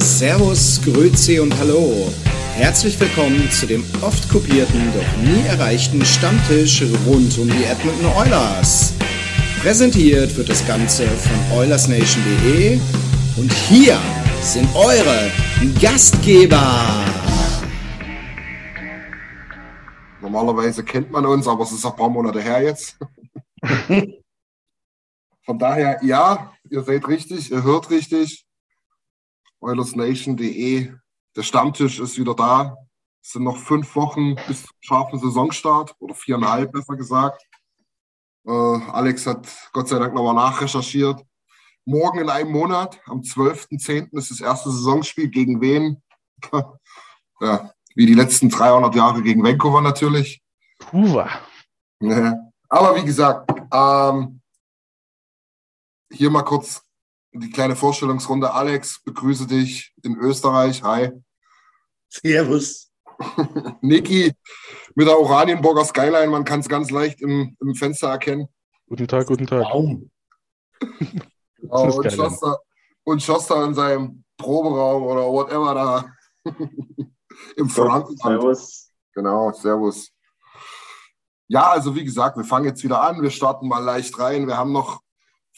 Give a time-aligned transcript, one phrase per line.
[0.00, 2.12] Servus, Grüezi und Hallo.
[2.54, 8.94] Herzlich willkommen zu dem oft kopierten, doch nie erreichten Stammtisch rund um die Edmonton Oilers.
[9.60, 12.78] Präsentiert wird das Ganze von OilersNation.de
[13.36, 13.98] und hier
[14.42, 15.30] sind eure
[15.80, 17.04] Gastgeber.
[20.20, 22.96] Normalerweise kennt man uns, aber es ist ein paar Monate her jetzt.
[25.44, 28.47] Von daher, ja, ihr seid richtig, ihr hört richtig.
[29.60, 30.92] OilersNation.de,
[31.36, 32.76] der Stammtisch ist wieder da.
[33.22, 37.42] Es sind noch fünf Wochen bis zum scharfen Saisonstart oder viereinhalb besser gesagt.
[38.46, 41.22] Äh, Alex hat Gott sei Dank nochmal nachrecherchiert.
[41.84, 44.16] Morgen in einem Monat, am 12.10.
[44.16, 45.28] ist das erste Saisonspiel.
[45.28, 46.02] Gegen wen?
[47.40, 50.42] ja, wie die letzten 300 Jahre gegen Vancouver natürlich.
[50.78, 51.30] Vancouver.
[52.00, 52.34] Ja.
[52.68, 54.40] Aber wie gesagt, ähm,
[56.10, 56.82] hier mal kurz
[57.32, 58.52] die kleine Vorstellungsrunde.
[58.52, 60.82] Alex, begrüße dich in Österreich.
[60.82, 61.10] Hi.
[62.08, 62.90] Servus.
[63.80, 64.32] Niki
[64.94, 68.48] mit der Oranienburger Skyline, man kann es ganz leicht im, im Fenster erkennen.
[68.88, 69.62] Guten Tag, guten Tag.
[69.62, 70.10] Baum.
[70.80, 72.12] Ist und.
[72.12, 72.58] Schoster,
[73.04, 76.52] und Schoster in seinem Proberaum oder whatever da
[77.56, 78.20] im Frankenland.
[78.20, 78.90] Servus.
[79.14, 80.10] Genau, Servus.
[81.48, 83.20] Ja, also wie gesagt, wir fangen jetzt wieder an.
[83.20, 84.46] Wir starten mal leicht rein.
[84.46, 85.00] Wir haben noch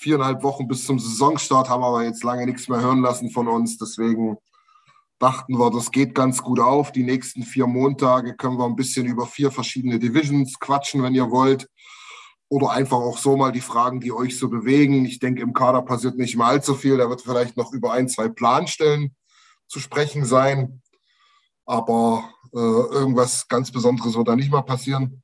[0.01, 3.77] viereinhalb Wochen bis zum Saisonstart, haben aber jetzt lange nichts mehr hören lassen von uns.
[3.77, 4.39] Deswegen
[5.19, 6.91] dachten wir, das geht ganz gut auf.
[6.91, 11.31] Die nächsten vier Montage können wir ein bisschen über vier verschiedene Divisions quatschen, wenn ihr
[11.31, 11.69] wollt.
[12.49, 15.05] Oder einfach auch so mal die Fragen, die euch so bewegen.
[15.05, 16.97] Ich denke, im Kader passiert nicht mal allzu viel.
[16.97, 19.15] Da wird vielleicht noch über ein, zwei Planstellen
[19.69, 20.81] zu sprechen sein.
[21.67, 22.25] Aber
[22.55, 25.23] äh, irgendwas ganz Besonderes wird da nicht mal passieren.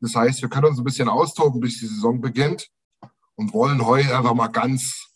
[0.00, 2.70] Das heißt, wir können uns ein bisschen austoben, bis die Saison beginnt
[3.38, 5.10] und wollen heute einfach mal ganz,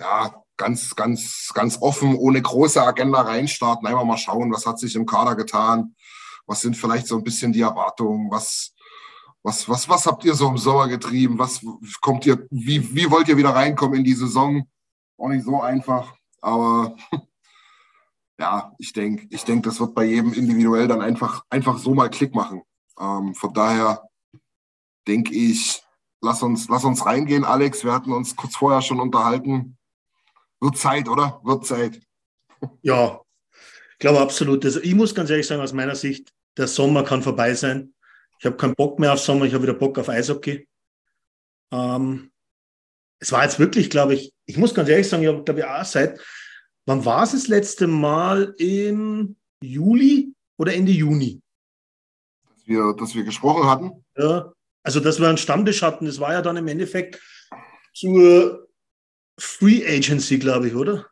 [0.00, 3.86] ja, ganz, ganz, ganz offen, ohne große Agenda reinstarten.
[3.86, 5.94] Einfach mal schauen, was hat sich im Kader getan,
[6.46, 8.74] was sind vielleicht so ein bisschen die Erwartungen, was,
[9.42, 11.60] was, was, was habt ihr so im Sommer getrieben, was
[12.00, 14.66] kommt ihr, wie, wie wollt ihr wieder reinkommen in die Saison?
[15.18, 16.96] Auch nicht so einfach, aber
[18.40, 22.08] ja, ich denke, ich denk, das wird bei jedem individuell dann einfach, einfach so mal
[22.08, 22.62] Klick machen.
[22.98, 24.08] Ähm, von daher
[25.06, 25.82] denke ich,
[26.20, 27.84] lass uns, lass uns reingehen, Alex.
[27.84, 29.76] Wir hatten uns kurz vorher schon unterhalten.
[30.60, 31.40] Wird Zeit, oder?
[31.44, 32.00] Wird Zeit.
[32.82, 33.20] Ja,
[33.92, 34.64] ich glaube absolut.
[34.64, 37.94] Also ich muss ganz ehrlich sagen, aus meiner Sicht, der Sommer kann vorbei sein.
[38.38, 40.68] Ich habe keinen Bock mehr auf Sommer, ich habe wieder Bock auf Eishockey.
[41.72, 42.30] Ähm,
[43.20, 45.66] es war jetzt wirklich, glaube ich, ich muss ganz ehrlich sagen, ich habe, glaube ich,
[45.66, 46.20] auch seit,
[46.86, 48.54] wann war es das letzte Mal?
[48.58, 51.40] Im Juli oder Ende Juni?
[52.48, 54.04] Dass wir, dass wir gesprochen hatten.
[54.16, 54.52] Ja,
[54.88, 57.20] also dass wir einen Stammtisch hatten, das war ja dann im Endeffekt
[57.92, 58.70] zur
[59.38, 61.04] Free Agency, glaube ich, oder?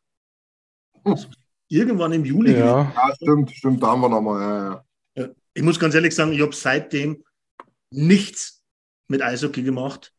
[1.68, 2.52] Irgendwann im Juli.
[2.52, 4.40] Ja, Ja, stimmt, stimmt, da haben wir nochmal.
[4.40, 5.28] Ja, ja.
[5.52, 7.22] Ich muss ganz ehrlich sagen, ich habe seitdem
[7.90, 8.64] nichts
[9.08, 10.10] mit Eishockey gemacht.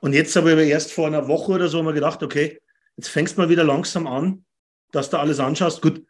[0.00, 2.60] Und jetzt habe ich aber erst vor einer Woche oder so mal gedacht, okay,
[2.96, 4.44] jetzt fängst du mal wieder langsam an,
[4.92, 5.82] dass du alles anschaust.
[5.82, 6.06] Gut,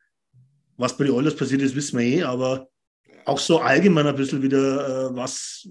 [0.77, 2.69] was bei den Oilers passiert ist, wissen wir eh, aber
[3.29, 5.69] auch so allgemein ein bisschen wieder, äh, was,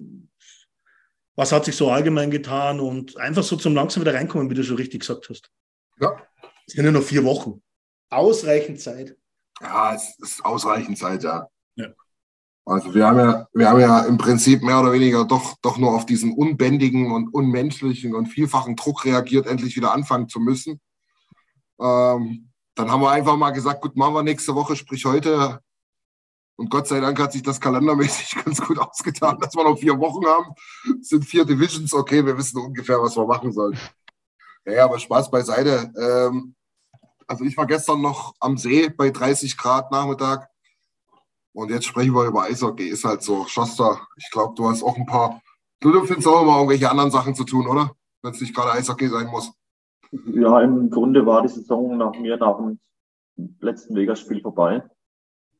[1.35, 4.63] was hat sich so allgemein getan und einfach so zum langsam wieder reinkommen, wie du
[4.63, 5.49] schon richtig gesagt hast.
[5.99, 6.15] ja.
[6.67, 7.61] Es sind ja noch vier Wochen.
[8.09, 9.15] Ausreichend Zeit.
[9.61, 11.47] Ja, es ist ausreichend Zeit, ja.
[11.75, 11.87] Ja.
[12.65, 15.95] Also wir haben ja, wir haben ja im Prinzip mehr oder weniger doch, doch nur
[15.95, 20.81] auf diesen unbändigen und unmenschlichen und vielfachen Druck reagiert, endlich wieder anfangen zu müssen.
[21.79, 25.61] Ähm, dann haben wir einfach mal gesagt, gut, machen wir nächste Woche, sprich heute.
[26.57, 29.97] Und Gott sei Dank hat sich das kalendermäßig ganz gut ausgetan, dass wir noch vier
[29.99, 30.53] Wochen haben.
[30.99, 33.77] Es sind vier Divisions, okay, wir wissen ungefähr, was wir machen sollen.
[34.65, 35.91] Ja, aber Spaß beiseite.
[35.97, 36.55] Ähm,
[37.27, 40.49] also ich war gestern noch am See bei 30 Grad Nachmittag.
[41.53, 42.87] Und jetzt sprechen wir über Eishockey.
[42.87, 43.45] Ist halt so.
[43.45, 45.41] Schoster, ich glaube, du hast auch ein paar.
[45.79, 47.91] Du, du findest auch immer irgendwelche anderen Sachen zu tun, oder?
[48.21, 49.53] Wenn es nicht gerade Eishockey sein muss.
[50.33, 52.79] Ja, im Grunde war die Saison nach mir nach dem
[53.59, 54.83] letzten Vegas-Spiel vorbei.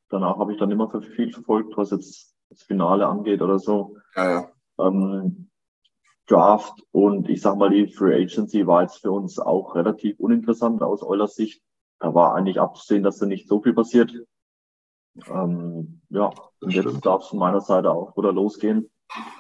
[0.10, 3.98] Danach habe ich dann immer viel verfolgt, was jetzt das Finale angeht oder so.
[4.16, 4.52] Ja, ja.
[4.80, 5.50] Ähm,
[6.28, 10.82] Draft und ich sag mal, die Free Agency war jetzt für uns auch relativ uninteressant
[10.82, 11.62] aus Eulers Sicht.
[12.00, 14.14] Da war eigentlich abzusehen, dass da nicht so viel passiert.
[15.30, 16.32] Ähm, ja,
[16.62, 18.90] und jetzt darf es von meiner Seite auch wieder losgehen.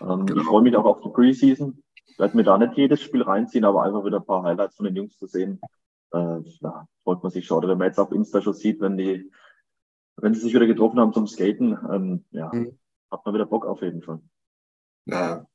[0.01, 0.41] Ähm, genau.
[0.41, 1.83] Ich freue mich auch auf die Preseason.
[2.05, 4.85] Ich werde mir da nicht jedes Spiel reinziehen, aber einfach wieder ein paar Highlights von
[4.85, 5.59] den Jungs zu sehen.
[6.13, 7.57] Äh, ja, freut man sich schon.
[7.57, 9.29] Oder wenn man jetzt auf Insta schon sieht, wenn die,
[10.17, 12.77] wenn sie sich wieder getroffen haben zum Skaten, ähm, ja, mhm.
[13.11, 14.19] hat man wieder Bock auf jeden Fall.
[15.05, 15.45] Ja,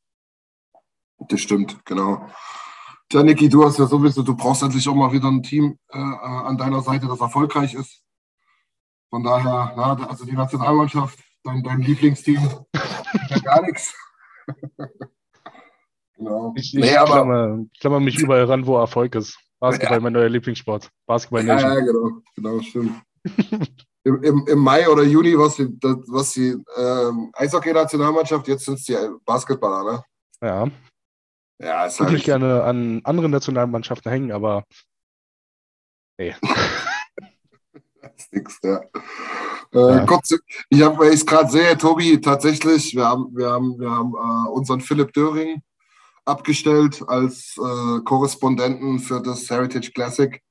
[1.28, 2.26] das stimmt, genau.
[3.08, 5.98] Tja, Niki, du hast ja sowieso, du brauchst endlich auch mal wieder ein Team äh,
[5.98, 8.02] an deiner Seite, das erfolgreich ist.
[9.10, 12.40] Von daher, na, also die Nationalmannschaft, dein, dein Lieblingsteam,
[13.28, 13.94] ja gar nichts.
[16.16, 16.54] genau.
[16.56, 19.38] Ich, ich, nee, aber, klammer, klammer, mich überall ran, wo Erfolg ist.
[19.60, 20.02] Basketball, ja.
[20.02, 20.90] mein neuer Lieblingssport.
[21.06, 23.02] Basketball ja, ja, genau, genau, stimmt.
[24.04, 25.68] Im, im, Mai oder Juni was die,
[26.08, 30.04] was die ähm, Eishockey-Nationalmannschaft, jetzt sind es die Basketballer, ne?
[30.42, 30.68] Ja.
[31.60, 34.64] Ja, ist ich würde mich gerne an andere Nationalmannschaften hängen, aber
[36.18, 36.34] nee.
[38.16, 38.80] ist nix, ja.
[39.72, 40.06] Äh, ja.
[40.06, 40.34] Kurz,
[40.68, 44.14] ich habe, weil ich es gerade sehe, Tobi, tatsächlich, wir haben, wir haben, wir haben
[44.14, 45.62] äh, unseren Philipp Döring
[46.24, 50.42] abgestellt als äh, Korrespondenten für das Heritage Classic.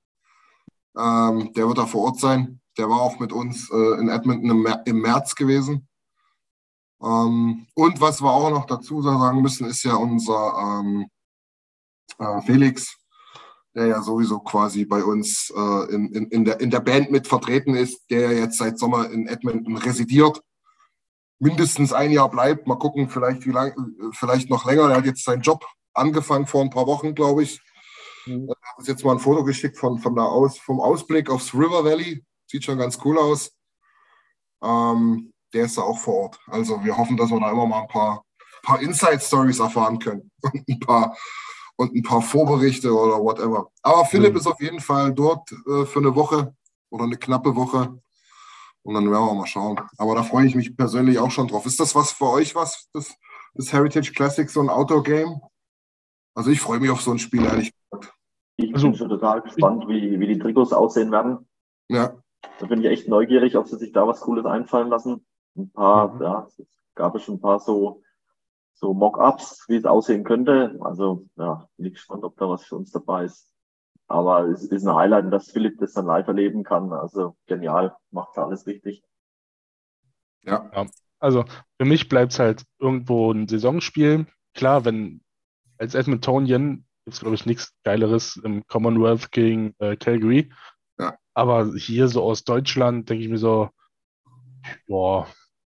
[0.97, 2.60] Ähm, der wird da vor Ort sein.
[2.77, 5.87] Der war auch mit uns äh, in Edmonton im, im März gewesen.
[7.01, 11.07] Ähm, und was wir auch noch dazu sagen müssen, ist ja unser ähm,
[12.19, 12.95] äh, Felix,
[13.73, 17.27] der ja sowieso quasi bei uns äh, in, in, in, der, in der Band mit
[17.27, 20.41] vertreten ist, der jetzt seit Sommer in Edmonton residiert,
[21.39, 22.67] mindestens ein Jahr bleibt.
[22.67, 23.73] Mal gucken, vielleicht wie lang,
[24.13, 24.89] vielleicht noch länger.
[24.89, 27.59] Er hat jetzt seinen Job angefangen vor ein paar Wochen, glaube ich.
[28.25, 28.47] Mhm.
[28.47, 31.53] Er hat uns jetzt mal ein Foto geschickt von, von da aus, vom Ausblick aufs
[31.53, 32.23] River Valley.
[32.51, 33.53] Sieht schon ganz cool aus.
[34.61, 36.39] Ähm, der ist da auch vor Ort.
[36.47, 38.25] Also wir hoffen, dass wir da immer mal ein paar,
[38.61, 40.29] paar Inside-Stories erfahren können.
[40.41, 41.15] Und ein paar
[41.77, 43.71] und ein paar Vorberichte oder whatever.
[43.81, 44.37] Aber Philipp mhm.
[44.37, 46.53] ist auf jeden Fall dort äh, für eine Woche
[46.91, 47.97] oder eine knappe Woche.
[48.83, 49.79] Und dann werden wir mal schauen.
[49.97, 51.65] Aber da freue ich mich persönlich auch schon drauf.
[51.65, 53.15] Ist das was für euch, was das,
[53.55, 55.41] das Heritage Classic, so ein Outdoor-Game?
[56.35, 58.13] Also ich freue mich auf so ein Spiel, ehrlich gesagt.
[58.57, 61.47] Ich also, bin schon total gespannt, wie, wie die Trikots aussehen werden.
[61.89, 62.13] Ja.
[62.59, 65.25] Da bin ich echt neugierig, ob sie sich da was Cooles einfallen lassen.
[65.55, 66.21] Ein paar, mhm.
[66.21, 68.01] ja, es gab es schon ein paar so
[68.81, 70.77] so Mock-ups, wie es aussehen könnte.
[70.81, 73.47] Also ja, bin ich gespannt, ob da was für uns dabei ist.
[74.07, 76.91] Aber es ist ein Highlight, dass Philipp das dann live erleben kann.
[76.91, 79.03] Also genial, macht alles richtig.
[80.41, 80.69] Ja.
[80.73, 80.87] ja.
[81.19, 81.45] Also
[81.77, 84.25] für mich bleibt es halt irgendwo ein Saisonspiel.
[84.55, 85.21] Klar, wenn
[85.77, 90.51] als Edmontonian gibt es, glaube ich, nichts Geileres im Commonwealth gegen äh, Calgary.
[91.33, 93.69] Aber hier so aus Deutschland denke ich mir so,
[94.87, 95.27] boah,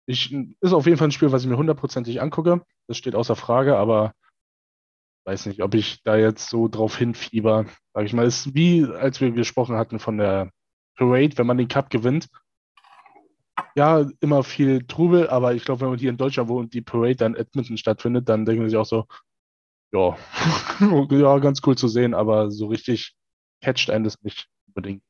[0.06, 2.62] ich, ist auf jeden Fall ein Spiel, was ich mir hundertprozentig angucke.
[2.88, 4.14] Das steht außer Frage, aber
[5.24, 7.66] weiß nicht, ob ich da jetzt so drauf hinfieber.
[7.94, 10.50] Sag ich mal, ist wie als wir gesprochen hatten von der
[10.96, 12.28] Parade, wenn man den Cup gewinnt.
[13.74, 16.82] Ja, immer viel Trubel, aber ich glaube, wenn man hier in Deutschland wohnt und die
[16.82, 19.06] Parade dann Edmonton stattfindet, dann denken sie auch so,
[19.92, 20.16] ja,
[21.10, 23.14] ja, ganz cool zu sehen, aber so richtig
[23.62, 25.02] catcht einen das nicht unbedingt.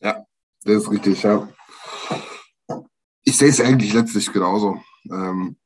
[0.00, 0.24] Ja,
[0.64, 1.48] das ist richtig, ja.
[3.24, 4.80] Ich sehe es eigentlich letztlich genauso.
[5.10, 5.56] Ähm,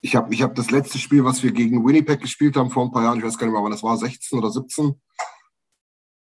[0.00, 2.92] ich habe ich hab das letzte Spiel, was wir gegen Winnipeg gespielt haben vor ein
[2.92, 5.00] paar Jahren, ich weiß gar nicht mehr, wann das war, 16 oder 17.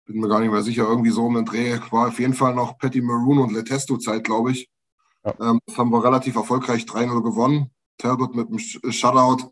[0.06, 1.78] Bin mir gar nicht mehr sicher, irgendwie so um den Dreh.
[1.90, 4.70] War auf jeden Fall noch Patty Maroon und Letesto-Zeit, glaube ich.
[5.24, 5.34] Ja.
[5.40, 7.70] Ähm, das haben wir relativ erfolgreich 3-0 gewonnen.
[7.98, 9.50] Talbot mit einem Shutout.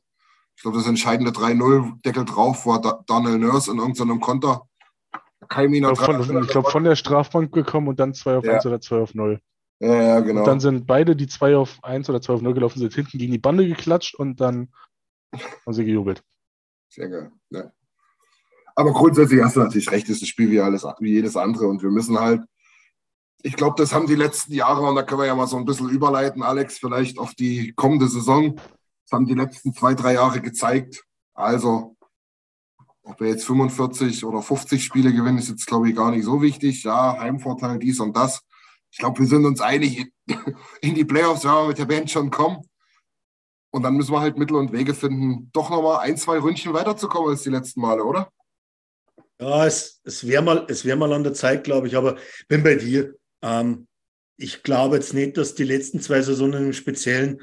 [0.56, 4.68] Ich glaube, das entscheidende 3-0, Deckel drauf, war Daniel Nurse in irgendeinem Konter.
[5.48, 8.54] Kein ich glaube, glaub, von der Strafbank gekommen und dann 2 auf ja.
[8.54, 9.40] 1 oder 2 auf 0.
[9.80, 10.40] Ja, ja, genau.
[10.40, 13.18] Und dann sind beide, die 2 auf 1 oder 2 auf 0 gelaufen sind, hinten
[13.18, 14.72] gegen die Bande geklatscht und dann
[15.32, 16.22] haben sie gejubelt.
[16.88, 17.32] Sehr geil.
[17.50, 17.72] Ja.
[18.74, 21.82] Aber grundsätzlich hast du natürlich recht, ist das Spiel wie, alles, wie jedes andere und
[21.82, 22.42] wir müssen halt,
[23.42, 25.64] ich glaube, das haben die letzten Jahre, und da können wir ja mal so ein
[25.64, 28.54] bisschen überleiten, Alex, vielleicht auf die kommende Saison.
[28.54, 31.04] Das haben die letzten zwei, drei Jahre gezeigt.
[31.34, 31.96] Also,
[33.02, 36.40] ob wir jetzt 45 oder 50 Spiele gewinnen, ist jetzt, glaube ich, gar nicht so
[36.40, 36.84] wichtig.
[36.84, 38.42] Ja, Heimvorteil, dies und das
[38.92, 40.06] ich glaube, wir sind uns einig,
[40.82, 42.58] in die Playoffs werden wir mit der Band schon kommen.
[43.70, 47.30] Und dann müssen wir halt Mittel und Wege finden, doch nochmal ein, zwei Ründchen weiterzukommen
[47.30, 48.30] als die letzten Male, oder?
[49.40, 52.16] Ja, es, es wäre mal, wär mal an der Zeit, glaube ich, aber
[52.48, 53.14] bin bei dir.
[53.40, 53.88] Ähm,
[54.36, 57.40] ich glaube jetzt nicht, dass die letzten zwei Saisonen im Speziellen,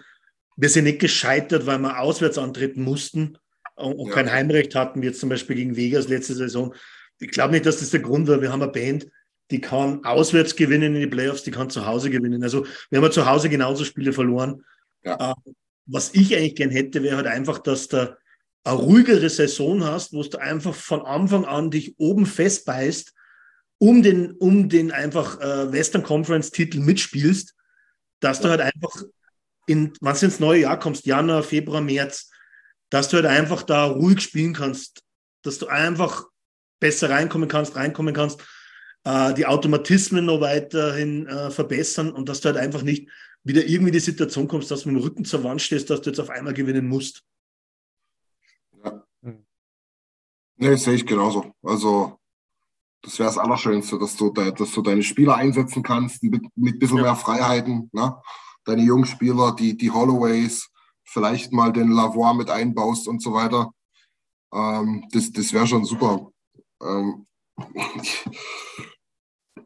[0.56, 3.40] wir sind nicht gescheitert, weil wir auswärts antreten mussten
[3.80, 4.14] und, ja.
[4.14, 6.74] kein Heimrecht hatten, wie jetzt zum Beispiel gegen Vegas letzte Saison.
[7.20, 8.42] Ich glaube nicht, dass das der Grund war.
[8.42, 9.08] Wir haben eine Band,
[9.52, 12.44] die kann auswärts gewinnen in die Playoffs, die kann zu Hause gewinnen.
[12.44, 14.64] Also wir haben ja zu Hause genauso Spiele verloren.
[15.04, 15.32] Ja.
[15.32, 15.52] Äh,
[15.86, 18.16] was ich eigentlich gern hätte, wäre halt einfach, dass du
[18.64, 23.14] eine ruhigere Saison hast, wo du einfach von Anfang an dich oben festbeißt,
[23.80, 27.56] um den, um den einfach äh, Western Conference Titel mitspielst,
[28.20, 29.04] dass du halt einfach
[29.66, 32.29] in, wenn du ins neue Jahr kommst, Januar, Februar, März,
[32.90, 35.04] dass du halt einfach da ruhig spielen kannst,
[35.44, 36.26] dass du einfach
[36.80, 38.42] besser reinkommen kannst, reinkommen kannst,
[39.04, 43.10] äh, die Automatismen noch weiterhin äh, verbessern und dass du halt einfach nicht
[43.44, 46.10] wieder irgendwie die Situation kommst, dass du mit dem Rücken zur Wand stehst, dass du
[46.10, 47.24] jetzt auf einmal gewinnen musst.
[48.84, 49.04] Ja.
[50.58, 51.54] Nee, sehe ich genauso.
[51.64, 52.20] Also,
[53.02, 56.80] das wäre das Allerschönste, dass du, dass du deine Spieler einsetzen kannst mit, mit ein
[56.80, 57.04] bisschen ja.
[57.04, 57.90] mehr Freiheiten.
[57.94, 58.22] Ne?
[58.66, 60.69] Deine jungen Spieler, die, die Holloways,
[61.12, 63.72] vielleicht mal den Lavoie mit einbaust und so weiter.
[64.54, 66.32] Ähm, das das wäre schon super.
[66.82, 67.26] Ähm,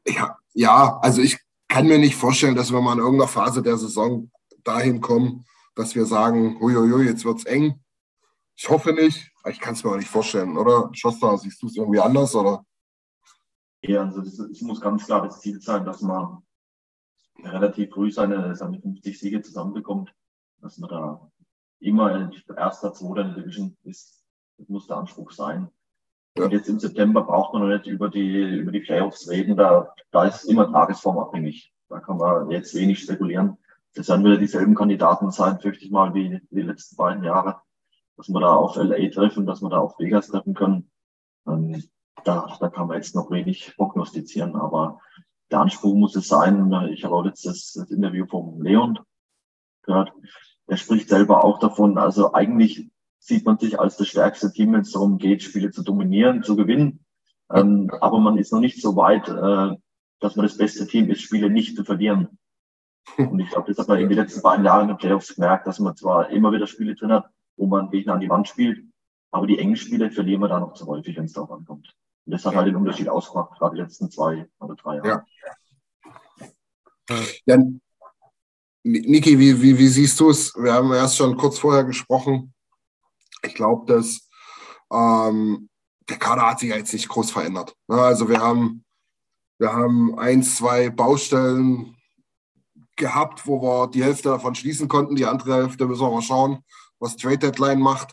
[0.08, 3.78] ja, ja, also ich kann mir nicht vorstellen, dass wir mal in irgendeiner Phase der
[3.78, 4.32] Saison
[4.64, 5.46] dahin kommen,
[5.76, 7.80] dass wir sagen, huiuiui, jetzt wird es eng.
[8.56, 10.90] Ich hoffe nicht, ich kann es mir auch nicht vorstellen, oder?
[10.94, 12.64] Schoster, siehst du es irgendwie anders, oder?
[13.82, 16.44] Ja, also es muss ganz klar das Ziel sein, dass man
[17.44, 20.14] relativ früh seine, seine 50 Siege zusammenbekommt,
[20.62, 21.32] dass man da
[21.84, 24.24] immer erster, zweiter in der Division ist.
[24.58, 25.70] Das muss der Anspruch sein.
[26.38, 29.56] Und jetzt im September braucht man noch nicht über die, über die Playoffs reden.
[29.56, 31.72] Da, da ist immer tagesformabhängig.
[31.90, 33.58] Da kann man jetzt wenig spekulieren.
[33.94, 37.62] Das werden wieder dieselben Kandidaten sein, fürchte ich mal, wie die letzten beiden Jahre.
[38.18, 40.90] Dass wir da auf LA treffen, dass wir da auf Vegas treffen können.
[41.48, 41.84] Ähm,
[42.24, 45.00] da, da kann man jetzt noch wenig prognostizieren, aber
[45.52, 46.72] der Anspruch muss es sein.
[46.92, 49.00] Ich habe auch letztes das Interview vom Leon
[49.84, 50.12] gehört.
[50.68, 51.98] Er spricht selber auch davon.
[51.98, 52.90] Also eigentlich
[53.20, 56.56] sieht man sich als das stärkste Team, wenn es darum geht, Spiele zu dominieren, zu
[56.56, 57.06] gewinnen.
[57.52, 59.78] Ähm, aber man ist noch nicht so weit, äh,
[60.20, 62.38] dass man das beste Team ist, Spiele nicht zu verlieren.
[63.18, 65.80] Und ich glaube, das hat man in den letzten beiden Jahren den Playoffs gemerkt, dass
[65.80, 68.86] man zwar immer wieder Spiele drin hat, wo man Gegner an die Wand spielt,
[69.32, 71.94] aber die engen Spiele verlieren wir da noch zu häufig, wenn es darauf ankommt.
[72.26, 75.26] Und das hat halt den Unterschied ausgemacht, gerade die letzten zwei oder drei Jahre.
[77.10, 77.20] Ja.
[77.46, 77.58] ja
[78.84, 80.54] Niki, wie, wie, wie siehst du es?
[80.56, 82.54] Wir haben erst schon kurz vorher gesprochen.
[83.42, 84.28] Ich glaube, dass
[84.92, 85.70] ähm,
[86.10, 87.76] der Kader hat sich jetzt nicht groß verändert.
[87.88, 87.96] Ne?
[87.96, 88.84] Also wir haben,
[89.58, 91.96] wir haben ein, zwei Baustellen
[92.98, 95.16] gehabt, wo wir die Hälfte davon schließen konnten.
[95.16, 96.60] Die andere Hälfte müssen wir mal schauen,
[97.00, 98.12] was Trade Deadline macht,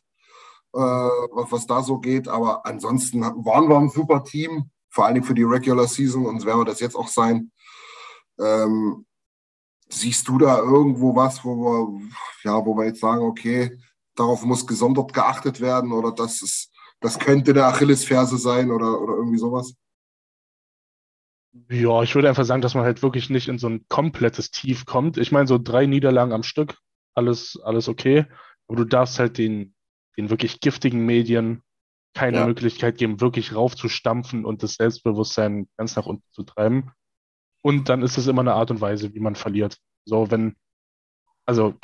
[0.72, 2.28] äh, was, was da so geht.
[2.28, 6.60] Aber ansonsten waren wir ein super Team, vor allem für die Regular Season und werden
[6.60, 7.50] wir das jetzt auch sein.
[8.38, 9.04] Ähm,
[9.92, 12.00] siehst du da irgendwo was, wo wir,
[12.44, 13.78] ja, wo wir jetzt sagen, okay,
[14.14, 19.14] darauf muss gesondert geachtet werden oder das ist, das könnte der Achillesferse sein oder, oder
[19.14, 19.75] irgendwie sowas?
[21.68, 24.85] Ja, ich würde einfach sagen, dass man halt wirklich nicht in so ein komplettes Tief
[24.87, 25.18] kommt.
[25.18, 26.78] Ich meine, so drei Niederlagen am Stück,
[27.14, 28.26] alles, alles okay.
[28.68, 29.75] Aber du darfst halt den,
[30.16, 31.62] den wirklich giftigen Medien
[32.14, 32.47] keine ja.
[32.47, 36.92] Möglichkeit geben, wirklich raufzustampfen und das Selbstbewusstsein ganz nach unten zu treiben.
[37.62, 39.78] Und dann ist es immer eine Art und Weise, wie man verliert.
[40.04, 40.56] So, wenn,
[41.46, 41.74] also,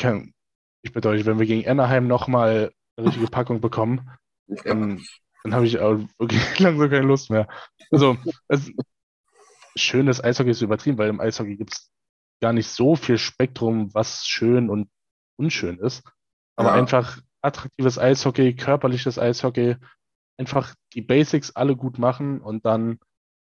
[0.83, 4.11] ich euch, wenn wir gegen Anaheim nochmal eine richtige Packung bekommen,
[4.65, 5.05] dann,
[5.43, 7.49] dann habe ich auch wirklich langsam keine Lust mehr.
[7.91, 8.17] Also,
[8.49, 8.71] es,
[9.77, 11.91] schönes Eishockey ist übertrieben, weil im Eishockey gibt es
[12.41, 14.89] gar nicht so viel Spektrum, was schön und
[15.39, 16.03] unschön ist.
[16.57, 16.75] Aber ja.
[16.75, 19.77] einfach attraktives Eishockey, körperliches Eishockey,
[20.39, 22.99] einfach die Basics alle gut machen und dann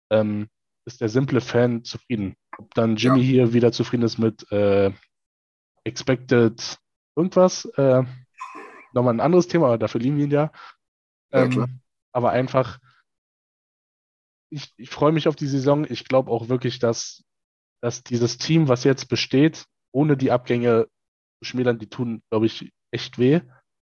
[0.10, 0.50] ähm,
[0.86, 2.36] ist der simple Fan zufrieden.
[2.58, 3.26] Ob dann Jimmy ja.
[3.26, 4.92] hier wieder zufrieden ist mit äh,
[5.84, 6.78] Expected
[7.16, 8.04] irgendwas, äh,
[8.94, 10.52] nochmal ein anderes Thema, aber dafür lieben wir ihn ja.
[11.32, 11.68] Ähm, ja
[12.12, 12.80] aber einfach,
[14.52, 15.86] ich, ich freue mich auf die Saison.
[15.90, 17.24] Ich glaube auch wirklich, dass,
[17.82, 20.88] dass dieses Team, was jetzt besteht, ohne die Abgänge
[21.40, 23.42] zu schmälern, die tun, glaube ich, echt weh.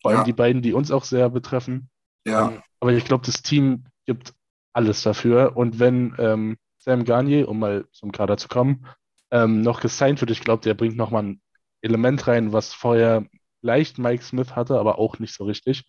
[0.01, 0.25] Vor allem ja.
[0.25, 1.89] die beiden, die uns auch sehr betreffen.
[2.25, 2.51] Ja.
[2.51, 4.33] Ähm, aber ich glaube, das Team gibt
[4.73, 5.57] alles dafür.
[5.57, 8.85] Und wenn ähm, Sam Garnier, um mal zum Kader zu kommen,
[9.31, 10.31] ähm, noch gesigned wird.
[10.31, 11.41] Ich glaube, der bringt nochmal ein
[11.81, 13.25] Element rein, was vorher
[13.61, 15.85] leicht Mike Smith hatte, aber auch nicht so richtig.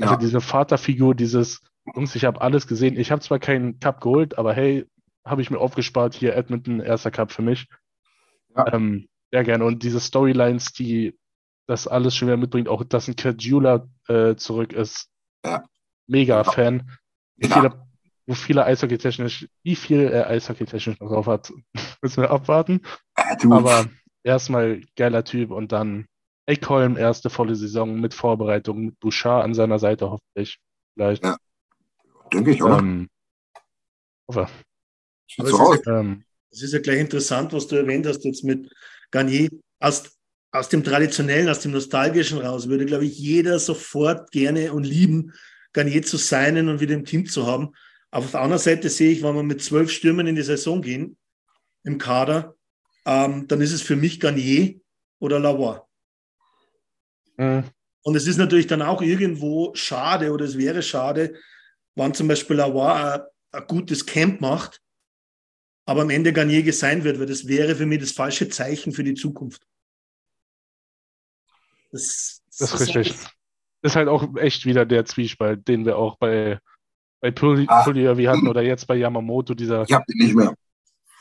[0.00, 0.18] Also ja.
[0.18, 1.60] diese Vaterfigur, dieses,
[1.94, 2.96] Jungs, ich habe alles gesehen.
[2.96, 4.86] Ich habe zwar keinen Cup geholt, aber hey,
[5.24, 6.14] habe ich mir aufgespart.
[6.14, 7.66] Hier Edmonton, erster Cup für mich.
[8.56, 8.72] Ja.
[8.72, 9.64] Ähm, sehr gerne.
[9.64, 11.18] Und diese Storylines, die
[11.66, 15.08] das alles schon wieder mitbringt, auch dass ein Kajula äh, zurück ist.
[15.44, 15.64] Ja.
[16.06, 16.90] Mega Fan.
[17.36, 17.86] Nicht, jeder,
[18.30, 21.52] wo viele Eishockey-technisch, wie viel er Eishockey-technisch noch drauf hat,
[22.00, 22.80] müssen wir abwarten.
[23.16, 23.90] Aber
[24.22, 26.06] erstmal geiler Typ und dann
[26.46, 30.60] Eckholm, erste volle Saison mit Vorbereitung, mit Bouchard an seiner Seite, hoffentlich.
[30.94, 31.24] Vielleicht.
[31.24, 31.38] Ja,
[32.32, 32.78] denke ich, oder?
[32.78, 33.08] Ähm,
[34.28, 34.46] hoffe.
[35.38, 38.44] Aber es, ist ja, ähm, es ist ja gleich interessant, was du erwähnt hast jetzt
[38.44, 38.70] mit
[39.10, 39.48] Garnier.
[39.80, 40.16] Aus,
[40.52, 45.32] aus dem Traditionellen, aus dem Nostalgischen raus würde, glaube ich, jeder sofort gerne und lieben,
[45.72, 47.72] Garnier zu sein und wieder im Team zu haben.
[48.10, 50.82] Aber auf der anderen Seite sehe ich, wenn wir mit zwölf Stürmen in die Saison
[50.82, 51.16] gehen,
[51.84, 52.56] im Kader,
[53.06, 54.80] ähm, dann ist es für mich Garnier
[55.18, 55.82] oder Lavoie.
[57.36, 57.64] Mhm.
[58.02, 61.38] Und es ist natürlich dann auch irgendwo schade oder es wäre schade,
[61.94, 63.20] wenn zum Beispiel Lavoie ein,
[63.52, 64.82] ein gutes Camp macht,
[65.86, 69.04] aber am Ende Garnier gesignt wird, weil das wäre für mich das falsche Zeichen für
[69.04, 69.66] die Zukunft.
[71.90, 73.16] Das, das, das ist richtig.
[73.82, 76.60] Das ist halt auch echt wieder der Zwiespalt, den wir auch bei,
[77.20, 77.86] bei Pulli, ah.
[77.86, 80.54] wie hatten oder jetzt bei Yamamoto, dieser, ich hab den nicht mehr.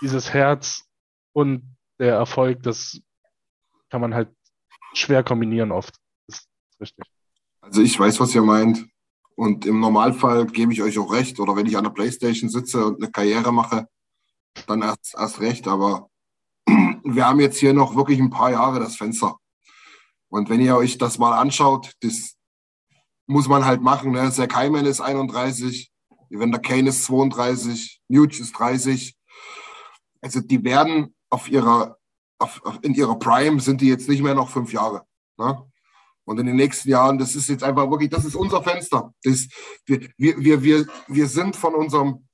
[0.01, 0.85] dieses Herz
[1.33, 3.01] und der Erfolg, das
[3.89, 4.29] kann man halt
[4.93, 5.95] schwer kombinieren oft.
[6.27, 7.05] Das ist richtig.
[7.61, 8.87] Also ich weiß, was ihr meint.
[9.35, 11.39] Und im Normalfall gebe ich euch auch recht.
[11.39, 13.87] Oder wenn ich an der Playstation sitze und eine Karriere mache,
[14.67, 15.67] dann erst, erst recht.
[15.67, 16.09] Aber
[16.67, 19.37] wir haben jetzt hier noch wirklich ein paar Jahre das Fenster.
[20.29, 22.35] Und wenn ihr euch das mal anschaut, das
[23.27, 24.11] muss man halt machen.
[24.11, 24.29] Ne?
[24.29, 25.88] Hyman ist 31,
[26.29, 29.15] Evander Kane ist 32, Nuge ist 30.
[30.21, 31.97] Also die werden auf ihrer,
[32.39, 35.03] auf, auf, in ihrer Prime sind die jetzt nicht mehr noch fünf Jahre.
[35.37, 35.65] Ne?
[36.25, 39.13] Und in den nächsten Jahren, das ist jetzt einfach wirklich, das ist unser Fenster.
[39.23, 39.47] Das,
[39.85, 42.27] wir, wir, wir, wir sind von unserem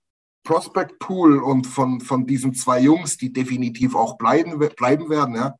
[0.43, 5.35] Prospect Pool und von, von diesen zwei Jungs, die definitiv auch bleiben, bleiben werden.
[5.35, 5.55] Ja.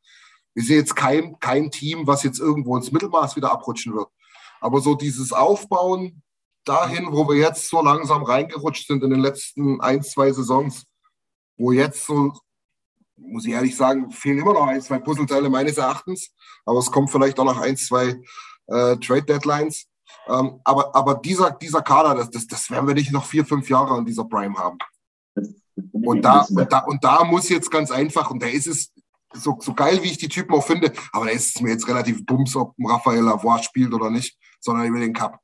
[0.54, 4.08] Wir sehen jetzt kein, kein Team, was jetzt irgendwo ins Mittelmaß wieder abrutschen wird.
[4.60, 6.22] Aber so dieses Aufbauen
[6.68, 10.84] dahin, wo wir jetzt so langsam reingerutscht sind in den letzten ein, zwei Saisons,
[11.56, 12.32] wo jetzt so,
[13.16, 16.32] muss ich ehrlich sagen, fehlen immer noch ein, zwei Puzzleteile meines Erachtens.
[16.64, 18.20] Aber es kommt vielleicht auch noch ein, zwei
[18.66, 19.86] äh, Trade Deadlines.
[20.28, 23.68] Ähm, aber, aber dieser, dieser Kader, das, das, das werden wir nicht noch vier, fünf
[23.70, 24.78] Jahre an dieser Prime haben.
[25.92, 28.92] Und da, und, da, und da muss jetzt ganz einfach, und da ist es
[29.34, 31.86] so, so geil, wie ich die Typen auch finde, aber da ist es mir jetzt
[31.88, 35.38] relativ bums, ob Raphael Lavoie spielt oder nicht, sondern über den Cup.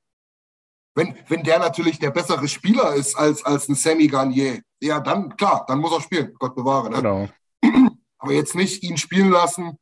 [0.95, 5.37] Wenn, wenn der natürlich der bessere Spieler ist als, als ein Sammy Garnier, ja, dann
[5.37, 6.91] klar, dann muss er spielen, Gott bewahre.
[6.91, 6.97] Ne?
[6.97, 7.29] Genau.
[8.19, 9.79] Aber jetzt nicht ihn spielen lassen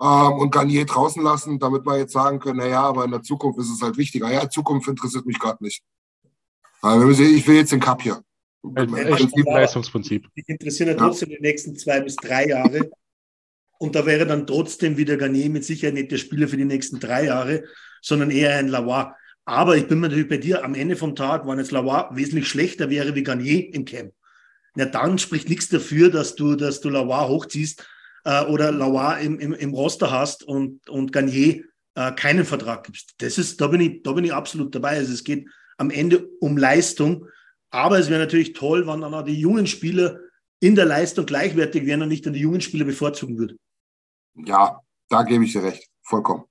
[0.00, 3.58] ähm, und Garnier draußen lassen, damit wir jetzt sagen können, naja, aber in der Zukunft
[3.60, 4.32] ist es halt wichtiger.
[4.32, 5.82] Ja, Zukunft interessiert mich gerade nicht.
[6.80, 8.22] Also ich will jetzt den Cup hier.
[8.74, 10.26] Echt Leistungsprinzip.
[10.34, 12.90] Ich interessiere ja trotzdem die nächsten zwei bis drei Jahre.
[13.78, 17.00] Und da wäre dann trotzdem wieder Garnier mit Sicherheit nicht der Spieler für die nächsten
[17.00, 17.64] drei Jahre,
[18.00, 19.14] sondern eher ein Lavoie.
[19.44, 22.48] Aber ich bin mir natürlich bei dir am Ende vom Tag, wenn jetzt Lavoie wesentlich
[22.48, 24.12] schlechter wäre wie Garnier im Camp,
[24.74, 27.86] na dann spricht nichts dafür, dass du, dass du Lavoie hochziehst
[28.24, 33.14] äh, oder Lavoie im, im, im Roster hast und, und Garnier äh, keinen Vertrag gibst.
[33.18, 34.96] Das ist, da bin ich, da bin ich absolut dabei.
[34.96, 37.26] Also es geht am Ende um Leistung.
[37.70, 40.20] Aber es wäre natürlich toll, wenn dann auch die jungen Spieler
[40.60, 43.58] in der Leistung gleichwertig wären und nicht dann die jungen Spieler bevorzugen würden.
[44.34, 45.88] Ja, da gebe ich dir recht.
[46.02, 46.44] Vollkommen.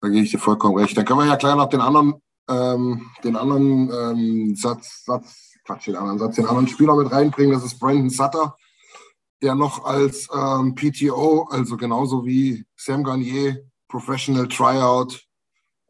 [0.00, 0.96] Da gebe ich dir vollkommen recht.
[0.96, 2.14] Dann können wir ja gleich noch den anderen,
[2.48, 7.52] ähm, den anderen ähm, Satz, Satz, Quatsch, den anderen Satz, den anderen Spieler mit reinbringen.
[7.52, 8.56] Das ist Brandon Sutter,
[9.42, 15.22] der noch als ähm, PTO, also genauso wie Sam Garnier, Professional Tryout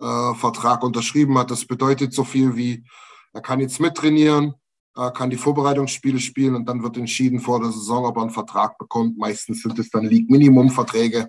[0.00, 1.50] äh, Vertrag unterschrieben hat.
[1.50, 2.84] Das bedeutet so viel wie,
[3.32, 4.54] er kann jetzt mittrainieren,
[4.96, 8.30] äh, kann die Vorbereitungsspiele spielen und dann wird entschieden vor der Saison, ob er einen
[8.30, 9.18] Vertrag bekommt.
[9.18, 11.28] Meistens sind es dann League-Minimum-Verträge.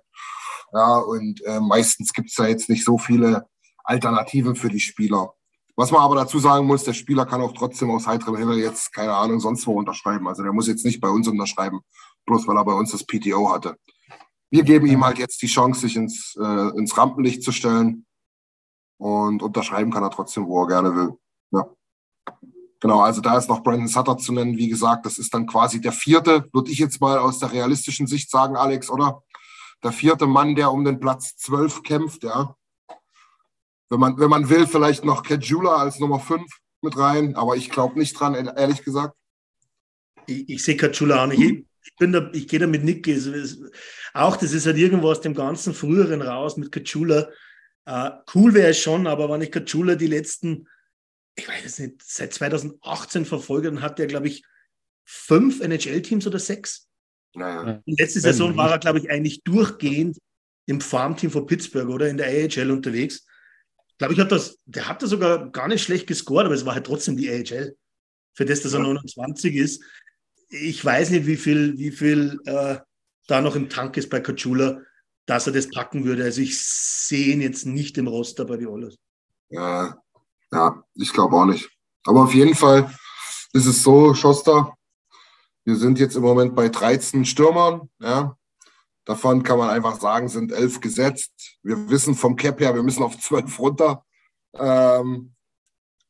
[0.74, 3.46] Ja, und äh, meistens gibt es da jetzt nicht so viele
[3.84, 5.34] Alternativen für die Spieler.
[5.76, 8.94] Was man aber dazu sagen muss, der Spieler kann auch trotzdem aus heiterem Himmel jetzt,
[8.94, 10.28] keine Ahnung, sonst wo unterschreiben.
[10.28, 11.82] Also der muss jetzt nicht bei uns unterschreiben,
[12.26, 13.78] bloß weil er bei uns das PTO hatte.
[14.50, 18.06] Wir geben ihm halt jetzt die Chance, sich ins, äh, ins Rampenlicht zu stellen.
[18.98, 21.18] Und unterschreiben kann er trotzdem, wo er gerne will.
[21.52, 21.68] Ja.
[22.82, 24.58] Genau, also da ist noch Brandon Sutter zu nennen.
[24.58, 28.08] Wie gesagt, das ist dann quasi der vierte, würde ich jetzt mal aus der realistischen
[28.08, 29.24] Sicht sagen, Alex, oder?
[29.84, 32.56] Der vierte Mann, der um den Platz 12 kämpft, ja.
[33.90, 36.44] Wenn man, wenn man will, vielleicht noch Kejula als Nummer 5
[36.82, 39.16] mit rein, aber ich glaube nicht dran, ehrlich gesagt.
[40.28, 41.42] Ich, ich sehe Kajula auch nicht.
[41.84, 43.10] Ich, bin da, ich gehe da mit Nick.
[44.14, 47.30] Auch das ist halt irgendwo aus dem ganzen Früheren raus mit Kajula.
[47.88, 50.68] Uh, cool wäre es schon, aber wenn ich Kajula die letzten
[51.36, 54.44] ich weiß es nicht, seit 2018 verfolge, dann hat er, glaube ich,
[55.06, 56.90] fünf NHL-Teams oder sechs.
[57.34, 57.82] Naja.
[57.86, 60.18] Letzte Saison war er, glaube ich, eigentlich durchgehend
[60.66, 63.26] im Farmteam von Pittsburgh oder in der AHL unterwegs.
[63.90, 66.66] Ich glaube, ich hat das, der hat das sogar gar nicht schlecht gescored, aber es
[66.66, 67.76] war halt trotzdem die AHL.
[68.34, 69.84] für das, dass er 29 ist.
[70.50, 72.80] Ich weiß nicht, wie viel, wie viel äh,
[73.28, 74.82] da noch im Tank ist bei Kachula,
[75.26, 76.24] dass er das packen würde.
[76.24, 78.96] Also ich sehe ihn jetzt nicht im Roster bei Violas.
[79.50, 79.98] Ja,
[80.52, 81.70] ja ich glaube auch nicht.
[82.06, 82.94] Aber auf jeden Fall
[83.54, 84.74] ist es so, Schoster,
[85.64, 87.90] wir sind jetzt im Moment bei 13 Stürmern.
[88.00, 88.38] Ja.
[89.06, 91.58] Davon kann man einfach sagen, sind elf gesetzt.
[91.64, 94.04] Wir wissen vom Cap her, wir müssen auf zwölf runter.
[94.54, 95.34] Ähm,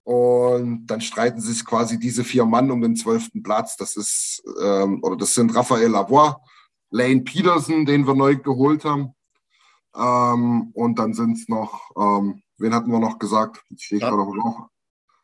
[0.03, 3.77] und dann streiten sich quasi diese vier Mann um den zwölften Platz.
[3.77, 6.35] Das ist, ähm, oder das sind Raphael Lavoie,
[6.89, 9.13] Lane Peterson, den wir neu geholt haben.
[9.95, 13.63] Ähm, und dann sind es noch, ähm, wen hatten wir noch gesagt?
[13.69, 14.69] Ich stehe gerade auf noch.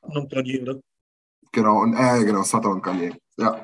[0.01, 0.79] Und Garnier, oder?
[1.51, 3.17] Genau, und äh, genau, Sutter und Garnier.
[3.37, 3.63] Ja.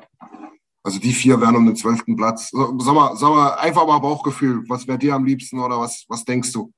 [0.84, 2.50] Also die vier wären um den zwölften Platz.
[2.50, 4.64] Sag mal, sag mal, einfach mal Bauchgefühl.
[4.68, 6.72] Was wäre dir am liebsten oder was, was denkst du?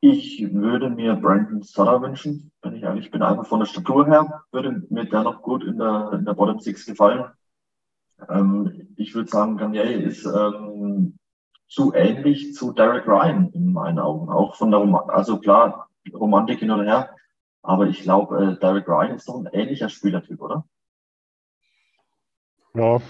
[0.00, 3.22] Ich würde mir Brandon Sutter wünschen, wenn ich ehrlich bin.
[3.22, 6.58] Einfach von der Statur her würde mir der noch gut in der, in der Bottom
[6.58, 7.24] Six gefallen.
[8.28, 11.16] Ähm, ich würde sagen, Garnier ist ähm,
[11.68, 14.28] zu ähnlich zu Derek Ryan in meinen Augen.
[14.28, 17.10] Auch von der Romantik, also klar, Romantik hin und her.
[17.62, 20.66] Aber ich glaube, äh, Derek Ryan ist doch ein ähnlicher Spielertyp, oder?
[22.76, 23.00] Ja.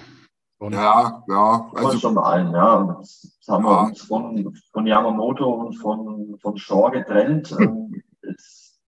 [0.71, 1.71] Ja, ja.
[1.75, 2.97] Also schon ein, ja.
[2.99, 3.71] Das haben ja.
[3.71, 7.51] wir uns von, von Yamamoto und von, von Shaw getrennt.
[7.59, 8.03] Hm.
[8.23, 8.81] Jetzt,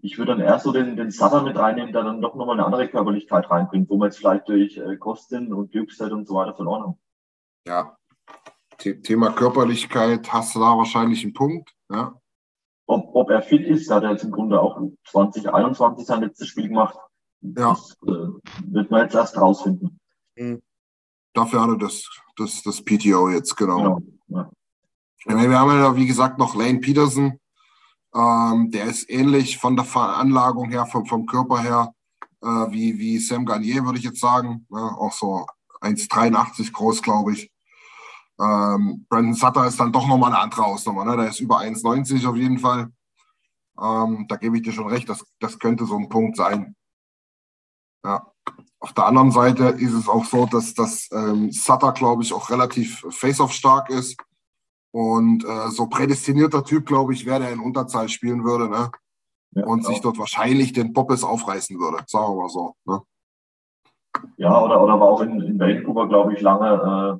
[0.00, 2.66] ich würde dann eher so den, den Sutter mit reinnehmen, der dann doch nochmal eine
[2.66, 6.54] andere Körperlichkeit reinbringt, wo man jetzt vielleicht durch äh, Kostin und Glückszeit und so weiter
[6.54, 6.98] verloren haben.
[7.68, 7.96] Ja.
[8.76, 12.20] Thema Körperlichkeit hast du da wahrscheinlich einen Punkt, ja.
[12.86, 16.68] Ob, ob er fit ist, hat er jetzt im Grunde auch 2021 sein letztes Spiel
[16.68, 16.98] gemacht.
[17.40, 17.70] Ja.
[17.70, 18.28] Das äh,
[18.66, 20.00] wird man jetzt erst rausfinden.
[20.36, 20.62] Mhm.
[21.32, 24.00] Dafür hatte das, das, das PTO jetzt, genau.
[24.28, 24.50] genau.
[25.26, 25.38] Ja.
[25.50, 27.40] Wir haben ja, wie gesagt, noch Lane Peterson.
[28.14, 31.94] Ähm, der ist ähnlich von der Veranlagung her, vom, vom Körper her,
[32.42, 34.66] äh, wie, wie Sam Garnier, würde ich jetzt sagen.
[34.70, 35.46] Ja, auch so
[35.80, 37.50] 1,83 groß, glaube ich.
[38.40, 41.04] Ähm, Brandon Sutter ist dann doch nochmal eine andere Ausnummer.
[41.04, 41.16] Ne?
[41.16, 42.92] Der ist über 1,90 auf jeden Fall.
[43.80, 46.76] Ähm, da gebe ich dir schon recht, das, das könnte so ein Punkt sein.
[48.04, 48.33] Ja.
[48.84, 52.50] Auf der anderen Seite ist es auch so, dass das ähm, Sutter, glaube ich, auch
[52.50, 54.22] relativ face-off stark ist.
[54.90, 58.90] Und äh, so prädestinierter Typ, glaube ich, wäre der in Unterzahl spielen würde, ne?
[59.52, 62.74] Ja, und sich dort wahrscheinlich den Poppes aufreißen würde, sagen wir mal so.
[62.84, 63.00] Ne?
[64.36, 67.18] Ja, oder, oder war auch in, in Vancouver, glaube ich, lange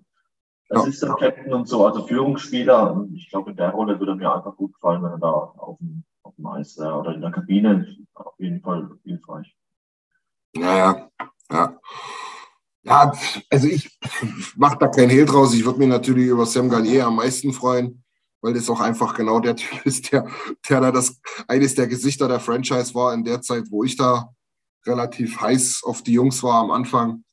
[0.69, 1.31] äh, Assistant ja.
[1.31, 3.07] Captain und so, also Führungsspieler.
[3.15, 6.05] Ich glaube, in der Rolle würde mir einfach gut gefallen, wenn er da auf dem,
[6.25, 9.57] auf dem Eis äh, oder in der Kabine auf jeden Fall hilfreich.
[10.57, 11.09] Ja, ja.
[11.55, 11.79] Ja.
[12.87, 13.13] Ja,
[13.49, 13.99] also ich
[14.57, 15.55] mache da kein Hehl draus.
[15.55, 18.05] Ich würde mich natürlich über Sam Garnier am meisten freuen,
[18.43, 20.27] weil das auch einfach genau der Typ ist, der,
[20.69, 24.29] der da das eines der Gesichter der Franchise war in der Zeit, wo ich da
[24.85, 27.25] relativ heiß auf die Jungs war am Anfang.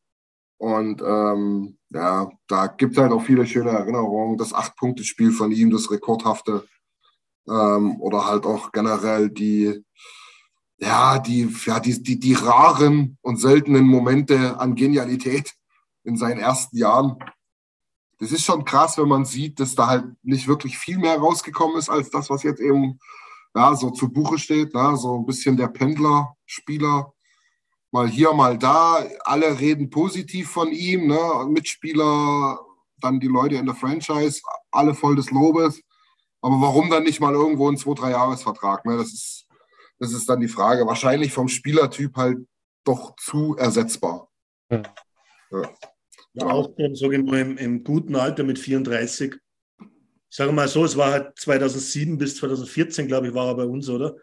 [0.57, 4.37] Und ähm, ja, da gibt es halt auch viele schöne Erinnerungen.
[4.37, 6.65] Das Acht-Punkte-Spiel von ihm, das Rekordhafte.
[7.49, 9.83] Ähm, oder halt auch generell die,
[10.81, 15.53] ja, die, ja, die, die, die raren und seltenen Momente an Genialität
[16.03, 17.17] in seinen ersten Jahren.
[18.17, 21.77] Das ist schon krass, wenn man sieht, dass da halt nicht wirklich viel mehr rausgekommen
[21.77, 22.99] ist als das, was jetzt eben
[23.55, 24.73] ja, so zu Buche steht.
[24.73, 24.97] Ne?
[24.97, 27.13] So ein bisschen der Pendler-Spieler.
[27.91, 29.03] Mal hier, mal da.
[29.23, 31.07] Alle reden positiv von ihm.
[31.07, 31.47] Ne?
[31.49, 32.59] Mitspieler,
[32.99, 34.41] dann die Leute in der Franchise,
[34.71, 35.81] alle voll des Lobes.
[36.41, 38.85] Aber warum dann nicht mal irgendwo ein 2-3-Jahres-Vertrag?
[38.85, 38.97] Ne?
[38.97, 39.47] Das ist
[40.01, 40.87] das ist dann die Frage.
[40.87, 42.39] Wahrscheinlich vom Spielertyp halt
[42.83, 44.27] doch zu ersetzbar.
[44.71, 44.81] Ja.
[45.51, 45.69] Ja.
[46.33, 49.35] ja auch so im, im guten Alter mit 34.
[49.79, 49.87] Ich
[50.35, 53.87] sage mal so, es war halt 2007 bis 2014, glaube ich, war er bei uns,
[53.89, 54.15] oder?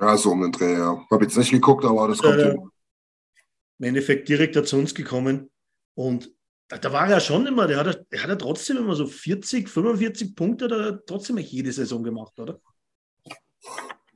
[0.00, 1.04] Ja, so um den Dreh, ja.
[1.10, 5.50] Habe jetzt nicht geguckt, aber das kommt äh, Im Endeffekt direkt zu uns gekommen.
[5.94, 6.32] Und
[6.68, 9.68] da, da, war er schon immer, der hat, der hat ja trotzdem immer so 40,
[9.68, 12.58] 45 Punkte, da trotzdem jede Saison gemacht, oder?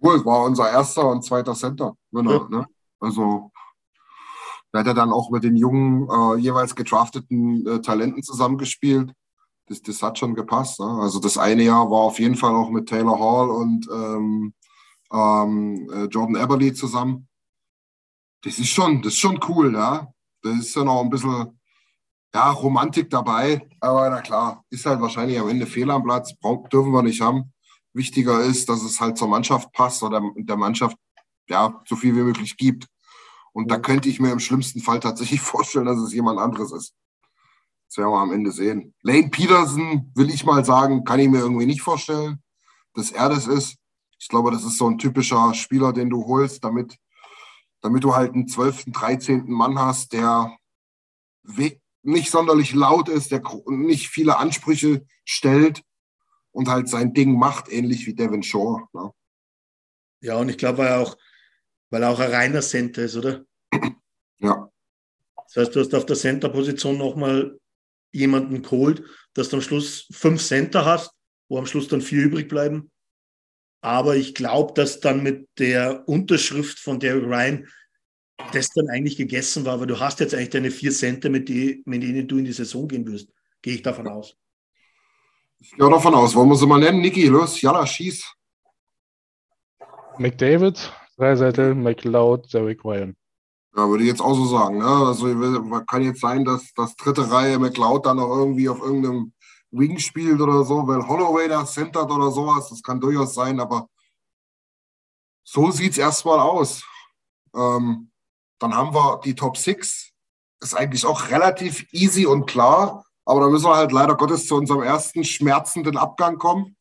[0.03, 1.95] Cool, war unser erster und zweiter Center.
[2.11, 2.49] Winner, ja.
[2.49, 2.67] ne?
[2.99, 3.53] Also
[4.73, 9.13] da hat er dann auch mit den jungen, äh, jeweils gedrafteten äh, Talenten zusammengespielt.
[9.67, 10.81] Das, das hat schon gepasst.
[10.81, 10.87] Ne?
[10.87, 14.55] Also das eine Jahr war auf jeden Fall auch mit Taylor Hall und ähm,
[15.13, 17.29] ähm, äh, Jordan Eberly zusammen.
[18.43, 20.09] Das ist schon, das ist schon cool, ja.
[20.43, 21.61] Da ist ja noch ein bisschen
[22.35, 23.69] ja, Romantik dabei.
[23.79, 26.35] Aber na klar, ist halt wahrscheinlich am Ende Fehler am Platz.
[26.41, 27.52] Brauch, dürfen wir nicht haben
[27.95, 30.97] wichtiger ist, dass es halt zur Mannschaft passt oder der Mannschaft
[31.49, 32.87] ja so viel wie möglich gibt.
[33.53, 36.95] Und da könnte ich mir im schlimmsten Fall tatsächlich vorstellen, dass es jemand anderes ist.
[37.89, 38.95] Das werden wir am Ende sehen.
[39.03, 42.43] Lane Peterson, will ich mal sagen, kann ich mir irgendwie nicht vorstellen,
[42.95, 43.77] dass er das ist.
[44.19, 46.97] Ich glaube, das ist so ein typischer Spieler, den du holst, damit
[47.83, 49.51] damit du halt einen 12., 13.
[49.51, 50.57] Mann hast, der
[52.03, 55.83] nicht sonderlich laut ist, der nicht viele Ansprüche stellt
[56.53, 58.87] und halt sein Ding macht, ähnlich wie Devin Shaw.
[58.93, 59.11] Ne?
[60.21, 61.19] Ja, und ich glaube, weil er auch,
[61.91, 63.45] weil er auch ein reiner Center ist, oder?
[64.39, 64.71] Ja.
[65.35, 67.59] Das heißt, du hast auf der Center-Position nochmal
[68.13, 69.03] jemanden geholt,
[69.35, 71.13] dass du am Schluss fünf Center hast,
[71.49, 72.91] wo am Schluss dann vier übrig bleiben.
[73.81, 77.67] Aber ich glaube, dass dann mit der Unterschrift von Derek Ryan
[78.53, 81.83] das dann eigentlich gegessen war, weil du hast jetzt eigentlich deine vier Center, mit, die,
[81.85, 83.29] mit denen du in die Saison gehen wirst.
[83.61, 84.37] Gehe ich davon aus.
[85.63, 86.35] Ich gehe davon aus.
[86.35, 87.01] Wollen wir sie mal nennen?
[87.01, 88.35] Niki, los, Jalla, schieß.
[90.19, 93.17] McDavid, Dreiseitel, McLeod, Derek Ryan.
[93.77, 94.79] Ja, würde ich jetzt auch so sagen.
[94.79, 94.85] Ne?
[94.85, 95.27] Also
[95.87, 99.33] kann jetzt sein, dass das dritte Reihe McLeod dann noch irgendwie auf irgendeinem
[99.71, 102.69] Wing spielt oder so, weil Holloway da centert oder sowas.
[102.69, 103.89] Das kann durchaus sein, aber
[105.45, 106.85] so sieht es erstmal aus.
[107.55, 108.11] Ähm,
[108.59, 110.11] dann haben wir die Top 6.
[110.61, 114.57] Ist eigentlich auch relativ easy und klar, aber da müssen wir halt leider Gottes zu
[114.57, 116.77] unserem ersten schmerzenden Abgang kommen.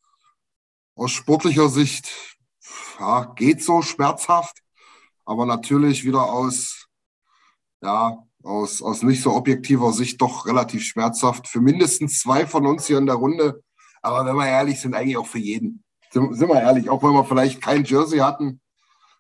[0.96, 2.38] Aus sportlicher Sicht
[3.00, 4.58] ja, geht so schmerzhaft,
[5.26, 6.88] aber natürlich wieder aus,
[7.82, 11.48] ja, aus, aus nicht so objektiver Sicht doch relativ schmerzhaft.
[11.48, 13.64] Für mindestens zwei von uns hier in der Runde.
[14.02, 15.84] Aber wenn wir ehrlich sind, eigentlich auch für jeden.
[16.12, 18.60] Sind, sind wir ehrlich, auch wenn wir vielleicht kein Jersey hatten.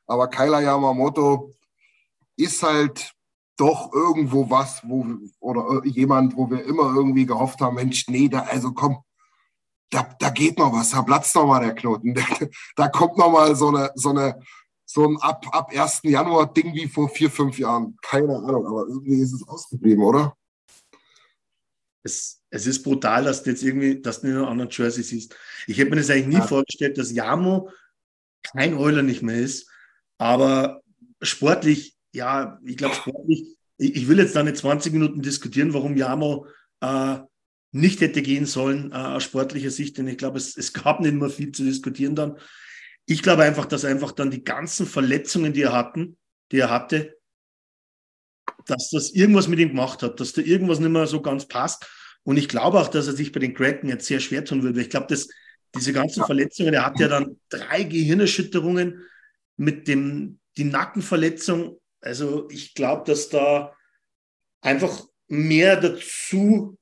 [0.07, 1.53] Aber Kyla Yamamoto
[2.35, 3.13] ist halt
[3.57, 5.05] doch irgendwo was, wo,
[5.39, 9.03] oder jemand, wo wir immer irgendwie gehofft haben, Mensch, nee, da, also komm,
[9.91, 12.15] da, da geht noch was, da platzt noch mal der Knoten.
[12.15, 12.23] Da,
[12.75, 14.39] da kommt noch mal so eine, so eine,
[14.85, 16.01] so ein ab, ab 1.
[16.03, 17.97] Januar Ding wie vor vier, fünf Jahren.
[18.01, 20.35] Keine Ahnung, aber irgendwie ist es ausgeblieben, oder?
[22.03, 25.35] Es, es ist brutal, dass du jetzt irgendwie, dass du in einem anderen Jersey siehst.
[25.67, 26.47] Ich hätte mir das eigentlich nie ja.
[26.47, 27.69] vorgestellt, dass Jamo
[28.43, 29.69] kein Euler nicht mehr ist,
[30.17, 30.81] aber
[31.21, 36.45] sportlich, ja, ich glaube sportlich, ich, will jetzt da nicht 20 Minuten diskutieren, warum Jamo
[36.81, 37.19] äh,
[37.71, 41.13] nicht hätte gehen sollen äh, aus sportlicher Sicht, denn ich glaube, es, es gab nicht
[41.13, 42.37] mehr viel zu diskutieren dann.
[43.05, 46.17] Ich glaube einfach, dass einfach dann die ganzen Verletzungen, die er hatten,
[46.51, 47.17] die er hatte,
[48.65, 51.87] dass das irgendwas mit ihm gemacht hat, dass da irgendwas nicht mehr so ganz passt.
[52.23, 54.81] Und ich glaube auch, dass er sich bei den Kraken jetzt sehr schwer tun würde.
[54.81, 55.27] Ich glaube, dass
[55.75, 59.01] diese ganzen Verletzungen, er hat ja dann drei Gehirnerschütterungen
[59.57, 61.79] mit dem, die Nackenverletzung.
[62.01, 63.75] Also ich glaube, dass da
[64.61, 66.77] einfach mehr dazu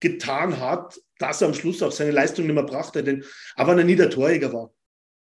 [0.00, 3.02] getan hat, dass er am Schluss auch seine Leistung nicht mehr brachte.
[3.02, 3.24] Denn,
[3.56, 4.72] aber wenn er nie der Torjäger war.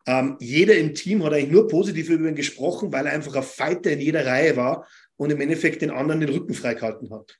[0.07, 3.43] Ähm, jeder im Team hat eigentlich nur positiv über ihn gesprochen, weil er einfach ein
[3.43, 7.39] Fighter in jeder Reihe war und im Endeffekt den anderen den Rücken freigehalten hat.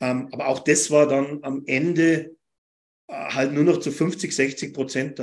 [0.00, 2.36] Ähm, aber auch das war dann am Ende
[3.06, 5.22] äh, halt nur noch zu 50, 60 Prozent.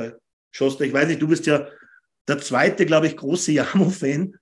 [0.52, 1.68] Schoster, ich weiß nicht, du bist ja
[2.28, 4.38] der zweite, glaube ich, große Jamo-Fan.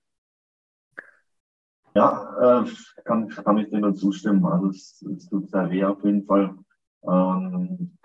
[1.96, 2.66] Ja, äh,
[3.04, 4.44] kann, kann ich dir nur zustimmen.
[4.44, 6.54] Also es, es tut sehr weh auf jeden Fall.
[7.08, 7.96] Ähm,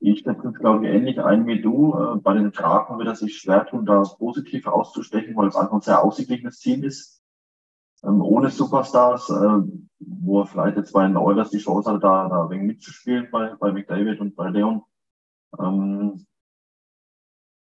[0.00, 1.94] ich schätze es, glaube ich, ähnlich ein wie du.
[1.94, 5.74] Äh, bei den Kraken wird er sich schwer tun, da positiv auszustechen, weil es einfach
[5.74, 7.22] ein sehr ausgeglichenes Team ist.
[8.02, 9.62] Ähm, ohne Superstars, äh,
[10.00, 13.54] wo er vielleicht jetzt bei den Oilers die Chance hat, da, da wenig mitzuspielen bei,
[13.54, 14.82] bei McDavid und bei Leon.
[15.56, 16.26] Ähm,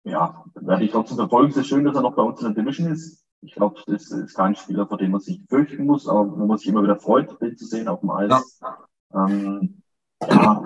[0.03, 1.51] ja, werde ich trotzdem verfolgen.
[1.51, 3.28] Es ist schön, dass er noch bei uns in der Division ist.
[3.41, 6.57] Ich glaube, das ist kein Spieler, vor dem man sich fürchten muss, aber wo man
[6.57, 8.59] sich immer wieder freut, den zu sehen auf dem Eis.
[8.61, 9.25] Ja.
[9.25, 9.81] Ähm,
[10.21, 10.63] ja,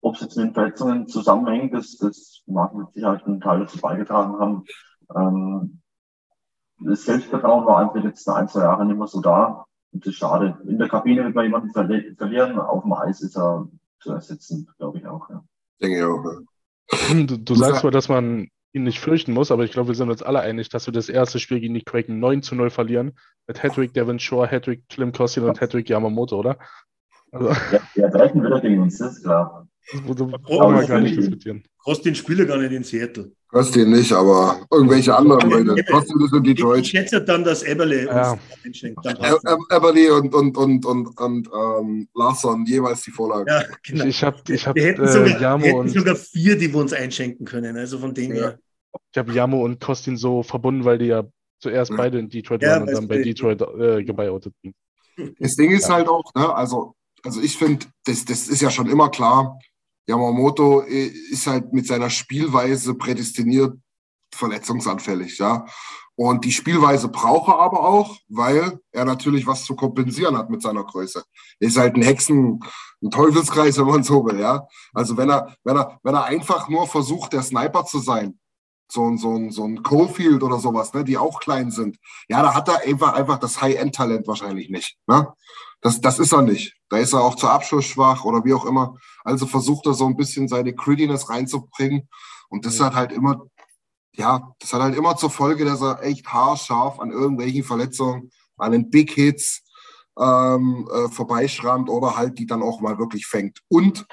[0.00, 3.78] ob es jetzt mit den Verletzungen zusammenhängt, das, das mag mit Sicherheit einen Teil dazu
[3.78, 4.64] beigetragen haben.
[5.14, 5.82] Ähm,
[6.80, 9.64] das Selbstvertrauen war einfach die letzten ein, zwei Jahre nicht mehr so da.
[9.92, 10.58] Und das ist schade.
[10.66, 13.68] In der Kabine wird man jemanden verli verlieren, auf dem Eis ist er
[14.00, 15.30] zu ersetzen, glaube ich auch.
[15.30, 15.44] Ja.
[15.80, 16.24] Denke ich auch.
[16.24, 17.24] Ja.
[17.24, 20.10] Du, du sagst zwar, dass man ihn nicht fürchten muss, aber ich glaube, wir sind
[20.10, 23.12] uns alle einig, dass wir das erste Spiel gegen die Kraken 9 zu 0 verlieren.
[23.46, 26.58] Mit Hedrick, Devin Shore, Hedrick, Klim Kostin und Hedrick Yamamoto, oder?
[27.30, 27.50] Also.
[27.94, 29.68] Ja, ja, gegen uns, das ist klar.
[29.92, 31.64] Das brauchen wir gar nicht diskutieren.
[31.78, 33.32] Kostin spiele gar nicht in Seattle.
[33.52, 35.84] Kostin nicht, aber irgendwelche anderen Leute.
[35.84, 36.80] Kostin ist in Detroit.
[36.80, 38.32] Ich schätze dann, dass Eberle ja.
[38.32, 39.06] uns einschenkt.
[39.06, 43.50] Eberle und, und, und, und, und ähm, Larsson jeweils die Vorlage.
[43.50, 44.06] Ja, genau.
[44.06, 46.80] Ich, habe ich hab, wir hätten, äh, sogar, Jamo wir hätten sogar vier, die wir
[46.80, 47.76] uns einschenken können.
[47.76, 48.22] Also von ja.
[48.22, 48.58] her.
[49.12, 51.24] Ich habe Jamo und Kostin so verbunden, weil die ja
[51.60, 51.96] zuerst ja.
[51.98, 54.74] beide in Detroit waren und dann bei Detroit äh, sind.
[55.38, 58.88] Das Ding ist halt auch, ne, also also ich finde, das, das ist ja schon
[58.88, 59.58] immer klar,
[60.06, 63.76] Yamamoto ist halt mit seiner Spielweise prädestiniert
[64.34, 65.66] verletzungsanfällig, ja.
[66.14, 70.60] Und die Spielweise braucht er aber auch, weil er natürlich was zu kompensieren hat mit
[70.60, 71.24] seiner Größe.
[71.58, 72.60] Er ist halt ein Hexen,
[73.02, 74.66] ein Teufelskreis, wenn man so will, ja.
[74.92, 78.38] Also wenn er, wenn er, wenn er einfach nur versucht, der Sniper zu sein,
[78.90, 81.96] so ein, so ein, so ein Coalfield oder sowas, ne, die auch klein sind.
[82.28, 84.98] Ja, da hat er einfach, einfach das High-End-Talent wahrscheinlich nicht.
[85.06, 85.32] Ne?
[85.80, 86.74] Das, das ist er nicht.
[86.90, 88.96] Da ist er auch zu Abschluss schwach oder wie auch immer.
[89.24, 92.08] Also versucht er so ein bisschen seine Grittiness reinzubringen.
[92.48, 93.46] Und das hat halt immer,
[94.12, 98.72] ja, das hat halt immer zur Folge, dass er echt haarscharf an irgendwelchen Verletzungen, an
[98.72, 99.62] den Big Hits
[100.18, 103.60] ähm, äh, vorbeischrammt oder halt die dann auch mal wirklich fängt.
[103.68, 104.06] Und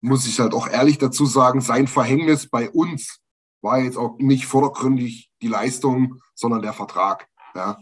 [0.00, 3.20] muss ich halt auch ehrlich dazu sagen, sein Verhängnis bei uns
[3.60, 7.28] war jetzt auch nicht vordergründig die Leistung, sondern der Vertrag.
[7.54, 7.78] Ja.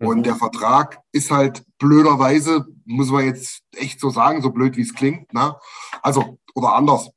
[0.00, 0.22] Und mhm.
[0.22, 4.94] der Vertrag ist halt blöderweise, muss man jetzt echt so sagen, so blöd wie es
[4.94, 5.32] klingt.
[5.32, 5.56] Ne?
[6.02, 7.10] Also, oder anders.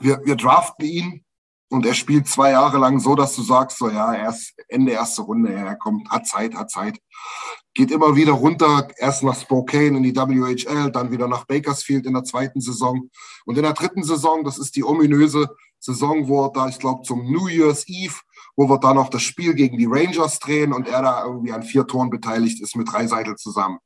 [0.00, 1.24] Wir, wir draften ihn
[1.70, 5.22] und er spielt zwei Jahre lang so, dass du sagst, so ja, erst Ende erste
[5.22, 6.98] Runde, er kommt, hat Zeit, hat Zeit.
[7.74, 12.14] Geht immer wieder runter, erst nach Spokane in die WHL, dann wieder nach Bakersfield in
[12.14, 13.08] der zweiten Saison.
[13.44, 15.48] Und in der dritten Saison, das ist die ominöse
[15.80, 18.14] Saison, wo er da, ich glaube, zum New Year's Eve,
[18.56, 21.62] wo wir dann noch das Spiel gegen die Rangers drehen und er da irgendwie an
[21.62, 23.78] vier Toren beteiligt ist mit drei Seiten zusammen.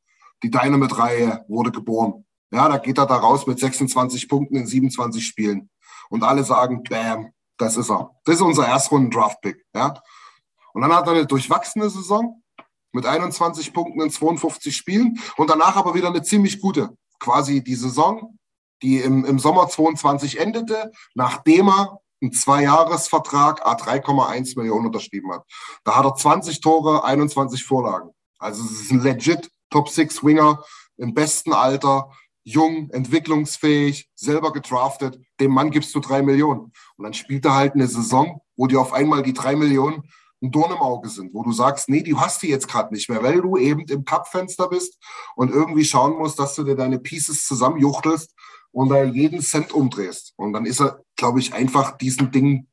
[0.43, 2.25] Die Dynamite-Reihe wurde geboren.
[2.51, 5.71] Ja, da geht er da raus mit 26 Punkten in 27 Spielen.
[6.11, 8.11] Und alle sagen, bam, das ist er.
[8.25, 9.65] Das ist unser Erstrunden-Draft-Pick.
[9.75, 9.95] Ja.
[10.73, 12.43] Und dann hat er eine durchwachsene Saison
[12.93, 16.97] mit 21 Punkten in 52 Spielen und danach aber wieder eine ziemlich gute.
[17.19, 18.39] Quasi die Saison
[18.83, 25.45] die im, im Sommer 22 endete, nachdem er einen Zweijahresvertrag A3,1 Millionen unterschrieben hat.
[25.85, 28.11] Da hat er 20 Tore, 21 Vorlagen.
[28.39, 30.63] Also es ist ein legit Top Six Winger
[30.97, 32.11] im besten Alter,
[32.45, 35.21] jung, entwicklungsfähig, selber gedraftet.
[35.39, 36.73] Dem Mann gibst du drei Millionen.
[36.97, 40.03] Und dann spielt er halt eine Saison, wo dir auf einmal die drei Millionen
[40.41, 43.11] ein Dorn im Auge sind, wo du sagst, nee, du hast die jetzt gerade nicht
[43.11, 44.99] mehr, weil du eben im Cup-Fenster bist
[45.35, 48.35] und irgendwie schauen musst, dass du dir deine Pieces zusammenjuchtelst
[48.73, 50.35] und da jeden Cent umdrehst.
[50.37, 52.69] Und dann ist er, glaube ich, einfach diesen Ding,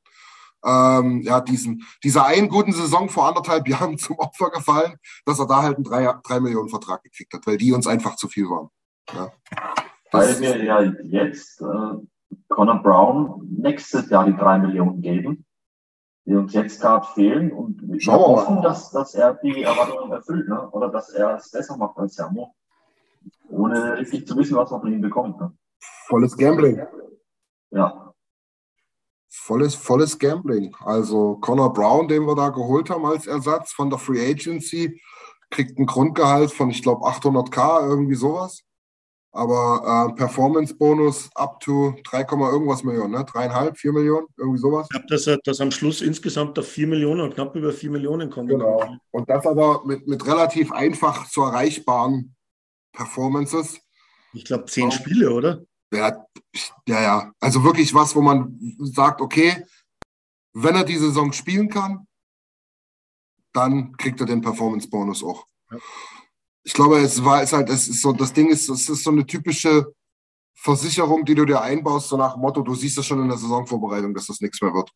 [0.64, 5.48] ähm, ja, diesen, dieser einen guten Saison vor anderthalb Jahren zum Opfer gefallen, dass er
[5.48, 8.46] da halt einen 3, 3 Millionen Vertrag gekriegt hat, weil die uns einfach zu viel
[8.46, 8.70] waren.
[9.14, 9.32] Ja.
[10.12, 15.46] Weil wir ja jetzt äh, Connor Brown nächstes Jahr die 3 Millionen geben,
[16.26, 20.70] die uns jetzt gerade fehlen und wir hoffen, dass, dass er die Erwartungen erfüllt ne?
[20.72, 22.56] oder dass er es besser macht als Jammo,
[23.50, 25.40] ohne richtig zu wissen, was man von ihm bekommt.
[25.40, 25.52] Ne?
[26.08, 26.82] Volles Gambling.
[27.72, 28.14] Ja.
[29.30, 30.76] Volles, volles Gambling.
[30.80, 35.02] Also Connor Brown, den wir da geholt haben als Ersatz von der Free Agency,
[35.50, 38.64] kriegt ein Grundgehalt von, ich glaube, 800k, irgendwie sowas.
[39.32, 43.26] Aber äh, Performance-Bonus up to 3, irgendwas Millionen, ne?
[43.26, 44.88] Dreieinhalb, vier Millionen, irgendwie sowas.
[44.90, 48.30] Ich glaube, dass er das am Schluss insgesamt auf vier Millionen, knapp über vier Millionen
[48.30, 48.50] kommt.
[48.50, 48.98] Genau.
[49.12, 52.34] Und das aber mit, mit relativ einfach zu erreichbaren
[52.94, 53.82] Performances.
[54.34, 55.66] Ich glaube, zehn Spiele, oder?
[55.92, 56.26] Ja,
[56.88, 57.32] ja, ja.
[57.40, 59.66] Also wirklich was, wo man sagt, okay,
[60.54, 62.08] wenn er die Saison spielen kann,
[63.54, 65.46] dann kriegt er den Performance-Bonus auch.
[65.72, 65.78] Ja.
[66.64, 69.12] Ich glaube, es war es halt, es ist so, das Ding ist, es ist so
[69.12, 69.94] eine typische
[70.56, 73.38] Versicherung, die du dir einbaust, so nach dem Motto, du siehst das schon in der
[73.38, 74.90] Saisonvorbereitung, dass das nichts mehr wird.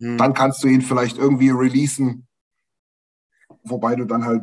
[0.00, 0.18] Hm.
[0.18, 2.26] Dann kannst du ihn vielleicht irgendwie releasen,
[3.62, 4.42] wobei du dann halt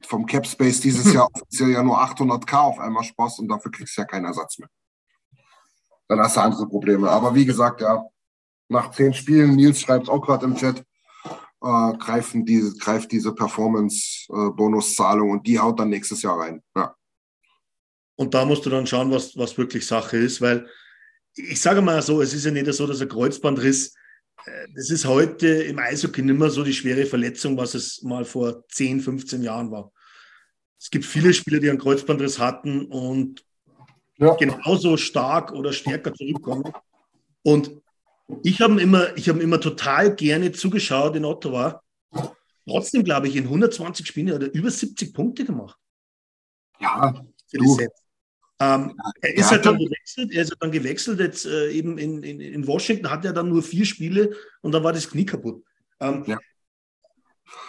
[0.00, 3.96] vom Cap Space dieses Jahr offiziell ja nur 800k auf einmal sparst und dafür kriegst
[3.96, 4.68] du ja keinen Ersatz mehr
[6.16, 7.10] dann hast du andere Probleme.
[7.10, 8.04] Aber wie gesagt, ja,
[8.68, 10.84] nach zehn Spielen, Nils schreibt auch gerade im Chat,
[11.62, 16.62] äh, greifen diese, greift diese Performance-Bonuszahlung äh, und die haut dann nächstes Jahr rein.
[16.76, 16.94] Ja.
[18.16, 20.68] Und da musst du dann schauen, was, was wirklich Sache ist, weil
[21.34, 23.94] ich sage mal so, es ist ja nicht so, dass ein Kreuzbandriss,
[24.44, 28.24] äh, das ist heute im Eishockey nicht mehr so die schwere Verletzung, was es mal
[28.24, 29.92] vor 10, 15 Jahren war.
[30.78, 33.44] Es gibt viele Spieler, die einen Kreuzbandriss hatten und
[34.18, 34.34] ja.
[34.34, 36.72] genauso stark oder stärker zurückkommen.
[37.42, 37.82] Und
[38.42, 41.82] ich habe immer, ich habe immer total gerne zugeschaut in Ottawa.
[42.66, 45.76] Trotzdem, glaube ich, in 120 Spielen hat er über 70 Punkte gemacht.
[46.80, 47.78] Ja, du.
[48.60, 52.40] Ähm, er ist halt dann gewechselt, er ist dann gewechselt, jetzt äh, eben in, in,
[52.40, 55.64] in Washington hat er dann nur vier Spiele und dann war das Knie kaputt.
[55.98, 56.38] Ähm, ja.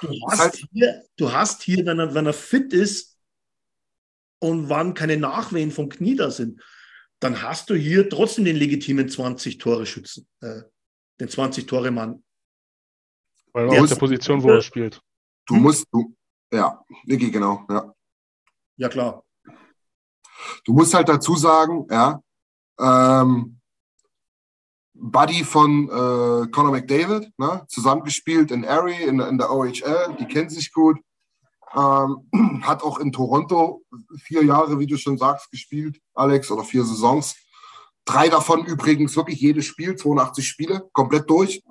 [0.02, 3.13] du, hast halt hier, du hast hier, wenn er, wenn er fit ist,
[4.44, 6.62] und wann keine Nachwehen vom Knie da sind,
[7.22, 10.64] dann hast du hier trotzdem den legitimen 20-Tore-Schützen, äh,
[11.22, 12.22] den 20-Tore-Mann.
[13.54, 15.02] Weil er aus der Position, wo er spielt.
[15.46, 15.62] Du hm?
[15.62, 16.14] musst, du,
[16.52, 17.94] ja, Niki, genau, ja.
[18.76, 19.24] Ja, klar.
[20.66, 22.22] Du musst halt dazu sagen, ja,
[22.80, 23.62] ähm,
[24.94, 30.50] Buddy von äh, Conor McDavid, ne, zusammengespielt in Erie, in, in der OHL, die kennen
[30.50, 31.00] sich gut.
[31.76, 33.84] Ähm, hat auch in Toronto
[34.22, 37.36] vier Jahre, wie du schon sagst, gespielt, Alex, oder vier Saisons.
[38.06, 41.64] Drei davon übrigens wirklich jedes Spiel, 82 Spiele, komplett durch.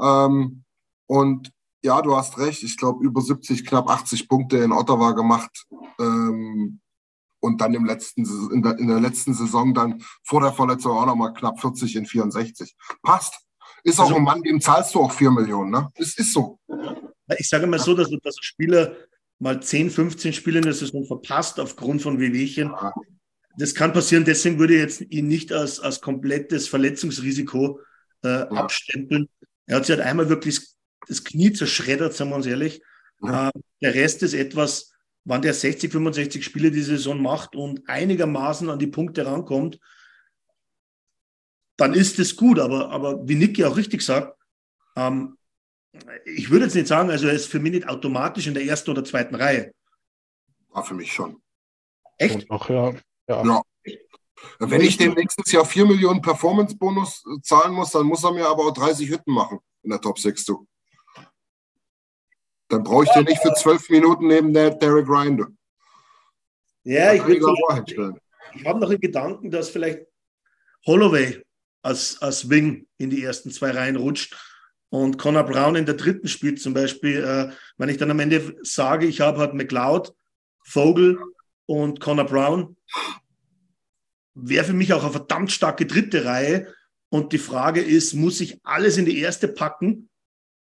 [0.00, 0.64] Ähm,
[1.06, 1.52] und
[1.82, 2.62] ja, du hast recht.
[2.62, 5.66] Ich glaube, über 70, knapp 80 Punkte in Ottawa gemacht.
[5.98, 6.80] Ähm,
[7.40, 11.06] und dann im letzten, in der, in der letzten Saison dann vor der Verletzung auch
[11.06, 12.74] nochmal knapp 40 in 64.
[13.02, 13.40] Passt.
[13.84, 15.88] Ist auch also, ein Mann, dem zahlst du auch 4 Millionen, ne?
[15.94, 16.58] Es ist so.
[17.38, 18.96] Ich sage mal so, dass, dass Spieler
[19.38, 22.72] mal 10, 15 Spiele in der Saison verpasst aufgrund von Wehwehchen.
[23.56, 27.80] Das kann passieren, deswegen würde ich jetzt ihn nicht als, als komplettes Verletzungsrisiko
[28.22, 28.50] äh, ja.
[28.50, 29.28] abstempeln.
[29.66, 30.60] Er hat sich halt einmal wirklich
[31.08, 32.82] das Knie zerschreddert, sagen wir uns ehrlich.
[33.22, 33.48] Ja.
[33.48, 34.92] Äh, der Rest ist etwas,
[35.24, 39.78] wann der 60, 65 Spiele die Saison macht und einigermaßen an die Punkte rankommt,
[41.76, 42.58] dann ist es gut.
[42.58, 44.36] Aber, aber wie Niki auch richtig sagt,
[44.96, 45.37] ähm,
[46.24, 48.90] ich würde jetzt nicht sagen, also er ist für mich nicht automatisch in der ersten
[48.90, 49.72] oder zweiten Reihe.
[50.68, 51.42] War für mich schon.
[52.18, 52.46] Echt?
[52.50, 52.92] Ach ja.
[53.28, 53.44] ja.
[53.44, 53.62] ja.
[54.58, 58.66] Wenn ich dem nächstes Jahr 4 Millionen Performance-Bonus zahlen muss, dann muss er mir aber
[58.66, 60.44] auch 30 Hütten machen in der Top 6.
[60.44, 60.66] Du.
[62.68, 65.58] Dann brauche ich den nicht für zwölf Minuten neben der Derek Ryan.
[66.84, 70.06] Ja, ich, ich habe noch einen Gedanken, dass vielleicht
[70.86, 71.42] Holloway
[71.82, 74.36] als, als Wing in die ersten zwei Reihen rutscht
[74.90, 77.22] und Connor Brown in der dritten spielt zum Beispiel.
[77.22, 80.14] Äh, wenn ich dann am Ende sage, ich habe halt McLeod,
[80.64, 81.18] Vogel
[81.66, 82.76] und Connor Brown,
[84.34, 86.72] wäre für mich auch eine verdammt starke dritte Reihe.
[87.10, 90.08] Und die Frage ist, muss ich alles in die erste packen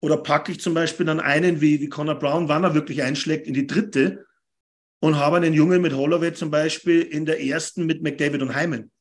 [0.02, 3.48] oder packe ich zum Beispiel dann einen wie, wie Connor Brown, wann er wirklich einschlägt,
[3.48, 4.26] in die dritte
[5.00, 8.92] und habe einen Jungen mit Holloway zum Beispiel in der ersten mit McDavid und Hyman.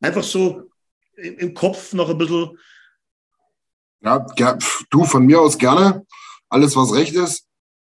[0.00, 0.70] Einfach so
[1.16, 2.58] im Kopf noch ein bisschen.
[4.00, 4.26] Ja,
[4.90, 6.06] du von mir aus gerne.
[6.48, 7.46] Alles, was recht ist.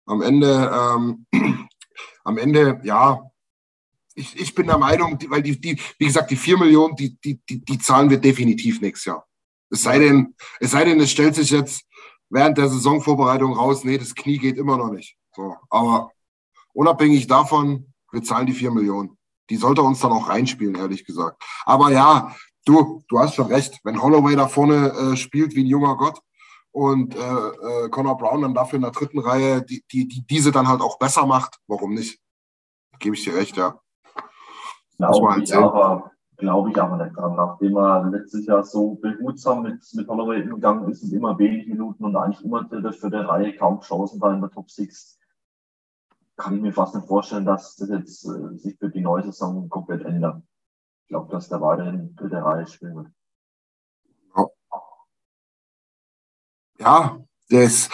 [0.06, 1.26] Am Ende, ähm,
[2.24, 3.22] am Ende, ja,
[4.16, 7.39] ich, ich bin der Meinung, weil die, die, wie gesagt, die vier Millionen, die, die,
[7.50, 9.26] die, die zahlen wir definitiv nächstes Jahr.
[9.70, 11.86] Es sei denn, es sei denn, es stellt sich jetzt
[12.30, 15.18] während der Saisonvorbereitung raus, nee, das Knie geht immer noch nicht.
[15.36, 16.12] So, aber
[16.74, 19.18] unabhängig davon, wir zahlen die vier Millionen.
[19.50, 21.41] Die sollte uns dann auch reinspielen, ehrlich gesagt.
[21.66, 22.36] Aber ja,
[22.70, 23.80] du, du hast schon recht.
[23.84, 26.20] Wenn Holloway da vorne äh, spielt wie ein junger Gott
[26.72, 30.51] und äh, äh, Connor Brown dann dafür in der dritten Reihe, die, die, die diese
[30.51, 32.20] dann halt auch besser macht, warum nicht?
[32.99, 33.80] Gebe ich dir recht, ja.
[34.97, 37.36] Glaube ich, aber, glaube ich aber nicht dran.
[37.36, 42.03] Nachdem er letztes Jahr so behutsam mit, mit Holloway umgegangen ist und immer wenig Minuten
[42.03, 45.17] und eigentlich immer für die Reihe kaum Chancen war in der Top 6,
[46.36, 49.70] kann ich mir fast nicht vorstellen, dass das jetzt äh, sich für die neue Saison
[49.70, 50.41] komplett ändert.
[51.10, 53.07] Ich glaube, dass der weiterhin für die Reihe spielen wird.
[56.78, 57.91] Ja, der ist,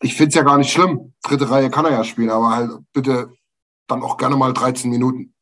[0.00, 1.12] ich finde es ja gar nicht schlimm.
[1.22, 3.34] Dritte Reihe kann er ja spielen, aber halt bitte
[3.86, 5.34] dann auch gerne mal 13 Minuten.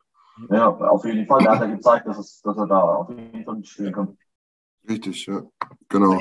[0.51, 1.47] Ja, auf jeden Fall.
[1.47, 4.19] Er hat ja gezeigt, dass, es, dass er da auf jeden Fall spielen kann.
[4.89, 5.45] Richtig, ja.
[5.89, 6.21] Genau.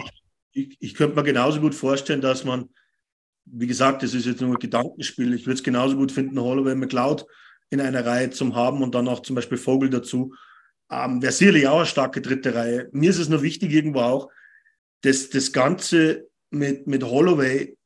[0.52, 2.70] Ich, ich könnte mir genauso gut vorstellen, dass man,
[3.46, 5.34] wie gesagt, das ist jetzt nur ein Gedankenspiel.
[5.34, 7.26] Ich würde es genauso gut finden, Holloway McLeod
[7.70, 10.34] in einer Reihe zu haben und dann auch zum Beispiel Vogel dazu.
[10.90, 12.90] Ähm, Wäre sicherlich auch eine starke dritte Reihe.
[12.92, 14.32] Mir ist es nur wichtig, irgendwo auch,
[15.02, 17.78] dass das Ganze mit, mit Holloway,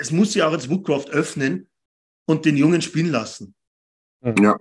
[0.00, 1.68] es muss sich auch jetzt Woodcroft öffnen
[2.26, 3.54] und den Jungen spielen lassen.
[4.38, 4.58] Ja.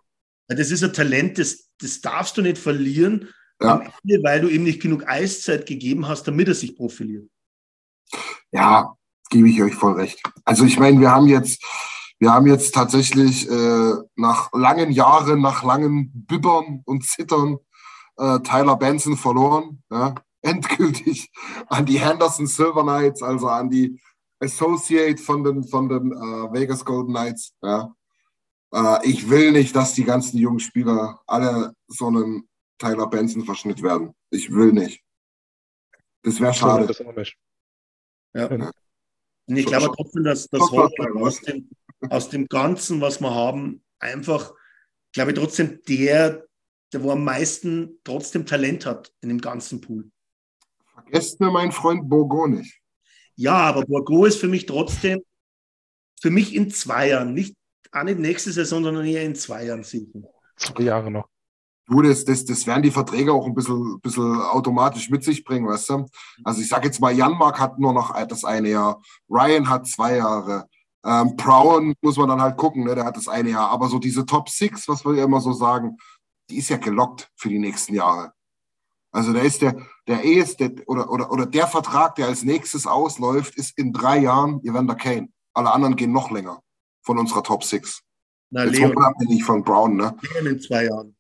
[0.48, 3.30] Das ist ein Talent, das, das darfst du nicht verlieren,
[3.62, 3.80] ja.
[4.04, 7.30] Ende, weil du ihm nicht genug Eiszeit gegeben hast, damit er sich profiliert.
[8.52, 8.96] Ja,
[9.30, 10.22] gebe ich euch voll recht.
[10.44, 11.64] Also ich meine, wir haben jetzt,
[12.20, 17.58] wir haben jetzt tatsächlich äh, nach langen Jahren, nach langen Bibbern und Zittern
[18.18, 19.84] äh, Tyler Benson verloren.
[19.92, 20.16] Ja?
[20.42, 21.32] Endgültig
[21.68, 24.00] an die Henderson Silver Knights, also an die
[24.40, 27.54] Associate von den, von den äh, Vegas Golden Knights.
[27.62, 27.94] Ja?
[28.74, 32.48] Äh, ich will nicht, dass die ganzen jungen Spieler alle so einen
[32.78, 34.14] Tyler Benson Verschnitt werden.
[34.30, 35.02] Ich will nicht.
[36.24, 36.88] Das wäre schade.
[36.88, 37.38] Das nicht.
[38.34, 38.52] Ja.
[38.52, 38.72] ja.
[39.48, 41.70] Ich glaube trotzdem, dass das aus dem,
[42.10, 44.54] aus dem Ganzen, was wir haben, einfach,
[45.14, 46.46] glaube ich, trotzdem der,
[46.94, 50.12] der wo am meisten trotzdem Talent hat in dem ganzen Pool.
[50.94, 52.80] Vergesst mir meinen Freund Bourgo nicht.
[53.36, 55.22] Ja, aber Bourgo ist für mich trotzdem,
[56.22, 57.56] für mich in zwei Jahren, nicht
[57.92, 60.20] auch nicht nächste Saison, sondern eher in zwei Jahren sicher.
[60.58, 61.28] Zwei Jahre noch.
[61.88, 65.68] Du, das, das, das werden die Verträge auch ein bisschen, bisschen automatisch mit sich bringen,
[65.68, 66.06] weißt du?
[66.44, 70.18] Also ich sage jetzt mal, Janmark hat nur noch das eine Jahr, Ryan hat zwei
[70.18, 70.68] Jahre,
[71.06, 72.96] ähm, Brown muss man dann halt gucken, ne?
[72.96, 73.70] der hat das eine Jahr.
[73.70, 75.98] Aber so diese Top Six, was wir ja immer so sagen,
[76.50, 78.34] die ist ja gelockt für die nächsten Jahre.
[79.12, 79.78] Also da ist der,
[80.08, 84.18] der ES, der, oder, oder, oder der Vertrag, der als nächstes ausläuft, ist in drei
[84.18, 85.30] Jahren Evander Kane.
[85.54, 86.62] Alle anderen gehen noch länger
[87.02, 88.02] von unserer Top Six.
[88.50, 88.96] Na, Jetzt Leon.
[88.96, 90.18] unabhängig von Brown, ne?
[90.22, 91.16] Leon in zwei Jahren.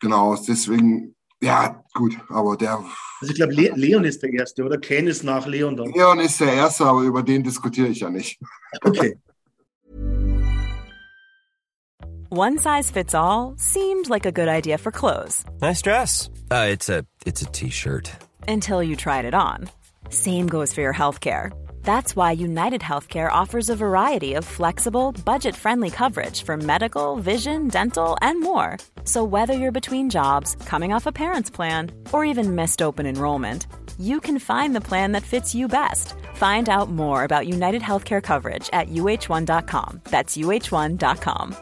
[0.00, 2.78] Genau, deswegen Ja, gut, aber der.
[3.20, 4.78] Also ich glaube, Le Leon ist der Erste, oder?
[4.78, 5.90] Kane ist nach Leon dann.
[5.92, 8.40] Leon ist der Erste, aber über den diskutiere ich ja nicht.
[8.84, 9.18] Okay.
[12.30, 15.44] One size fits all seemed like a good idea for clothes.
[15.60, 16.30] Nice dress.
[16.50, 18.10] Uh, it's a it's a t-shirt.
[18.48, 19.68] Until you tried it on.
[20.08, 21.52] Same goes for your healthcare.
[21.84, 27.68] That's why United Healthcare offers a variety of flexible, budget friendly coverage for medical, vision,
[27.68, 28.78] dental, and more.
[29.04, 33.66] So, whether you're between jobs, coming off a parent's plan, or even missed open enrollment,
[33.98, 36.14] you can find the plan that fits you best.
[36.34, 40.00] Find out more about United Healthcare coverage at uh1.com.
[40.04, 41.56] That's uh1.com.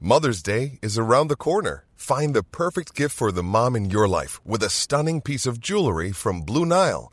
[0.00, 1.84] Mother's Day is around the corner.
[1.94, 5.60] Find the perfect gift for the mom in your life with a stunning piece of
[5.60, 7.12] jewelry from Blue Nile.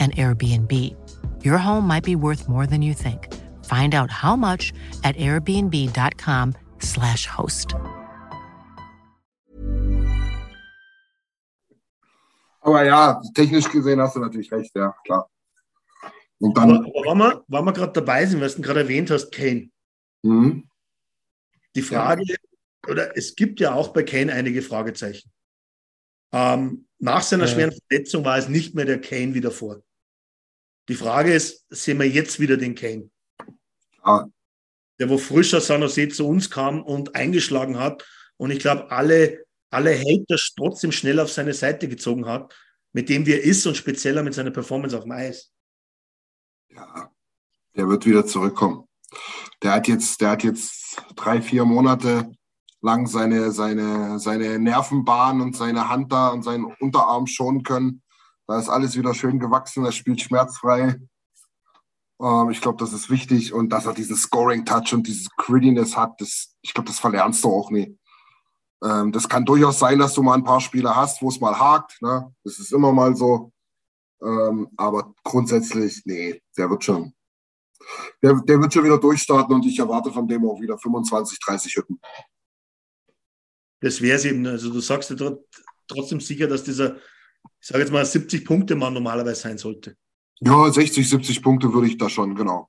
[0.00, 0.96] an Airbnb.
[1.44, 3.28] Your home might be worth more than you think.
[3.66, 4.72] Find out how much
[5.04, 7.74] at airbnb.com/slash host.
[12.62, 15.30] Aber ja, technisch gesehen hast du natürlich recht, ja, klar.
[16.40, 16.70] Und dann.
[16.70, 19.70] Aber, aber wenn wir, wenn wir gerade dabei sind, was du gerade erwähnt hast, Kane.
[20.22, 20.68] Mhm.
[21.74, 22.36] Die Frage, ja.
[22.88, 25.30] oder es gibt ja auch bei Kane einige Fragezeichen.
[26.32, 27.52] Ähm, nach seiner ja.
[27.52, 29.82] schweren Verletzung war es nicht mehr der Kane wie davor.
[30.90, 33.08] Die Frage ist, sehen wir jetzt wieder den Kane?
[34.04, 34.26] Ja.
[34.98, 38.04] Der, wo frischer San Jose zu uns kam und eingeschlagen hat.
[38.36, 42.52] Und ich glaube, alle, alle Hater trotzdem schnell auf seine Seite gezogen hat,
[42.92, 45.52] mit dem wir ist und spezieller mit seiner Performance auf dem Eis.
[46.70, 47.12] Ja,
[47.76, 48.88] der wird wieder zurückkommen.
[49.62, 52.32] Der hat jetzt, der hat jetzt drei, vier Monate
[52.80, 58.02] lang seine, seine, seine Nervenbahn und seine Hand da und seinen Unterarm schonen können.
[58.50, 61.00] Da ist alles wieder schön gewachsen, er spielt schmerzfrei.
[62.20, 66.20] Ähm, ich glaube, das ist wichtig und dass er diesen Scoring-Touch und dieses Grittiness hat,
[66.20, 67.96] das, ich glaube, das verlernst du auch nie.
[68.82, 71.56] Ähm, das kann durchaus sein, dass du mal ein paar Spiele hast, wo es mal
[71.56, 72.02] hakt.
[72.02, 72.34] Ne?
[72.42, 73.52] Das ist immer mal so.
[74.20, 77.14] Ähm, aber grundsätzlich, nee, der wird schon,
[78.20, 81.76] der, der wird schon wieder durchstarten und ich erwarte von dem auch wieder 25, 30
[81.76, 82.00] Hütten
[83.82, 84.44] das wäre es eben.
[84.46, 85.36] Also du sagst ja
[85.86, 86.98] trotzdem sicher, dass dieser,
[87.60, 89.96] ich sage jetzt mal, 70-Punkte-Mann normalerweise sein sollte.
[90.40, 92.68] Ja, 60, 70 Punkte würde ich da schon, genau.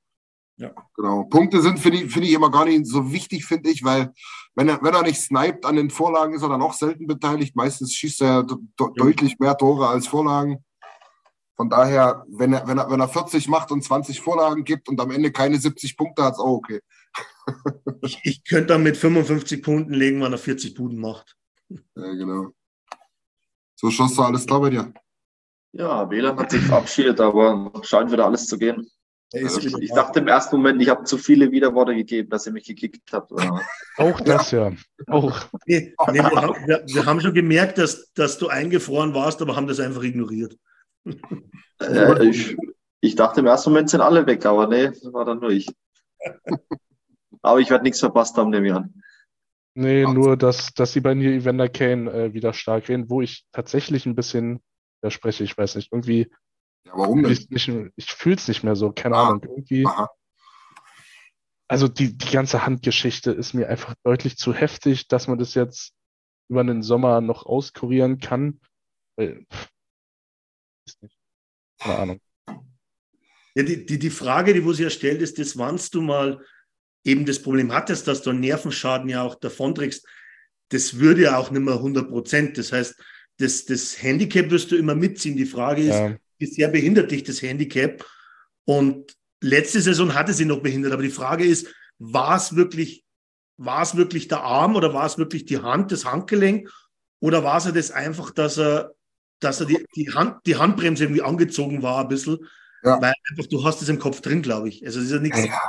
[0.57, 0.73] Ja.
[0.95, 1.23] Genau.
[1.23, 4.11] Punkte sind, finde ich, find ich immer gar nicht so wichtig, finde ich, weil
[4.55, 7.55] wenn er, wenn er nicht sniped an den Vorlagen, ist er dann auch selten beteiligt.
[7.55, 8.87] Meistens schießt er de ja.
[8.95, 10.63] deutlich mehr Tore als Vorlagen.
[11.55, 14.99] Von daher, wenn er, wenn, er, wenn er 40 macht und 20 Vorlagen gibt und
[14.99, 16.81] am Ende keine 70 Punkte hat, ist auch okay
[18.01, 21.35] ich, ich könnte dann mit 55 Punkten legen, wenn er 40 Buden macht.
[21.69, 22.53] Ja, genau.
[23.81, 24.93] So schoss du alles klar bei dir?
[25.71, 28.87] Ja, Wähler hat sich verabschiedet, aber scheint wieder alles zu gehen.
[29.33, 32.51] Also ich, ich dachte im ersten Moment, ich habe zu viele Widerworte gegeben, dass ihr
[32.51, 33.31] mich gekickt habt.
[33.97, 34.71] Auch das, ja.
[35.07, 35.47] Auch.
[35.65, 39.55] Nee, nee, wir, haben, wir, wir, haben, schon gemerkt, dass, dass du eingefroren warst, aber
[39.55, 40.57] haben das einfach ignoriert.
[41.81, 42.55] Äh, ich,
[42.99, 45.67] ich, dachte im ersten Moment sind alle weg, aber nee, das war dann nur ich.
[47.41, 48.93] Aber ich werde nichts verpasst haben, nehme ich an.
[49.73, 50.13] Nee, Ach.
[50.13, 54.05] nur, dass, dass sie bei mir Evander Kane äh, wieder stark reden, wo ich tatsächlich
[54.05, 54.61] ein bisschen
[55.01, 55.43] widerspreche.
[55.43, 56.29] Ich weiß nicht, irgendwie.
[56.85, 57.31] Ja, warum denn?
[57.31, 59.29] Ich, ich fühle es nicht mehr so, keine ah.
[59.29, 59.43] Ahnung.
[59.43, 59.85] Irgendwie.
[59.85, 60.09] Aha.
[61.69, 65.93] Also die, die ganze Handgeschichte ist mir einfach deutlich zu heftig, dass man das jetzt
[66.49, 68.59] über den Sommer noch auskurieren kann.
[69.15, 69.45] Weil,
[70.85, 71.17] ist nicht.
[71.79, 72.19] Keine Ahnung.
[73.55, 76.45] Ja, die, die, die Frage, die wo sie ja stellt, ist, das wannst du mal
[77.03, 80.05] eben das Problem hattest, dass du einen Nervenschaden ja auch davonträgst,
[80.69, 82.57] das würde ja auch nicht mehr 100 Prozent.
[82.57, 82.95] Das heißt,
[83.37, 85.35] das, das Handicap wirst du immer mitziehen.
[85.35, 86.15] Die Frage ist, ja.
[86.37, 88.05] wie sehr behindert dich das Handicap?
[88.65, 91.67] Und letzte Saison hatte sie noch behindert, aber die Frage ist,
[91.99, 93.03] war es wirklich,
[93.57, 96.71] war es wirklich der Arm oder war es wirklich die Hand, das Handgelenk?
[97.19, 98.93] Oder war es das einfach, dass er,
[99.39, 102.39] dass er die, die, Hand, die Handbremse irgendwie angezogen war ein bisschen?
[102.83, 103.01] Ja.
[103.01, 104.85] Weil einfach du hast es im Kopf drin, glaube ich.
[104.85, 105.45] Also es ist ja nichts.
[105.45, 105.61] Ja,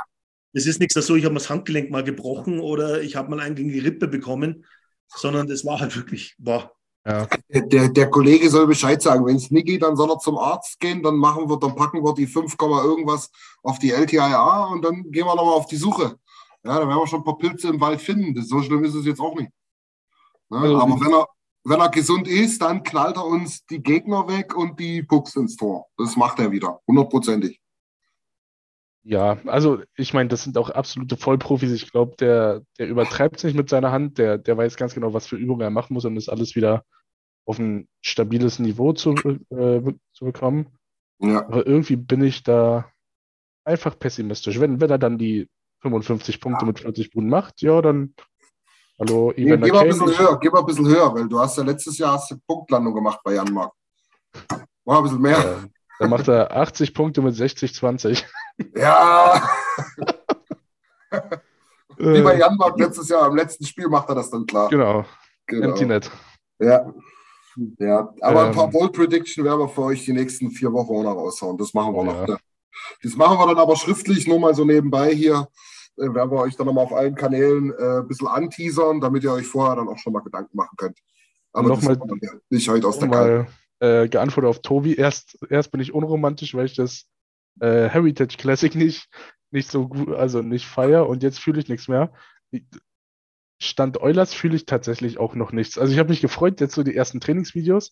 [0.53, 3.39] es ist nichts so, ich habe mir das Handgelenk mal gebrochen oder ich habe mal
[3.39, 4.65] einen gegen die Rippe bekommen,
[5.07, 6.71] sondern das war halt wirklich, boah.
[7.05, 7.27] Ja.
[7.49, 10.79] Der, der Kollege soll Bescheid sagen, wenn es nicht geht, dann soll er zum Arzt
[10.79, 13.29] gehen, dann machen wir, dann packen wir die 5, irgendwas
[13.61, 16.15] auf die LTIA und dann gehen wir nochmal auf die Suche.
[16.63, 18.33] Ja, da werden wir schon ein paar Pilze im Wald finden.
[18.33, 19.51] Das, so schlimm ist es jetzt auch nicht.
[20.49, 21.27] Ja, also, aber wenn er,
[21.65, 25.57] wenn er gesund ist, dann knallt er uns die Gegner weg und die Pucks ins
[25.57, 25.87] Tor.
[25.97, 27.59] Das macht er wieder, hundertprozentig.
[29.05, 31.71] Ja, also ich meine, das sind auch absolute Vollprofis.
[31.71, 35.13] Ich glaube, der, der übertreibt es nicht mit seiner Hand, der, der weiß ganz genau,
[35.13, 36.85] was für Übungen er machen muss, um das alles wieder
[37.45, 40.67] auf ein stabiles Niveau zu, äh, zu bekommen.
[41.19, 41.45] Ja.
[41.45, 42.89] Aber irgendwie bin ich da
[43.65, 44.59] einfach pessimistisch.
[44.59, 45.49] Wenn, wenn er dann die
[45.81, 46.67] 55 Punkte ja.
[46.67, 48.15] mit 40 Buden macht, ja, dann
[48.99, 51.39] hallo, Evander nee, geh, mal ein bisschen höher, geh mal ein bisschen höher, weil du
[51.39, 53.73] hast ja letztes Jahr hast Punktlandung gemacht bei Jan Mark.
[54.85, 55.69] War ein bisschen mehr.
[55.99, 58.25] Dann macht er 80 Punkte mit 60, 20.
[58.75, 59.49] Ja.
[61.97, 64.69] Wie bei Jan Mark letztes Jahr, im letzten Spiel macht er das dann klar.
[64.69, 65.05] Genau.
[65.45, 65.69] genau.
[65.69, 66.11] Empty Net.
[66.59, 66.93] Ja.
[67.77, 68.71] Ja, aber ähm, ein paar ähm.
[68.71, 71.57] Bold Prediction werden wir für euch die nächsten vier Wochen auch noch raushauen.
[71.57, 72.27] Das machen wir oh, noch.
[72.27, 72.33] Ja.
[72.33, 72.37] Ne?
[73.03, 75.47] Das machen wir dann aber schriftlich nur mal so nebenbei hier.
[75.97, 79.33] Äh, werden wir euch dann nochmal auf allen Kanälen äh, ein bisschen anteasern, damit ihr
[79.33, 80.97] euch vorher dann auch schon mal Gedanken machen könnt.
[81.51, 81.99] Aber nochmal,
[82.49, 83.47] nicht heute aus der mal,
[83.83, 84.95] äh, geantwortet auf Tobi.
[84.95, 87.05] Erst, erst bin ich unromantisch, weil ich das
[87.59, 89.09] äh, Heritage Classic nicht,
[89.51, 92.13] nicht so gut, also nicht feier und jetzt fühle ich nichts mehr.
[93.61, 95.77] Stand Eulers fühle ich tatsächlich auch noch nichts.
[95.77, 97.91] Also ich habe mich gefreut, jetzt so die ersten Trainingsvideos,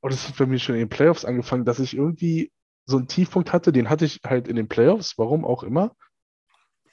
[0.00, 2.50] aber das hat bei mir schon in den Playoffs angefangen, dass ich irgendwie
[2.86, 5.94] so einen Tiefpunkt hatte, den hatte ich halt in den Playoffs, warum auch immer.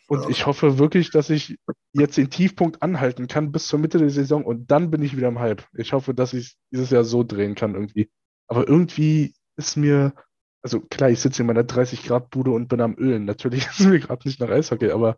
[0.08, 0.30] Und ja.
[0.30, 1.58] ich hoffe wirklich, dass ich
[1.94, 5.30] jetzt den Tiefpunkt anhalten kann bis zur Mitte der Saison und dann bin ich wieder
[5.30, 5.64] im Hype.
[5.74, 8.10] Ich hoffe, dass ich dieses Jahr so drehen kann irgendwie.
[8.48, 10.14] Aber irgendwie ist mir,
[10.62, 13.26] also klar, ich sitze in meiner 30-Grad-Bude und bin am Ölen.
[13.26, 15.18] Natürlich ist mir gerade nicht nach Eishockey, aber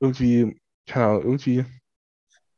[0.00, 1.64] irgendwie, keine Ahnung, irgendwie.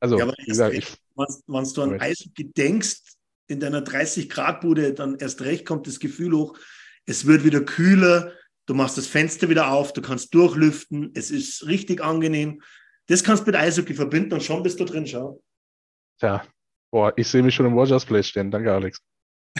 [0.00, 0.96] Also, ja, wie gesagt, ich.
[1.16, 3.02] Wenn du an Eishockey denkst,
[3.48, 6.58] in deiner 30-Grad-Bude, dann erst recht kommt das Gefühl hoch,
[7.06, 8.32] es wird wieder kühler,
[8.66, 12.62] du machst das Fenster wieder auf, du kannst durchlüften, es ist richtig angenehm.
[13.06, 15.42] Das kannst du mit Eishockey verbinden und schon bist du drin, schau.
[16.20, 16.44] Ja,
[16.90, 18.50] boah, ich sehe mich schon im Rogers Place stehen.
[18.50, 19.00] Danke, Alex.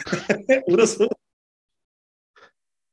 [0.67, 1.09] Oder so.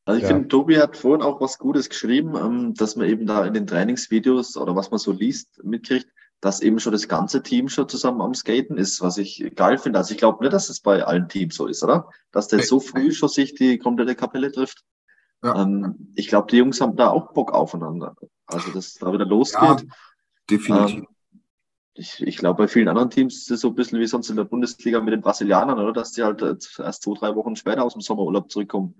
[0.05, 0.29] Also ich ja.
[0.29, 3.65] finde, Tobi hat vorhin auch was Gutes geschrieben, ähm, dass man eben da in den
[3.65, 6.07] Trainingsvideos oder was man so liest, mitkriegt,
[6.41, 9.97] dass eben schon das ganze Team schon zusammen am Skaten ist, was ich geil finde.
[9.97, 12.09] Also ich glaube nicht, dass es bei allen Teams so ist, oder?
[12.31, 14.83] Dass der so früh schon sich die komplette Kapelle trifft.
[15.43, 15.63] Ja.
[15.63, 18.15] Ähm, ich glaube, die Jungs haben da auch Bock aufeinander.
[18.45, 19.61] Also, dass da wieder losgeht.
[19.61, 19.77] Ja,
[20.49, 20.97] definitiv.
[20.99, 21.07] Ähm,
[21.97, 24.35] ich, ich glaube, bei vielen anderen Teams ist es so ein bisschen wie sonst in
[24.35, 25.93] der Bundesliga mit den Brasilianern, oder?
[25.93, 28.95] Dass die halt erst zwei, drei Wochen später aus dem Sommerurlaub zurückkommen.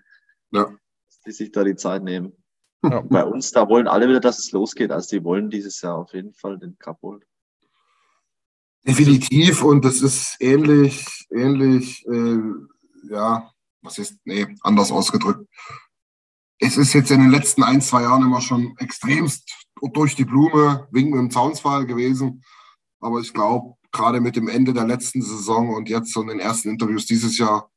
[0.51, 0.63] Ja.
[0.63, 2.31] Dass die sich da die Zeit nehmen.
[2.81, 3.01] Ja.
[3.01, 4.91] Bei uns, da wollen alle wieder, dass es losgeht.
[4.91, 7.23] Also die wollen dieses Jahr auf jeden Fall den Cup holen.
[8.87, 12.39] Definitiv und das ist ähnlich, ähnlich, äh,
[13.09, 15.49] ja, was ist, nee, anders ausgedrückt.
[16.59, 20.87] Es ist jetzt in den letzten ein, zwei Jahren immer schon extremst durch die Blume,
[20.91, 22.43] wegen dem Zaunsfall gewesen.
[23.05, 26.39] Aber ich glaube, gerade mit dem Ende der letzten Saison und jetzt so in den
[26.39, 27.69] ersten Interviews dieses Jahr,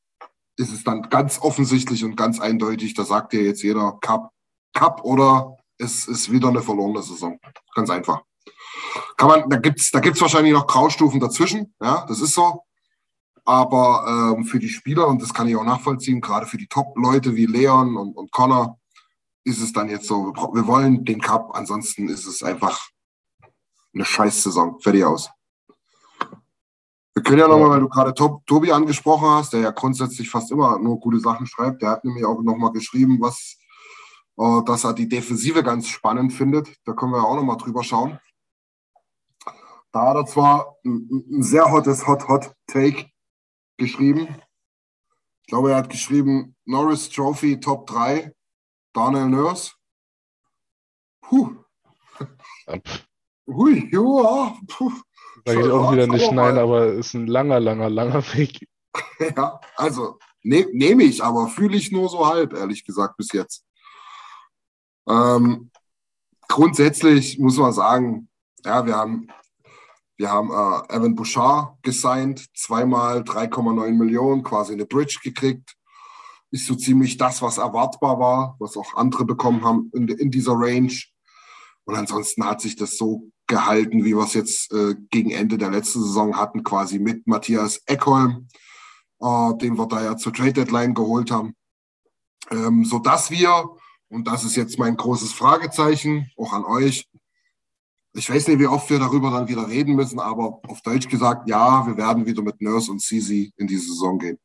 [0.57, 4.31] ist es dann ganz offensichtlich und ganz eindeutig, da sagt dir jetzt jeder Cup,
[4.73, 7.39] Cup oder es ist wieder eine verlorene Saison.
[7.75, 8.23] Ganz einfach.
[9.17, 11.75] Kann man, da gibt's, da gibt's wahrscheinlich noch Graustufen dazwischen.
[11.79, 12.63] Ja, das ist so.
[13.45, 17.35] Aber ähm, für die Spieler, und das kann ich auch nachvollziehen, gerade für die Top-Leute
[17.35, 18.79] wie Leon und, und Connor,
[19.43, 22.89] ist es dann jetzt so, wir wollen den Cup, ansonsten ist es einfach
[23.93, 24.79] eine Scheiß-Saison.
[24.79, 25.29] Fertig aus.
[27.13, 30.79] Wir können ja nochmal, weil du gerade Tobi angesprochen hast, der ja grundsätzlich fast immer
[30.79, 33.57] nur gute Sachen schreibt, der hat nämlich auch nochmal geschrieben, was,
[34.37, 36.69] äh, dass er die Defensive ganz spannend findet.
[36.85, 38.19] Da können wir auch nochmal drüber schauen.
[39.91, 43.09] Da hat er zwar ein, ein sehr hottes Hot-Hot-Take
[43.77, 44.35] geschrieben.
[45.41, 48.33] Ich glaube, er hat geschrieben Norris Trophy Top 3,
[48.93, 49.73] Daniel Nurse.
[51.21, 51.55] Puh.
[53.49, 54.57] Hui, ja.
[54.67, 54.91] Puh.
[55.45, 58.67] Sage ich auch wieder nicht nein, aber es ist ein langer, langer, langer Weg.
[59.35, 63.65] ja, also ne, nehme ich, aber fühle ich nur so halb, ehrlich gesagt, bis jetzt.
[65.07, 65.71] Ähm,
[66.47, 68.29] grundsätzlich muss man sagen,
[68.65, 69.31] ja, wir haben
[70.19, 75.77] wir haben äh, Evan Bouchard gesigned, zweimal 3,9 Millionen, quasi eine Bridge gekriegt.
[76.51, 80.55] Ist so ziemlich das, was erwartbar war, was auch andere bekommen haben in, in dieser
[80.55, 80.91] Range.
[81.85, 85.71] Und ansonsten hat sich das so gehalten, wie wir es jetzt äh, gegen Ende der
[85.71, 88.47] letzten Saison hatten, quasi mit Matthias Eckholm,
[89.19, 91.55] äh, den wir da ja zur Trade Deadline geholt haben.
[92.51, 93.69] ähm, sodass wir,
[94.07, 97.07] und das ist jetzt mein großes Fragezeichen, auch an euch,
[98.13, 101.47] ich weiß nicht, wie oft wir darüber dann wieder reden müssen, aber auf Deutsch gesagt,
[101.47, 104.39] ja, wir werden wieder mit Nurse und Sisi in die Saison gehen.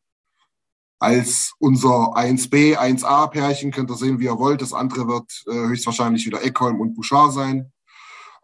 [0.98, 4.62] Als unser 1b, 1a Pärchen könnt ihr sehen, wie ihr wollt.
[4.62, 7.72] Das andere wird äh, höchstwahrscheinlich wieder Eckholm und Bouchard sein.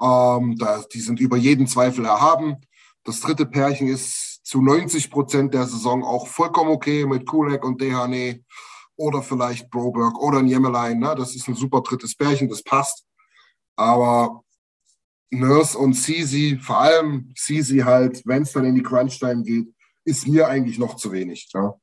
[0.01, 2.57] Ähm, da, die sind über jeden Zweifel erhaben.
[3.05, 7.81] Das dritte Pärchen ist zu 90 Prozent der Saison auch vollkommen okay mit Kulek und
[7.81, 8.41] Dehane
[8.97, 10.99] oder vielleicht Broberg oder Niemelein.
[10.99, 11.15] Ne?
[11.17, 13.07] Das ist ein super drittes Pärchen, das passt.
[13.77, 14.43] Aber
[15.31, 19.73] Nurse und Sisi, vor allem Sisi halt, wenn es dann in die Crunch-Time geht,
[20.05, 21.49] ist mir eigentlich noch zu wenig.
[21.55, 21.75] Ja?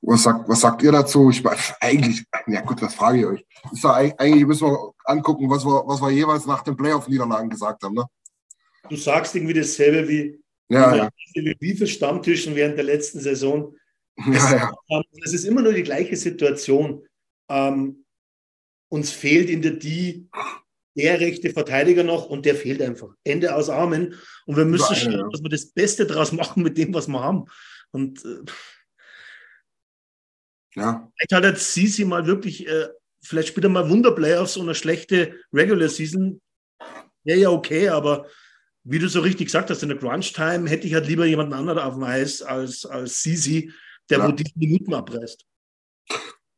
[0.00, 1.30] Was sagt, was sagt ihr dazu?
[1.30, 3.46] Ich meine, eigentlich, ja gut, was frage ich euch?
[3.72, 7.82] Ist da, eigentlich müssen wir angucken, was wir, was wir jeweils nach den Playoff-Niederlagen gesagt
[7.82, 7.94] haben.
[7.94, 8.04] Ne?
[8.88, 11.08] Du sagst irgendwie dasselbe wie, ja, ja.
[11.34, 13.74] wie, viele Stammtischen während der letzten Saison.
[14.26, 15.02] Ja, ja.
[15.24, 17.06] Es ist immer nur die gleiche Situation.
[17.48, 18.04] Ähm,
[18.88, 20.28] uns fehlt in der D
[20.96, 23.10] der rechte Verteidiger noch und der fehlt einfach.
[23.22, 24.16] Ende aus Armen.
[24.46, 25.28] Und wir müssen schauen, ja.
[25.30, 27.44] dass wir das Beste draus machen mit dem, was wir haben.
[27.92, 28.42] Und äh,
[30.78, 31.08] ja.
[31.16, 32.88] vielleicht hat jetzt Sisi mal wirklich, äh,
[33.22, 36.40] vielleicht spielt er mal Wunderplayoffs und eine schlechte Regular Season.
[37.24, 38.26] Wäre ja okay, aber
[38.84, 41.78] wie du so richtig gesagt hast, in der Crunch-Time hätte ich halt lieber jemanden anderen
[41.78, 43.70] auf dem Eis als, als Sisi,
[44.08, 44.28] der ja.
[44.28, 45.44] wo die Minuten abreißt.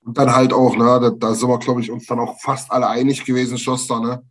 [0.02, 2.70] Und dann halt auch, ne, da, da sind wir, glaube ich, uns dann auch fast
[2.70, 4.22] alle einig gewesen, Schoster, ne?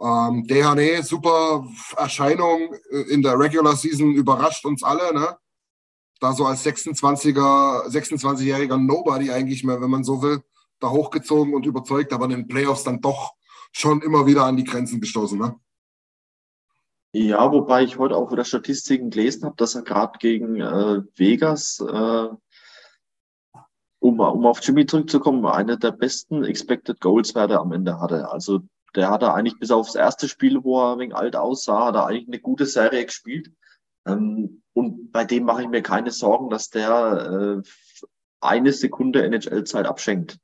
[0.00, 1.64] Ähm, DHNE, super
[1.96, 2.74] Erscheinung
[3.08, 5.36] in der Regular Season, überrascht uns alle, ne?
[6.24, 10.42] Da so als 26er, 26-jähriger Nobody eigentlich mehr, wenn man so will,
[10.80, 13.34] da hochgezogen und überzeugt, aber in den Playoffs dann doch
[13.72, 15.56] schon immer wieder an die Grenzen gestoßen, ne?
[17.12, 21.78] Ja, wobei ich heute auch wieder Statistiken gelesen habe, dass er gerade gegen äh, Vegas
[21.80, 22.28] äh,
[23.98, 28.30] um, um auf Jimmy zurückzukommen, einer der besten Expected Goals Werte am Ende hatte.
[28.30, 28.62] Also
[28.94, 32.28] der hatte eigentlich bis aufs erste Spiel, wo er wenig alt aussah, hat er eigentlich
[32.28, 33.52] eine gute Serie gespielt.
[34.06, 37.68] Ähm, und bei dem mache ich mir keine Sorgen, dass der äh,
[38.40, 40.38] eine Sekunde NHL-Zeit abschenkt.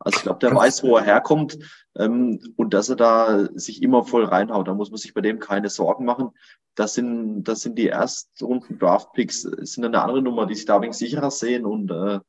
[0.00, 1.58] Also ich glaube, der weiß, wo er herkommt
[1.96, 4.68] ähm, und dass er da sich immer voll reinhaut.
[4.68, 6.30] Da muss man sich bei dem keine Sorgen machen.
[6.74, 10.80] Das sind, das sind die ersten Runden Draft-Picks, sind eine andere Nummer, die sich da
[10.80, 12.20] wenig sicherer sehen und äh,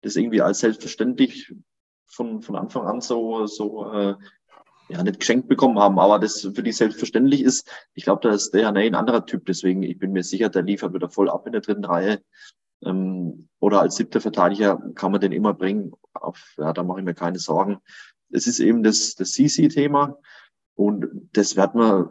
[0.00, 1.54] das irgendwie als selbstverständlich
[2.06, 4.14] von, von Anfang an so, so äh,
[4.88, 7.70] ja, nicht geschenkt bekommen haben, aber das für die selbstverständlich ist.
[7.94, 10.62] Ich glaube, da ist der Haney ein anderer Typ, deswegen ich bin mir sicher, der
[10.62, 12.22] liefert wieder voll ab in der dritten Reihe.
[12.84, 15.92] Ähm, oder als siebter Verteidiger kann man den immer bringen.
[16.14, 17.78] Auf, ja, da mache ich mir keine Sorgen.
[18.30, 20.18] Es ist eben das, das CC-Thema
[20.74, 22.08] und das wird man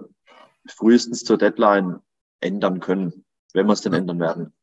[0.68, 2.00] frühestens zur Deadline
[2.40, 4.54] ändern können, wenn wir es denn ändern werden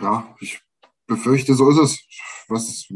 [0.00, 0.60] ja, ich
[1.06, 2.06] befürchte, so ist es.
[2.48, 2.86] Was,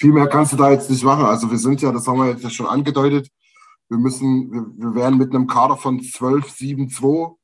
[0.00, 1.26] viel mehr kannst du da jetzt nicht machen.
[1.26, 3.28] Also wir sind ja, das haben wir jetzt schon angedeutet,
[3.90, 7.34] wir müssen, wir, wir werden mit einem Kader von 12, 7, 2,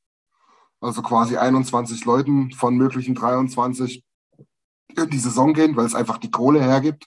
[0.80, 4.02] also quasi 21 Leuten von möglichen 23
[4.96, 7.06] in die Saison gehen, weil es einfach die Kohle hergibt.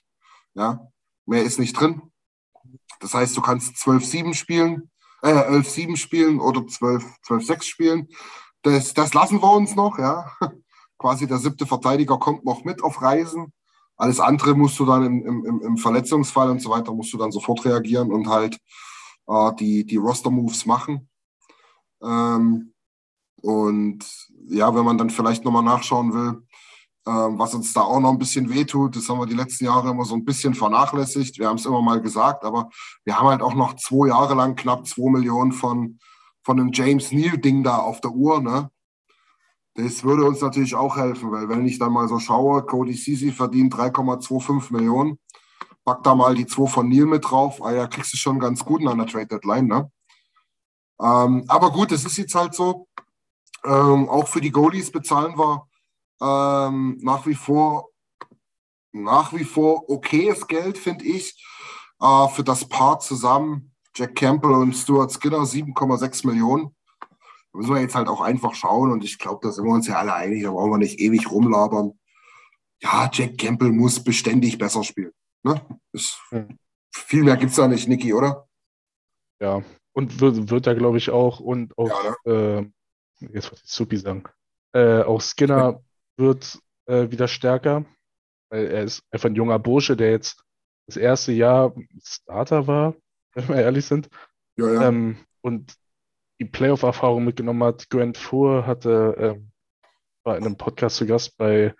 [0.54, 0.86] Ja,
[1.26, 2.00] mehr ist nicht drin.
[3.00, 4.90] Das heißt, du kannst 12-7 spielen,
[5.22, 8.08] äh, 11-7 spielen oder 12-6 spielen.
[8.62, 10.30] Das, das lassen wir uns noch, ja
[10.98, 13.52] quasi der siebte Verteidiger kommt noch mit auf Reisen.
[14.00, 17.32] Alles andere musst du dann im, im, im Verletzungsfall und so weiter, musst du dann
[17.32, 18.58] sofort reagieren und halt
[19.28, 21.06] äh, die, die Roster-Moves machen.
[22.02, 22.72] Ähm,
[23.42, 23.98] und
[24.48, 26.42] ja, wenn man dann vielleicht nochmal nachschauen will,
[27.04, 29.90] äh, was uns da auch noch ein bisschen wehtut, das haben wir die letzten Jahre
[29.90, 31.38] immer so ein bisschen vernachlässigt.
[31.38, 32.70] Wir haben es immer mal gesagt, aber
[33.04, 35.98] wir haben halt auch noch zwei Jahre lang knapp zwei Millionen von,
[36.42, 38.40] von einem James Neal-Ding da auf der Uhr.
[38.40, 38.70] Ne?
[39.82, 43.32] Das würde uns natürlich auch helfen, weil wenn ich dann mal so schaue, Cody Sisi
[43.32, 45.18] verdient 3,25 Millionen,
[45.84, 48.64] pack da mal die zwei von Neil mit drauf, ah ja, kriegst du schon ganz
[48.64, 49.90] gut an der Trade Deadline, ne?
[51.00, 52.86] Ähm, aber gut, es ist jetzt halt so.
[53.64, 55.66] Ähm, auch für die Goalies bezahlen wir
[56.20, 57.88] ähm, nach wie vor
[58.92, 61.42] nach wie vor okayes Geld, finde ich.
[62.00, 66.74] Äh, für das Paar zusammen, Jack Campbell und Stuart Skinner, 7,6 Millionen
[67.52, 69.96] müssen wir jetzt halt auch einfach schauen und ich glaube, da sind wir uns ja
[69.96, 71.98] alle einig, da brauchen wir nicht ewig rumlabern.
[72.82, 75.12] Ja, Jack Campbell muss beständig besser spielen.
[75.42, 75.60] Ne?
[75.92, 76.58] Ist, hm.
[76.92, 78.48] Viel mehr gibt es da nicht, Niki, oder?
[79.40, 81.40] Ja, und wird, wird er, glaube ich, auch.
[81.40, 82.72] Und auch, ja, ne?
[83.20, 84.24] äh, jetzt wollte ich Supi sagen,
[84.72, 85.82] äh, auch Skinner
[86.16, 87.84] wird äh, wieder stärker,
[88.50, 90.42] weil er ist einfach ein junger Bursche, der jetzt
[90.86, 92.94] das erste Jahr Starter war,
[93.34, 94.08] wenn wir ehrlich sind.
[94.56, 94.88] Ja, ja.
[94.88, 95.74] Ähm, und
[96.40, 97.90] die Playoff-Erfahrung mitgenommen hat.
[97.90, 99.40] Grant Fuhr hatte, äh,
[100.24, 101.74] war in einem Podcast zu Gast bei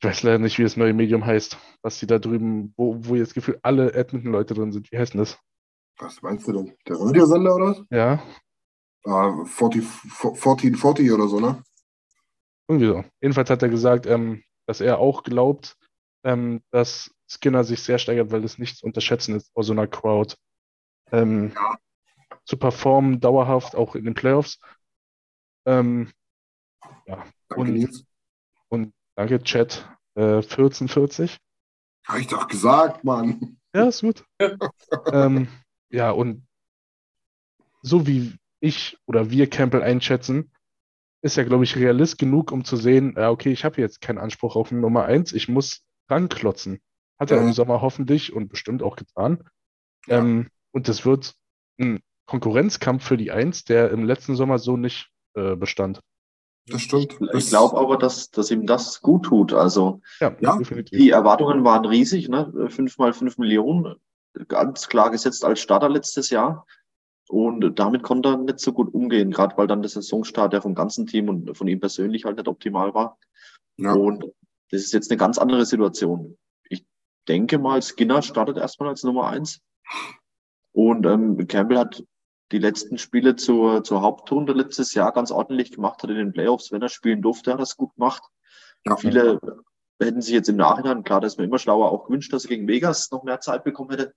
[0.00, 3.16] Ich weiß leider nicht, wie das neue Medium heißt, was die da drüben, wo, wo
[3.16, 4.92] jetzt Gefühl alle Edmonton-Leute drin sind.
[4.92, 5.38] Wie heißt denn das?
[5.98, 6.76] Was meinst du denn?
[6.86, 7.82] Der Radiosender oder was?
[7.90, 8.22] Ja.
[9.04, 11.62] Ah, 40, 1440 oder so, ne?
[12.68, 13.04] Irgendwie so.
[13.20, 15.76] Jedenfalls hat er gesagt, ähm, dass er auch glaubt,
[16.24, 20.36] ähm, dass Skinner sich sehr steigert, weil es nichts unterschätzen ist vor so einer Crowd.
[21.10, 21.78] Ähm, Ja.
[22.48, 24.58] Zu performen, dauerhaft, auch in den Playoffs.
[25.66, 26.10] Ähm,
[27.06, 28.06] ja, Danke, und, Nils.
[28.68, 29.86] und danke, Chat.
[30.14, 31.36] Äh, 1440.
[32.06, 33.58] Hab ich doch gesagt, Mann.
[33.74, 34.24] Ja, ist gut.
[35.12, 35.48] ähm,
[35.90, 36.46] ja, und
[37.82, 40.50] so wie ich oder wir Campbell einschätzen,
[41.22, 44.18] ist er, glaube ich, realist genug, um zu sehen, ja, okay, ich habe jetzt keinen
[44.18, 46.80] Anspruch auf Nummer eins, ich muss ranklotzen.
[47.18, 47.46] Hat er Ja.
[47.46, 49.44] im Sommer hoffentlich und bestimmt auch getan.
[50.06, 50.18] Ja.
[50.18, 51.34] Ähm, und das wird
[51.78, 56.00] ein Konkurrenzkampf für die Eins, der im letzten Sommer so nicht äh, bestand.
[56.66, 57.18] Das stimmt.
[57.32, 59.54] Ich glaube aber, dass, dass ihm das gut tut.
[59.54, 60.58] Also Ja, Ja.
[60.58, 62.68] die Erwartungen waren riesig, ne?
[62.68, 63.94] Fünf mal fünf Millionen,
[64.48, 66.66] ganz klar gesetzt als Starter letztes Jahr.
[67.30, 70.74] Und damit konnte er nicht so gut umgehen, gerade weil dann der Saisonstart ja vom
[70.74, 73.18] ganzen Team und von ihm persönlich halt nicht optimal war.
[73.78, 73.94] Ja.
[73.94, 74.24] Und
[74.70, 76.36] das ist jetzt eine ganz andere Situation.
[76.68, 76.84] Ich
[77.26, 79.60] denke mal, Skinner startet erstmal als Nummer eins.
[80.72, 82.04] Und ähm, Campbell hat
[82.52, 86.72] die letzten Spiele zur, zur Hauptrunde letztes Jahr ganz ordentlich gemacht, hat in den Playoffs,
[86.72, 88.22] wenn er spielen durfte, hat er das gut gemacht.
[88.86, 88.96] Ja.
[88.96, 89.40] Viele
[90.00, 92.50] hätten sich jetzt im Nachhinein, klar, das ist mir immer schlauer, auch gewünscht, dass er
[92.50, 94.14] gegen Vegas noch mehr Zeit bekommen hätte.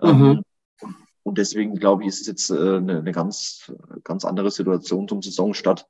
[0.00, 0.42] Mhm.
[0.80, 3.72] Ähm, und deswegen glaube ich, ist es jetzt äh, eine, eine ganz,
[4.04, 5.86] ganz andere Situation zum Saisonstart,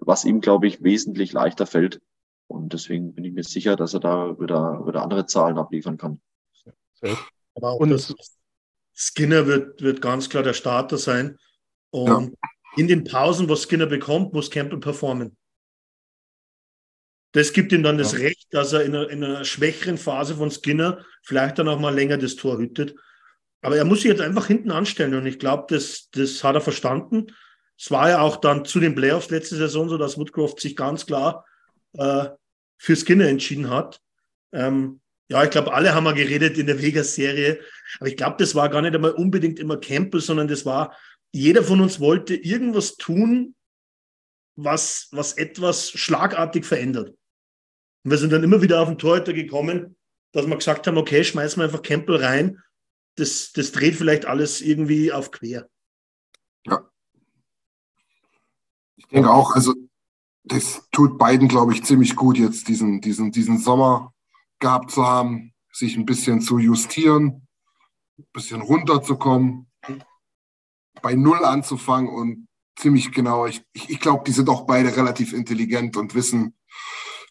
[0.00, 2.00] was ihm, glaube ich, wesentlich leichter fällt.
[2.48, 6.20] Und deswegen bin ich mir sicher, dass er da wieder, wieder andere Zahlen abliefern kann.
[7.54, 8.14] Aber auch Und- das
[8.94, 11.38] Skinner wird, wird ganz klar der Starter sein.
[11.90, 12.36] Und
[12.76, 15.36] in den Pausen, was Skinner bekommt, muss Campbell performen.
[17.32, 18.18] Das gibt ihm dann das Ja.
[18.18, 21.94] Recht, dass er in einer, in einer schwächeren Phase von Skinner vielleicht dann auch mal
[21.94, 22.94] länger das Tor hütet.
[23.62, 26.60] Aber er muss sich jetzt einfach hinten anstellen und ich glaube, das, das hat er
[26.60, 27.28] verstanden.
[27.78, 31.06] Es war ja auch dann zu den Playoffs letzte Saison so, dass Woodcroft sich ganz
[31.06, 31.46] klar
[31.94, 32.28] äh,
[32.76, 34.00] für Skinner entschieden hat.
[34.52, 35.01] Ähm,
[35.32, 37.58] ja, ich glaube, alle haben mal geredet in der Vegas-Serie.
[37.98, 40.94] Aber ich glaube, das war gar nicht einmal unbedingt immer Campbell, sondern das war,
[41.32, 43.54] jeder von uns wollte irgendwas tun,
[44.56, 47.16] was, was etwas schlagartig verändert.
[48.04, 49.96] Und wir sind dann immer wieder auf den Torhüter gekommen,
[50.32, 52.58] dass wir gesagt haben, okay, schmeißen wir einfach Campbell rein.
[53.16, 55.66] Das, das dreht vielleicht alles irgendwie auf quer.
[58.96, 59.72] Ich denke auch, also
[60.44, 64.12] das tut beiden, glaube ich, ziemlich gut, jetzt diesen, diesen, diesen Sommer
[64.62, 67.46] gehabt zu haben, sich ein bisschen zu justieren,
[68.18, 69.70] ein bisschen runterzukommen,
[71.02, 75.34] bei Null anzufangen und ziemlich genau, ich, ich, ich glaube, die sind auch beide relativ
[75.34, 76.54] intelligent und wissen,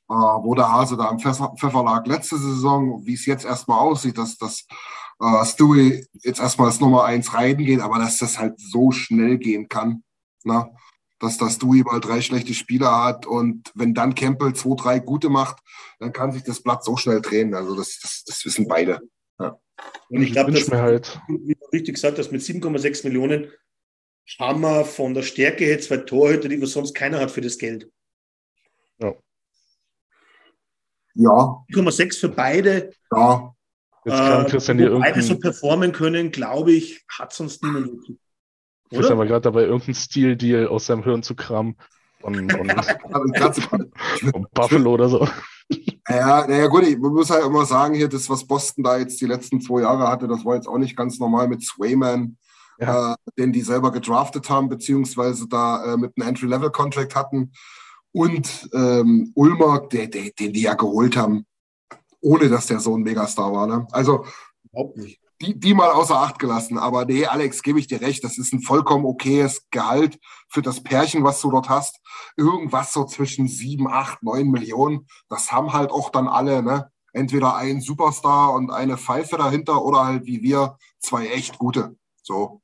[0.09, 3.79] äh, wo der Hase da am Pfeffer, Pfeffer lag letzte Saison, wie es jetzt erstmal
[3.79, 4.67] aussieht, dass, dass
[5.19, 9.67] äh, Stewie jetzt erstmal als Nummer eins reingeht, aber dass das halt so schnell gehen
[9.69, 10.03] kann.
[10.43, 10.69] Na?
[11.21, 15.29] Dass das Dewey mal drei schlechte Spieler hat und wenn dann Campbell zwei, drei gute
[15.29, 15.59] macht,
[15.99, 17.53] dann kann sich das Blatt so schnell drehen.
[17.53, 18.99] Also das, das, das wissen beide.
[20.09, 23.51] Und ich glaube, wünsch das mir halt, wie du richtig gesagt hast, mit 7,6 Millionen
[24.39, 27.57] haben wir von der Stärke her zwei Torhüter, die wir sonst keiner hat für das
[27.57, 27.89] Geld.
[31.13, 32.91] Ja, 7,6 für beide.
[33.13, 33.53] ja,
[34.05, 38.17] jetzt kann Äh, hier beide so performen können, glaube ich, hat sonst niemand wirklich.
[38.91, 39.17] Oder?
[39.17, 41.75] war gerade dabei, irgendeinen Steal-Deal aus seinem Hirn zu kramen.
[42.23, 43.91] Ich grad so- von
[44.53, 45.27] Buffalo oder so.
[46.07, 49.25] Ja, naja, gut, ich muss halt immer sagen, hier, das, was Boston da jetzt die
[49.25, 52.37] letzten zwei Jahre hatte, das war jetzt auch nicht ganz normal mit Swayman,
[52.79, 53.13] Ja.
[53.13, 57.53] äh, den die selber gedraftet haben, beziehungsweise da äh, mit einem Entry-Level-Contract hatten.
[58.11, 61.45] Und ähm, Ulmer, der, der, den die ja geholt haben,
[62.19, 63.67] ohne dass der so ein Megastar war.
[63.67, 63.87] Ne?
[63.91, 64.25] Also
[64.71, 65.20] Überhaupt nicht.
[65.41, 66.77] Die, die mal außer Acht gelassen.
[66.77, 70.83] Aber nee, Alex, gebe ich dir recht, das ist ein vollkommen okayes Gehalt für das
[70.83, 71.99] Pärchen, was du dort hast.
[72.37, 75.07] Irgendwas so zwischen sieben, acht, neun Millionen.
[75.29, 76.91] Das haben halt auch dann alle, ne?
[77.13, 81.97] Entweder ein Superstar und eine Pfeife dahinter oder halt wie wir zwei echt gute.
[82.21, 82.61] So.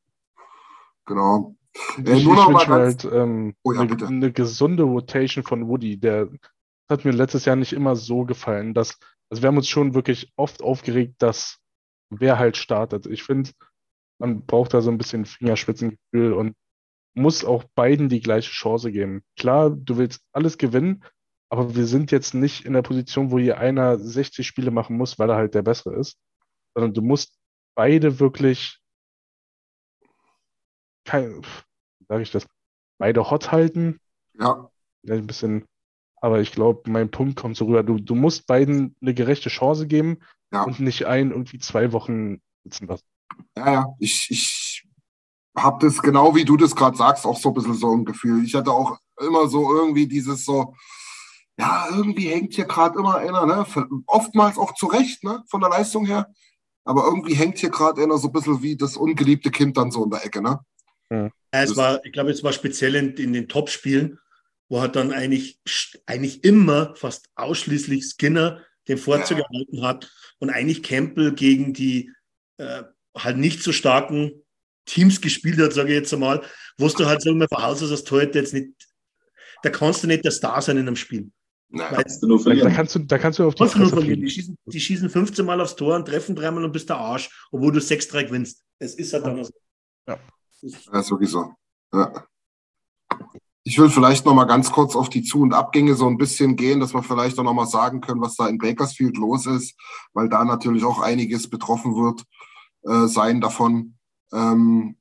[1.05, 1.55] Genau.
[1.97, 5.67] Äh, Ich, nur noch mal ganz, halt ähm, Oh ja, eine, eine gesunde Rotation von
[5.67, 5.99] Woody.
[5.99, 6.29] Der
[6.89, 8.73] hat mir letztes Jahr nicht immer so gefallen.
[8.73, 8.97] Dass,
[9.29, 11.59] also wir haben uns schon wirklich oft aufgeregt, dass
[12.09, 13.05] wer halt startet.
[13.05, 13.51] Ich finde,
[14.19, 16.55] man braucht da so ein bisschen Fingerspitzengefühl und
[17.13, 19.23] muss auch beiden die gleiche Chance geben.
[19.37, 21.03] Klar, du willst alles gewinnen,
[21.49, 25.17] aber wir sind jetzt nicht in der Position, wo hier einer 60 Spiele machen muss,
[25.17, 26.17] weil er halt der Bessere ist,
[26.75, 27.37] sondern du musst
[27.75, 28.79] beide wirklich
[31.05, 31.41] kein,
[31.99, 32.45] wie sage ich das,
[32.99, 33.99] beide hot halten,
[34.39, 34.69] ja,
[35.01, 35.65] vielleicht ein bisschen
[36.21, 37.83] Aber ich glaube, mein Punkt kommt so rüber.
[37.83, 40.19] Du, du musst beiden eine gerechte Chance geben
[40.53, 40.63] Ja.
[40.63, 43.05] und nicht einen irgendwie zwei Wochen sitzen lassen.
[43.55, 44.87] Ja, ja, ich, ich
[45.55, 48.43] habe das genau wie du das gerade sagst, auch so ein bisschen so ein Gefühl.
[48.45, 50.75] Ich hatte auch immer so irgendwie dieses so,
[51.59, 53.65] ja, irgendwie hängt hier gerade immer einer, ne?
[54.05, 55.43] Oftmals auch zu Recht, ne?
[55.49, 56.31] Von der Leistung her.
[56.85, 60.03] Aber irgendwie hängt hier gerade einer so ein bisschen wie das ungeliebte Kind dann so
[60.03, 60.59] in der Ecke, ne?
[61.09, 64.19] Ja, es war, ich glaube, es war speziell in, in den Top-Spielen,
[64.69, 65.59] wo halt dann eigentlich,
[66.05, 69.45] eigentlich immer fast ausschließlich Skinner den Vorzug Ja.
[69.51, 72.11] erhalten hat und eigentlich Campbell gegen die
[72.57, 72.83] äh,
[73.17, 74.31] halt nicht so starken
[74.85, 76.41] Teams gespielt hat, sage ich jetzt einmal,
[76.77, 78.69] wo du halt sagen wir von Haus aus als Torhüter jetzt nicht,
[79.63, 81.29] da kannst du nicht der Star sein in einem Spiel.
[81.69, 82.73] Weil Kannst du nur Da, da, verlieren.
[82.73, 84.21] kannst du, da kannst du auf die kannst du nur Fresse verlieren.
[84.21, 87.29] Die schießen, die schießen 15 Mal aufs Tor und treffen dreimal und bist der Arsch,
[87.51, 88.63] obwohl du 6-3 gewinnst.
[88.79, 89.51] Es ist halt dann so.
[90.07, 90.17] Ja.
[90.61, 91.51] Ja, ist wirklich so.
[91.93, 92.25] Ja.
[93.67, 96.55] Ich will vielleicht noch mal ganz kurz auf die Zu- und Abgänge so ein bisschen
[96.55, 99.75] gehen, dass wir vielleicht auch noch mal sagen können, was da in Bakersfield los ist,
[100.13, 102.23] weil da natürlich auch einiges betroffen wird
[102.83, 103.97] äh, sein davon.
[104.31, 104.95] Ähm,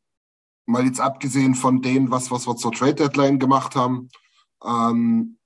[0.67, 4.09] mal jetzt abgesehen von dem, was, was wir zur Trade Deadline gemacht haben.
[4.65, 5.39] Ähm,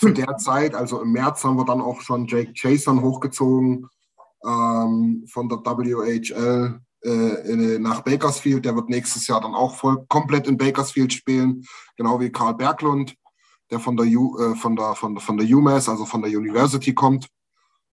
[0.00, 3.86] zu der Zeit, also im März, haben wir dann auch schon Jake Chason hochgezogen
[4.44, 8.64] ähm, von der WHL äh, nach Bakersfield.
[8.64, 11.64] Der wird nächstes Jahr dann auch voll komplett in Bakersfield spielen,
[11.96, 13.14] genau wie Karl Berglund,
[13.70, 16.94] der von der, U, äh, von der, von von der UMass, also von der University
[16.94, 17.28] kommt.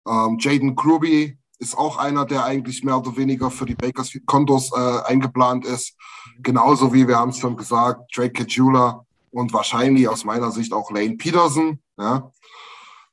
[0.08, 4.72] Ähm, Jaden Gruby ist auch einer, der eigentlich mehr oder weniger für die Bakersfield Condors
[4.74, 5.95] äh, eingeplant ist.
[6.39, 10.89] Genauso wie wir haben es schon gesagt, Drake Kajula und wahrscheinlich aus meiner Sicht auch
[10.89, 11.80] Lane Peterson.
[11.97, 12.32] Ja.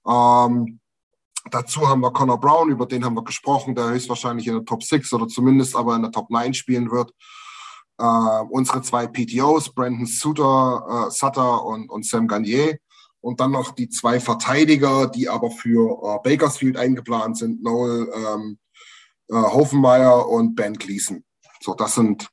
[0.07, 0.78] Ähm,
[1.51, 4.82] dazu haben wir Connor Brown, über den haben wir gesprochen, der höchstwahrscheinlich in der Top
[4.82, 7.12] 6 oder zumindest aber in der Top 9 spielen wird.
[7.99, 8.05] Äh,
[8.51, 12.78] unsere zwei PTOs, Brandon Suter, äh, Sutter und, und Sam Gagnier.
[13.20, 18.59] Und dann noch die zwei Verteidiger, die aber für äh, Bakersfield eingeplant sind, Noel ähm,
[19.28, 21.24] äh, Hofenmeier und Ben Gleason.
[21.61, 22.28] So, das sind,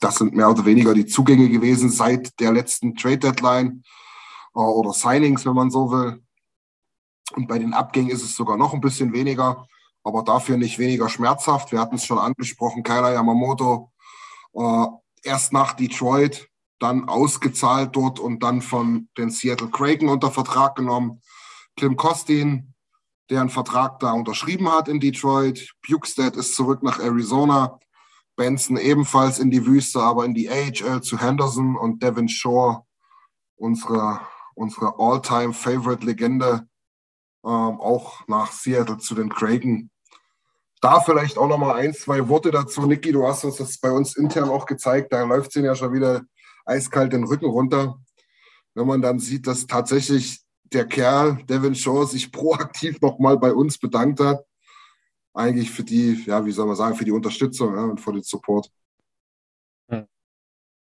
[0.00, 3.82] das sind mehr oder weniger die Zugänge gewesen seit der letzten Trade Deadline
[4.54, 6.22] äh, oder Signings, wenn man so will.
[7.36, 9.66] Und bei den Abgängen ist es sogar noch ein bisschen weniger,
[10.04, 11.72] aber dafür nicht weniger schmerzhaft.
[11.72, 13.92] Wir hatten es schon angesprochen, Kyler Yamamoto
[14.54, 14.86] äh,
[15.22, 21.22] erst nach Detroit, dann ausgezahlt dort und dann von den Seattle Kraken unter Vertrag genommen.
[21.76, 22.74] Klim Kostin,
[23.30, 25.72] der einen Vertrag da unterschrieben hat in Detroit.
[25.88, 27.78] Bukestad ist zurück nach Arizona.
[28.36, 32.82] Benson ebenfalls in die Wüste, aber in die AHL zu Henderson und Devin Shore,
[33.56, 34.20] unsere,
[34.54, 36.66] unsere All-Time-Favorite-Legende,
[37.44, 39.90] ähm, auch nach Seattle zu den Kraken.
[40.80, 42.86] Da vielleicht auch noch mal ein, zwei Worte dazu.
[42.86, 45.12] Niki, du hast uns das bei uns intern auch gezeigt.
[45.12, 46.22] Da läuft es ja schon wieder
[46.64, 47.98] eiskalt den Rücken runter.
[48.74, 50.40] Wenn man dann sieht, dass tatsächlich
[50.72, 54.44] der Kerl, Devin Shaw, sich proaktiv nochmal bei uns bedankt hat.
[55.34, 58.22] Eigentlich für die, ja, wie soll man sagen, für die Unterstützung ja, und für den
[58.22, 58.70] Support.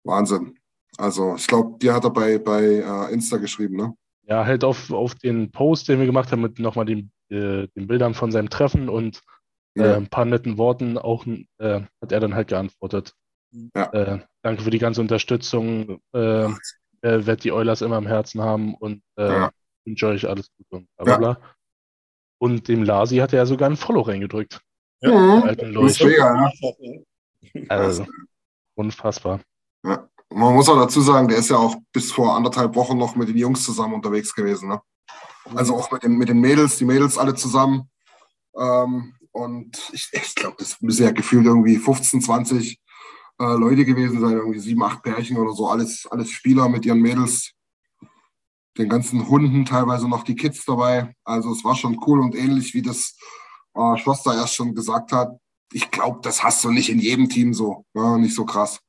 [0.05, 0.59] Wahnsinn.
[0.97, 3.95] Also, ich glaube, dir hat er bei, bei äh, Insta geschrieben, ne?
[4.29, 7.87] Ja, halt auf, auf den Post, den wir gemacht haben, mit nochmal den, äh, den
[7.87, 9.23] Bildern von seinem Treffen und
[9.75, 9.97] äh, Ja.
[9.97, 11.27] ein paar netten Worten auch
[11.59, 13.15] äh, hat er dann halt geantwortet.
[13.75, 13.91] Ja.
[13.93, 16.01] Äh, danke für die ganze Unterstützung.
[16.13, 16.45] Äh,
[17.01, 19.51] äh, werd die Oilers immer im Herzen haben und äh, Ja.
[19.87, 21.19] wünsche euch alles Gute und bla bla Ja.
[21.19, 21.55] bla.
[22.41, 24.61] Und dem Lasi hat er ja sogar ein Follow reingedrückt.
[25.01, 25.11] Ja.
[25.11, 25.91] Der alten Das Leuch.
[25.91, 26.51] ist mega,
[27.55, 27.65] ja.
[27.69, 28.07] Also,
[28.77, 29.41] unfassbar.
[29.85, 30.09] Ja.
[30.31, 33.29] Man muss auch dazu sagen, der ist ja auch bis vor anderthalb Wochen noch mit
[33.29, 34.69] den Jungs zusammen unterwegs gewesen.
[34.69, 34.81] Ne?
[35.55, 37.91] Also auch mit den, mit den Mädels, die Mädels alle zusammen.
[38.57, 42.79] Ähm, und ich, ich glaube, das müssen ja gefühlt irgendwie 15, 20
[43.41, 47.01] äh, Leute gewesen sein, irgendwie sieben, acht Pärchen oder so, alles, alles Spieler mit ihren
[47.01, 47.53] Mädels,
[48.77, 51.15] den ganzen Hunden, teilweise noch die Kids dabei.
[51.25, 53.17] Also es war schon cool und ähnlich wie das
[53.75, 55.37] äh, Schwester erst schon gesagt hat.
[55.73, 58.81] Ich glaube, das hast du nicht in jedem Team so, ja, nicht so krass.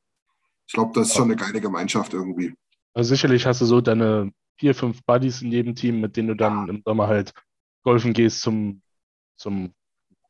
[0.70, 2.54] Ich glaube, das ist schon eine geile Gemeinschaft irgendwie.
[2.94, 6.36] Also sicherlich hast du so deine vier, fünf Buddies in jedem Team, mit denen du
[6.36, 7.34] dann im Sommer halt
[7.84, 8.84] golfen gehst zum,
[9.36, 9.74] zum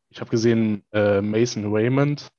[0.09, 2.29] ich habe gesehen, äh, Mason Raymond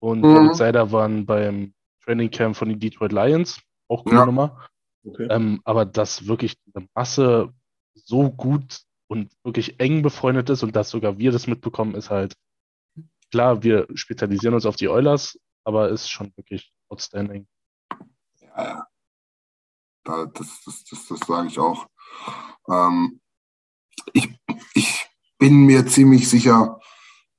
[0.00, 0.34] und Mhm.
[0.34, 1.74] David Seider waren beim
[2.04, 4.26] Training Camp von den Detroit Lions, auch coole Ja.
[4.26, 4.66] Nummer.
[5.04, 5.28] Okay.
[5.30, 7.52] Ähm, aber dass wirklich eine Masse
[7.94, 12.34] so gut und wirklich eng befreundet ist und dass sogar wir das mitbekommen, ist halt
[13.30, 17.46] klar, wir spezialisieren uns auf die Oilers, aber ist schon wirklich outstanding.
[18.40, 18.86] Ja.
[20.04, 21.86] Da, das, das, das, das sage ich auch.
[22.68, 23.20] Ähm,
[24.12, 24.28] ich,
[24.74, 25.06] ich
[25.38, 26.80] bin mir ziemlich sicher,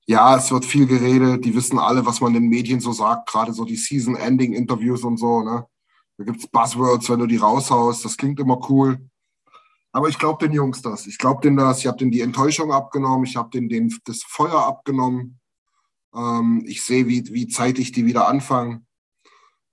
[0.05, 1.45] ja, es wird viel geredet.
[1.45, 5.17] Die wissen alle, was man in den Medien so sagt, gerade so die Season-Ending-Interviews und
[5.17, 5.41] so.
[5.41, 5.65] Ne?
[6.17, 8.03] Da gibt es Buzzwords, wenn du die raushaust.
[8.05, 9.09] Das klingt immer cool.
[9.91, 11.07] Aber ich glaube den Jungs das.
[11.07, 11.79] Ich glaube denen das.
[11.79, 13.25] Ich habe denen die Enttäuschung abgenommen.
[13.25, 15.39] Ich habe denen den, das Feuer abgenommen.
[16.13, 18.87] Ähm, ich sehe, wie, wie zeitig die wieder anfangen.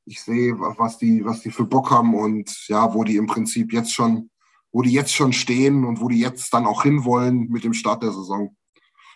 [0.06, 3.72] Ich sehe, was die, was die für Bock haben und ja, wo die im Prinzip
[3.72, 4.30] jetzt schon,
[4.72, 8.02] wo die jetzt schon stehen und wo die jetzt dann auch hinwollen mit dem Start
[8.02, 8.56] der Saison.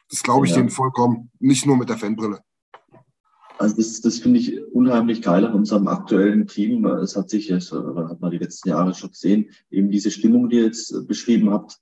[0.08, 0.58] Das glaube ich ja.
[0.58, 2.40] denen vollkommen, nicht nur mit der Fanbrille.
[3.58, 6.86] Also das, das finde ich unheimlich geil an unserem aktuellen Team.
[6.86, 10.56] Es hat sich, es hat man die letzten Jahre schon gesehen, eben diese Stimmung, die
[10.56, 11.78] ihr jetzt beschrieben habt.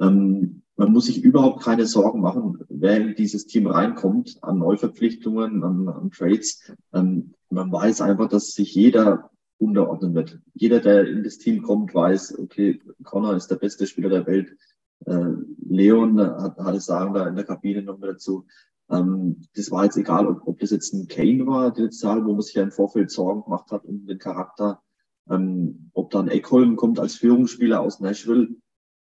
[0.00, 5.62] Ähm, man muss sich überhaupt keine Sorgen machen, wer in dieses Team reinkommt, an Neuverpflichtungen,
[5.62, 6.72] an, an Trades.
[6.94, 10.40] Ähm, man weiß einfach, dass sich jeder unterordnen wird.
[10.54, 14.56] Jeder, der in das Team kommt, weiß, okay, Connor ist der beste Spieler der Welt.
[15.04, 15.34] Äh,
[15.68, 18.46] Leon hat, hat es sagen da in der Kabine noch mal dazu.
[18.88, 22.32] Ähm, das war jetzt egal, ob, ob das jetzt ein Kane war, die Zahl, wo
[22.32, 24.80] man sich ja im Vorfeld Sorgen gemacht hat um den Charakter.
[25.28, 28.48] Ähm, ob dann Eckholm kommt als Führungsspieler aus Nashville.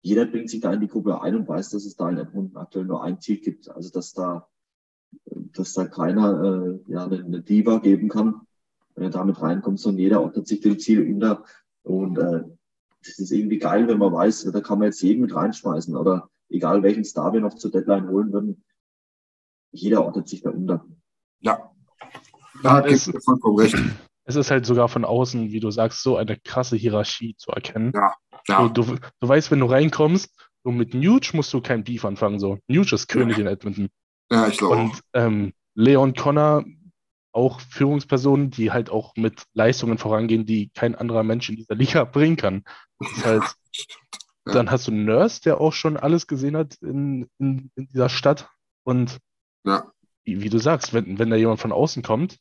[0.08, 2.55] Jeder bringt sich da in die Gruppe ein und weiß, dass es da in Edmonton
[2.55, 3.70] aktuell nur ein Ziel gibt.
[3.70, 4.47] Also, dass da,
[5.26, 8.39] dass da keiner, äh, ja, eine, eine Diva geben kann,
[8.95, 11.43] wenn er damit reinkommt, sondern jeder ordnet sich dem Ziel unter.
[11.84, 12.43] Und, äh,
[13.01, 16.30] das ist irgendwie geil, wenn man weiß, da kann man jetzt jeden mit reinschmeißen oder
[16.47, 18.64] egal welchen Star wir noch zur Deadline holen würden,
[19.72, 20.86] jeder ordnet sich da unter.
[21.41, 21.70] Ja.
[22.64, 23.76] Da ja, es, vollkommen recht.
[24.24, 27.91] Es ist halt sogar von außen, wie du sagst, so eine krasse Hierarchie zu erkennen.
[27.93, 28.14] Ja.
[28.48, 28.68] Ja.
[28.70, 30.34] Du, du, du weißt, wenn du reinkommst,
[30.64, 32.39] so mit Nuge musst du kein Beef anfangen.
[32.39, 32.60] So.
[32.68, 33.41] Nuge ist König ja.
[33.43, 33.89] in Edmonton.
[34.32, 34.76] Ja, ich glaube.
[34.76, 36.66] Und ähm, Leon Connor,
[37.32, 42.04] auch Führungspersonen, die halt auch mit Leistungen vorangehen, die kein anderer Mensch in dieser Liga
[42.06, 42.64] bringen kann.
[43.00, 43.43] Das ist halt,
[44.48, 44.54] ja.
[44.54, 48.50] Dann hast du Nurse, der auch schon alles gesehen hat in, in, in dieser Stadt.
[48.84, 49.20] Und
[49.66, 49.91] ja.
[50.24, 52.38] Wie, wie, du sagst, wenn, wenn da jemand von außen kommt,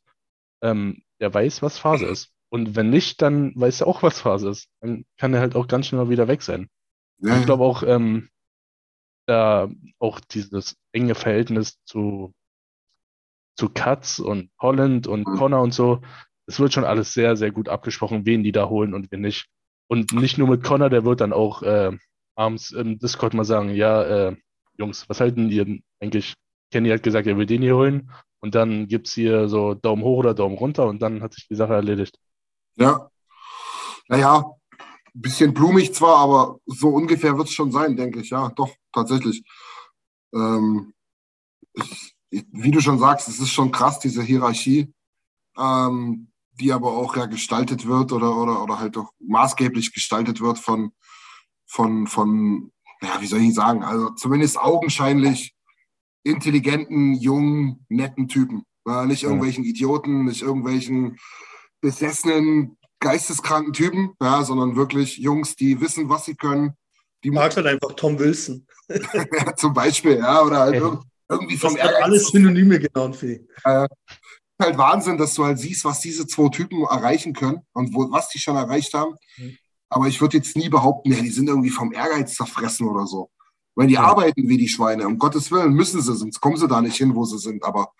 [0.61, 2.33] ähm, der weiß, was Phase ist.
[2.49, 4.69] Und wenn nicht, dann weiß er auch, was Phase ist.
[4.81, 6.69] Dann kann er halt auch ganz schnell mal wieder weg sein.
[7.19, 8.29] Ja, ich glaube auch, ähm,
[9.25, 9.69] da
[9.99, 12.33] auch dieses enge Verhältnis zu,
[13.57, 15.37] zu Katz und Holland und mhm.
[15.37, 16.01] Connor und so,
[16.45, 19.47] es wird schon alles sehr, sehr gut abgesprochen, wen die da holen und wen nicht.
[19.87, 21.91] Und nicht nur mit Connor, der wird dann auch äh,
[22.35, 24.35] abends im Discord mal sagen, ja, äh,
[24.77, 26.35] Jungs, was halten ihr eigentlich
[26.71, 28.11] Kenny hat gesagt, er will den hier holen.
[28.39, 31.47] Und dann gibt es hier so Daumen hoch oder Daumen runter und dann hat sich
[31.47, 32.17] die Sache erledigt.
[32.77, 33.09] Ja.
[34.07, 38.29] Naja, ein bisschen blumig zwar, aber so ungefähr wird es schon sein, denke ich.
[38.29, 39.43] Ja, doch, tatsächlich.
[40.33, 40.93] Ähm,
[42.29, 44.93] ich, wie du schon sagst, es ist schon krass, diese Hierarchie,
[45.57, 50.59] ähm, die aber auch ja gestaltet wird oder, oder, oder halt auch maßgeblich gestaltet wird
[50.59, 50.91] von,
[51.65, 52.71] von, von,
[53.01, 55.55] ja, wie soll ich sagen, also zumindest augenscheinlich
[56.23, 58.63] intelligenten, jungen, netten Typen.
[58.85, 61.17] Ja, nicht irgendwelchen Idioten, nicht irgendwelchen
[61.81, 66.73] besessenen, geisteskranken Typen, ja, sondern wirklich Jungs, die wissen, was sie können.
[67.23, 68.65] Die magst halt einfach Tom Wilson.
[69.57, 70.99] zum Beispiel, ja, oder halt ja.
[71.29, 72.03] irgendwie vom Ehrgeiz.
[72.03, 73.87] alles Synonyme genannt für äh,
[74.59, 78.29] halt Wahnsinn, dass du halt siehst, was diese zwei Typen erreichen können und wo, was
[78.29, 79.15] die schon erreicht haben.
[79.37, 79.57] Mhm.
[79.89, 83.29] Aber ich würde jetzt nie behaupten, ja, die sind irgendwie vom Ehrgeiz zerfressen oder so.
[83.75, 84.01] Weil die ja.
[84.01, 85.05] arbeiten wie die Schweine.
[85.05, 87.63] Um Gottes Willen müssen sie, sonst kommen sie da nicht hin, wo sie sind.
[87.63, 87.93] Aber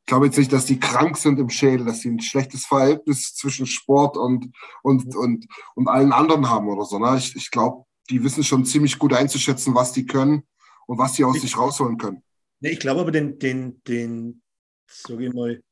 [0.00, 3.34] ich glaube jetzt nicht, dass die krank sind im Schädel, dass sie ein schlechtes Verhältnis
[3.34, 4.50] zwischen Sport und,
[4.82, 6.98] und, und, und allen anderen haben oder so.
[6.98, 7.16] Ne?
[7.16, 10.42] Ich, ich glaube, die wissen schon ziemlich gut einzuschätzen, was die können
[10.86, 12.22] und was sie aus ich, sich rausholen können.
[12.60, 14.42] Nee, ich glaube aber den, den, den,
[14.88, 15.62] sag ich mal,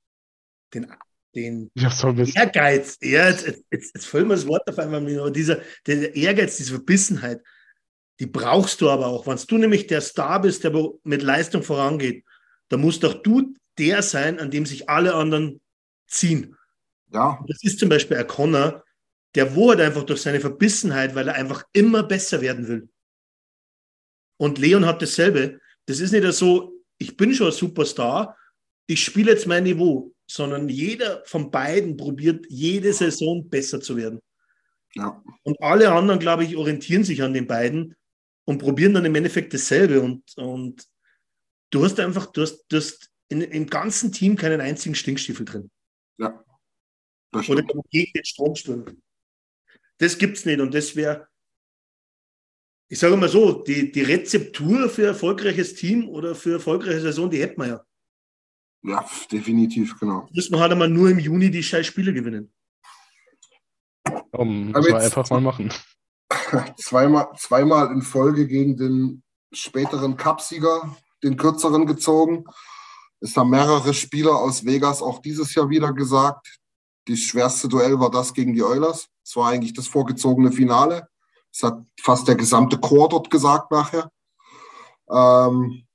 [0.73, 0.87] den,
[1.35, 5.31] den ja, so Ehrgeiz, ja, jetzt, jetzt, jetzt fällt mir das Wort auf einmal, aber
[5.31, 7.43] dieser, der Ehrgeiz, diese Verbissenheit,
[8.21, 9.27] die brauchst du aber auch.
[9.27, 10.73] Wenn du nämlich der Star bist, der
[11.05, 12.25] mit Leistung vorangeht,
[12.69, 15.61] dann musst auch du der sein, an dem sich alle anderen
[16.07, 16.57] ziehen.
[17.13, 17.43] Ja.
[17.47, 18.85] Das ist zum Beispiel ein Connor,
[19.35, 22.89] der wurde einfach durch seine Verbissenheit, weil er einfach immer besser werden will.
[24.37, 25.61] Und Leon hat dasselbe.
[25.87, 28.37] Das ist nicht so, ich bin schon ein Superstar,
[28.87, 34.21] ich spiele jetzt mein Niveau, sondern jeder von beiden probiert jede Saison besser zu werden.
[34.95, 35.23] Ja.
[35.43, 37.95] Und alle anderen, glaube ich, orientieren sich an den beiden
[38.45, 40.01] und probieren dann im Endeffekt dasselbe.
[40.01, 40.85] Und, und
[41.71, 45.71] du hast einfach, du hast, du hast in, im ganzen Team keinen einzigen Stinkstiefel drin.
[46.19, 46.43] Ja.
[47.33, 49.03] Oder gegen den Strom stürmen.
[49.99, 50.61] Das gibt es nicht.
[50.61, 51.29] Und das wäre,
[52.89, 57.41] ich sage mal so, die, die Rezeptur für erfolgreiches Team oder für erfolgreiche Saison, die
[57.41, 57.85] hätten wir ja.
[58.83, 60.29] Ja, definitiv, genau.
[60.33, 62.53] Müssen wir halt einmal nur im Juni die scheiß Spiele gewinnen.
[64.31, 65.73] Um, müssen wir einfach mal machen.
[66.79, 69.23] zweimal, zweimal in Folge gegen den
[69.53, 72.45] späteren Cupsieger, den kürzeren gezogen.
[73.21, 76.59] Es haben mehrere Spieler aus Vegas auch dieses Jahr wieder gesagt,
[77.07, 79.09] das schwerste Duell war das gegen die Oilers.
[79.25, 81.09] Es war eigentlich das vorgezogene Finale.
[81.53, 84.11] Das hat fast der gesamte Chor dort gesagt nachher.
[85.11, 85.87] Ähm,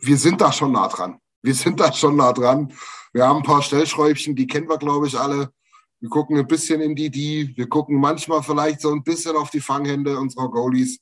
[0.00, 1.20] wir sind da schon nah dran.
[1.42, 2.72] Wir sind da schon nah dran.
[3.12, 5.52] Wir haben ein paar Stellschräubchen, die kennen wir, glaube ich, alle.
[6.00, 7.56] Wir gucken ein bisschen in die die.
[7.56, 11.00] Wir gucken manchmal vielleicht so ein bisschen auf die Fanghände unserer Goalies.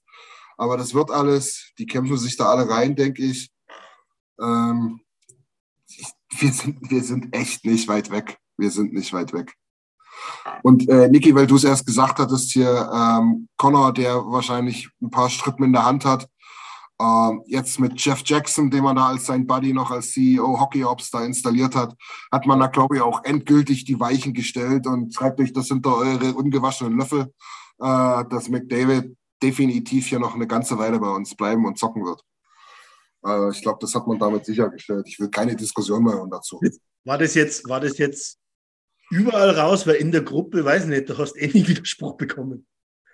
[0.57, 1.73] Aber das wird alles.
[1.79, 3.51] Die kämpfen sich da alle rein, denke ich.
[4.41, 5.01] Ähm,
[6.39, 8.39] wir, sind, wir sind echt nicht weit weg.
[8.57, 9.55] Wir sind nicht weit weg.
[10.63, 15.11] Und äh, Niki, weil du es erst gesagt hattest hier, ähm, Connor, der wahrscheinlich ein
[15.11, 16.29] paar Strippen in der Hand hat,
[16.99, 20.85] ähm, jetzt mit Jeff Jackson, den man da als sein Buddy noch als CEO Hockey
[20.85, 21.95] Ops da installiert hat,
[22.33, 25.97] hat man da, glaube ich, auch endgültig die Weichen gestellt und schreibt euch das hinter
[25.97, 27.33] eure ungewaschenen Löffel,
[27.81, 32.23] äh, dass McDavid definitiv hier noch eine ganze Weile bei uns bleiben und zocken wird.
[33.25, 35.07] Äh, ich glaube, das hat man damit sichergestellt.
[35.09, 36.61] Ich will keine Diskussion mehr dazu.
[37.05, 38.39] War das jetzt, war das jetzt
[39.11, 42.67] überall raus, weil in der Gruppe, weiß nicht, du hast eh nie Widerspruch bekommen.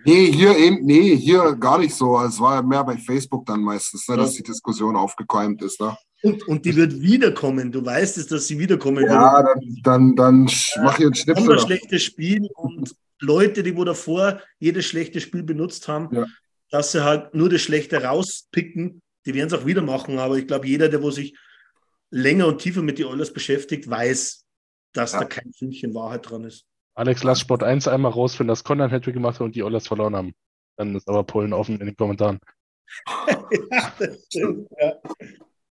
[0.04, 2.20] Nee, hier eben, nee, hier gar nicht so.
[2.22, 5.80] Es war mehr bei Facebook dann meistens, ne, dass die Diskussion aufgequält ist.
[5.80, 5.96] Ne?
[6.22, 7.70] Und, und die wird wiederkommen.
[7.70, 9.46] Du weißt es, dass sie wiederkommen ja, wird.
[9.84, 10.50] dann, dann, dann
[10.82, 11.52] mach ich einen Schnipsel.
[11.52, 16.26] Ein schlechtes Spiel und Leute, die wo davor jedes schlechte Spiel benutzt haben, ja.
[16.70, 20.18] dass sie halt nur das Schlechte rauspicken, die werden es auch wieder machen.
[20.18, 21.36] Aber ich glaube, jeder, der wo sich
[22.10, 24.44] länger und tiefer mit den Oilers beschäftigt, weiß,
[24.92, 25.20] dass ja.
[25.20, 26.66] da kein Fünkchen Wahrheit dran ist.
[26.94, 29.86] Alex, lass Sport 1 einmal rausfinden, dass Conor ein Hattrick gemacht hat und die Oilers
[29.86, 30.34] verloren haben.
[30.76, 32.38] Dann ist aber Polen offen in den Kommentaren.
[33.70, 34.94] ja, das stimmt, ja.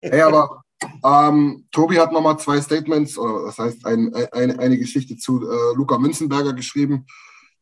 [0.01, 0.63] Hey, aber
[1.03, 5.75] ähm, Tobi hat nochmal zwei Statements, oder das heißt ein, ein, eine Geschichte zu äh,
[5.75, 7.05] Luca Münzenberger geschrieben.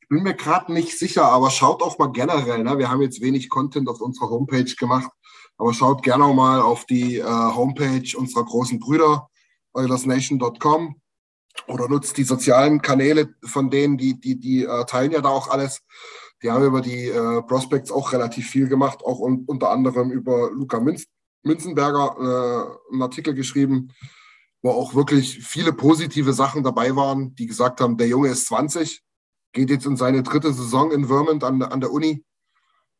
[0.04, 2.62] Ich bin mir gerade nicht sicher, aber schaut auch mal generell.
[2.64, 2.78] Ne?
[2.78, 5.10] Wir haben jetzt wenig Content auf unserer Homepage gemacht,
[5.58, 9.30] aber schaut gerne auch mal auf die äh, Homepage unserer großen Brüder,
[9.74, 11.00] oilersnation.com
[11.68, 15.48] oder nutzt die sozialen Kanäle von denen, die, die, die äh, teilen ja da auch
[15.50, 15.82] alles.
[16.42, 20.52] Die haben über die äh, Prospects auch relativ viel gemacht, auch un unter anderem über
[20.52, 21.06] Luca Münz
[21.44, 23.94] Münzenberger äh, einen Artikel geschrieben,
[24.62, 29.02] wo auch wirklich viele positive Sachen dabei waren, die gesagt haben, der Junge ist 20,
[29.54, 32.26] geht jetzt in seine dritte Saison in Vermont an, an der Uni.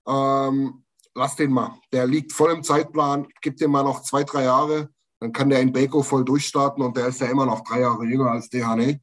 [0.08, 1.78] Ähm, lass den mal.
[1.92, 4.90] Der liegt voll im Zeitplan, gib dem mal noch zwei, drei Jahre
[5.24, 8.04] dann kann der in Beko voll durchstarten und der ist ja immer noch drei Jahre
[8.04, 9.00] jünger als DHN.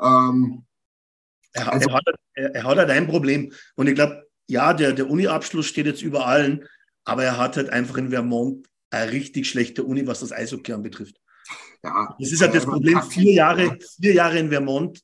[0.00, 0.64] Ähm,
[1.52, 3.52] er, also, er, hat, er, er, hat halt ein Problem.
[3.76, 6.66] Und ich glaube, ja, der, der Uni-Abschluss steht jetzt über allen,
[7.04, 11.20] aber er hat halt einfach in Vermont eine richtig schlechte Uni, was das Eishockey anbetrifft.
[11.82, 13.02] Ja, das ist halt das Problem.
[13.02, 15.02] Vier Jahre, vier Jahre in Vermont,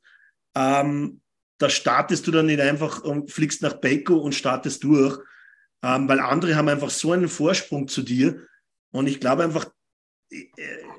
[0.55, 1.20] ähm,
[1.61, 5.19] da startest du dann nicht einfach und fliegst nach Baco und startest durch,
[5.83, 8.47] ähm, weil andere haben einfach so einen Vorsprung zu dir.
[8.93, 9.71] Und ich glaube einfach,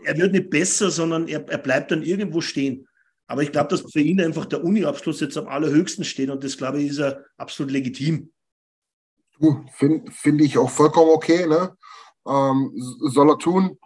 [0.03, 2.87] er wird nicht besser, sondern er, er bleibt dann irgendwo stehen.
[3.25, 6.57] Aber ich glaube, dass für ihn einfach der Uni-Abschluss jetzt am allerhöchsten steht und das,
[6.57, 8.31] glaube ich, ist er absolut legitim.
[9.77, 11.47] Finde find ich auch vollkommen okay.
[11.47, 11.75] Ne?
[12.27, 13.79] Ähm, soll er tun.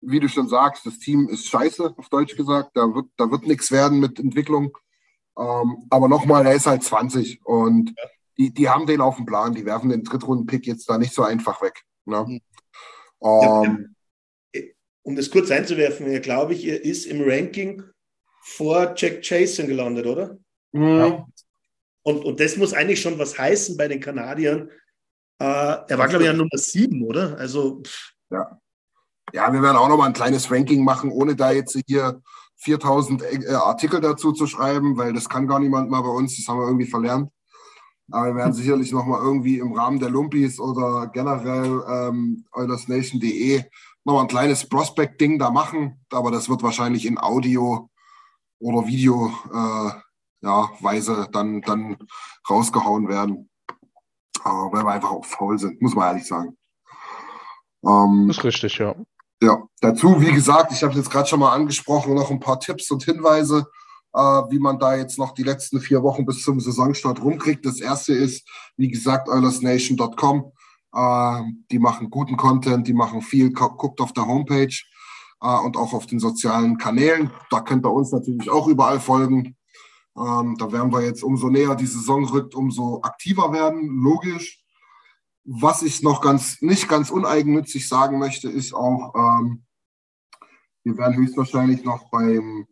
[0.00, 2.70] Wie du schon sagst, das Team ist scheiße, auf Deutsch gesagt.
[2.74, 4.74] Da wird, da wird nichts werden mit Entwicklung.
[5.38, 8.04] Ähm, aber nochmal, er ist halt 20 und ja.
[8.38, 9.54] die, die haben den auf dem Plan.
[9.54, 11.82] Die werfen den Drittrunden-Pick jetzt da nicht so einfach weg.
[12.04, 12.24] Ne?
[12.26, 12.40] Mhm.
[13.22, 13.94] Ähm,
[15.02, 17.82] um das kurz einzuwerfen, ja, glaube ich, er ist im Ranking
[18.42, 20.38] vor Jack Jason gelandet, oder?
[20.72, 20.82] Mhm.
[20.82, 21.26] Ja.
[22.02, 24.70] Und, und das muss eigentlich schon was heißen bei den Kanadiern.
[25.38, 27.36] Äh, er war, glaube ich, ja Nummer sieben, oder?
[27.38, 27.82] Also.
[28.30, 28.60] Ja.
[29.32, 32.22] Ja, wir werden auch noch mal ein kleines Ranking machen, ohne da jetzt hier
[32.64, 36.48] 4000 äh, Artikel dazu zu schreiben, weil das kann gar niemand mal bei uns, das
[36.48, 37.30] haben wir irgendwie verlernt.
[38.10, 43.64] Aber wir werden sicherlich noch mal irgendwie im Rahmen der Lumpis oder generell ähm, eulersnation.de
[44.04, 47.88] noch ein kleines Prospect-Ding da machen, aber das wird wahrscheinlich in Audio
[48.58, 49.90] oder Video äh,
[50.42, 51.96] ja, Weise dann, dann
[52.48, 53.48] rausgehauen werden.
[54.42, 56.56] Aber weil wir einfach auch faul sind, muss man ehrlich sagen.
[57.84, 58.94] Ähm, das ist richtig, ja.
[59.42, 62.60] Ja, dazu, wie gesagt, ich habe es jetzt gerade schon mal angesprochen, noch ein paar
[62.60, 63.66] Tipps und Hinweise,
[64.12, 67.66] äh, wie man da jetzt noch die letzten vier Wochen bis zum Saisonstart rumkriegt.
[67.66, 70.52] Das erste ist, wie gesagt, oilersnation.com.
[70.94, 74.74] Äh, die machen guten Content, die machen viel, guckt auf der Homepage
[75.42, 77.30] äh, und auch auf den sozialen Kanälen.
[77.50, 79.56] Da könnt ihr uns natürlich auch überall folgen.
[80.16, 84.63] Ähm, da werden wir jetzt umso näher die Saison rückt, umso aktiver werden, logisch.
[85.44, 89.64] Was ich noch ganz nicht ganz uneigennützig sagen möchte, ist auch, ähm,
[90.84, 92.66] wir werden höchstwahrscheinlich noch beim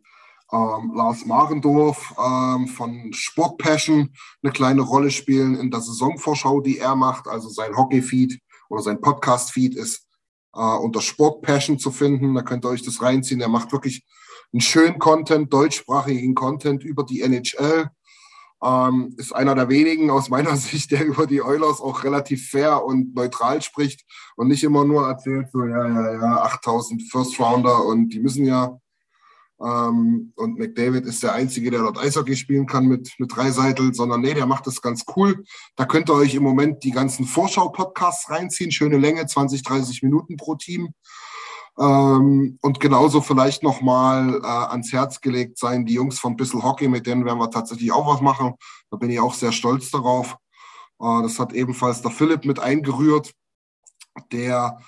[0.51, 6.77] ähm, Lars Marendorf ähm, von Sport Passion eine kleine Rolle spielen in der Saisonvorschau, die
[6.77, 7.27] er macht.
[7.27, 8.39] Also sein Hockey-Feed
[8.69, 10.07] oder sein Podcast-Feed ist
[10.53, 12.35] äh, unter Sport Passion zu finden.
[12.35, 13.41] Da könnt ihr euch das reinziehen.
[13.41, 14.05] Er macht wirklich
[14.51, 17.89] einen schönen Content, deutschsprachigen Content über die NHL.
[18.63, 22.83] Ähm, ist einer der wenigen aus meiner Sicht, der über die Oilers auch relativ fair
[22.85, 27.85] und neutral spricht und nicht immer nur erzählt, so, ja, ja, ja, 8000 First Rounder
[27.85, 28.77] und die müssen ja.
[29.61, 33.93] Ähm, und McDavid ist der Einzige, der dort Eishockey spielen kann mit, mit drei Seitel,
[33.93, 35.43] sondern nee, der macht das ganz cool.
[35.75, 38.71] Da könnt ihr euch im Moment die ganzen Vorschau-Podcasts reinziehen.
[38.71, 40.93] Schöne Länge, 20, 30 Minuten pro Team.
[41.79, 46.87] Ähm, und genauso vielleicht nochmal äh, ans Herz gelegt sein, die Jungs von Bissel Hockey,
[46.87, 48.53] mit denen werden wir tatsächlich auch was machen.
[48.91, 50.37] Da bin ich auch sehr stolz darauf.
[50.99, 53.33] Äh, das hat ebenfalls der Philipp mit eingerührt,
[54.31, 54.79] der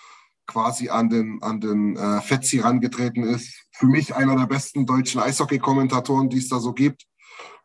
[0.45, 3.65] quasi an den, an den äh, Fetzi rangetreten ist.
[3.71, 7.07] Für mich einer der besten deutschen Eishockey-Kommentatoren, die es da so gibt,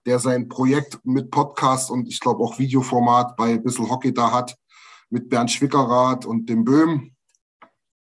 [0.07, 4.57] der sein Projekt mit Podcast und ich glaube auch Videoformat bei Bissel Hockey da hat,
[5.11, 7.15] mit Bernd Schwickerath und dem Böhm.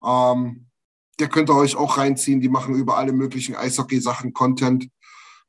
[0.01, 0.68] Ähm,
[1.19, 2.41] der könnt ihr euch auch reinziehen.
[2.41, 4.89] Die machen über alle möglichen Eishockey-Sachen Content.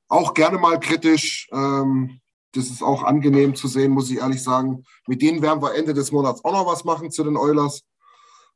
[0.09, 1.48] Auch gerne mal kritisch.
[1.52, 2.20] Ähm,
[2.52, 4.84] das ist auch angenehm zu sehen, muss ich ehrlich sagen.
[5.06, 7.82] Mit denen werden wir Ende des Monats auch noch was machen zu den Oilers.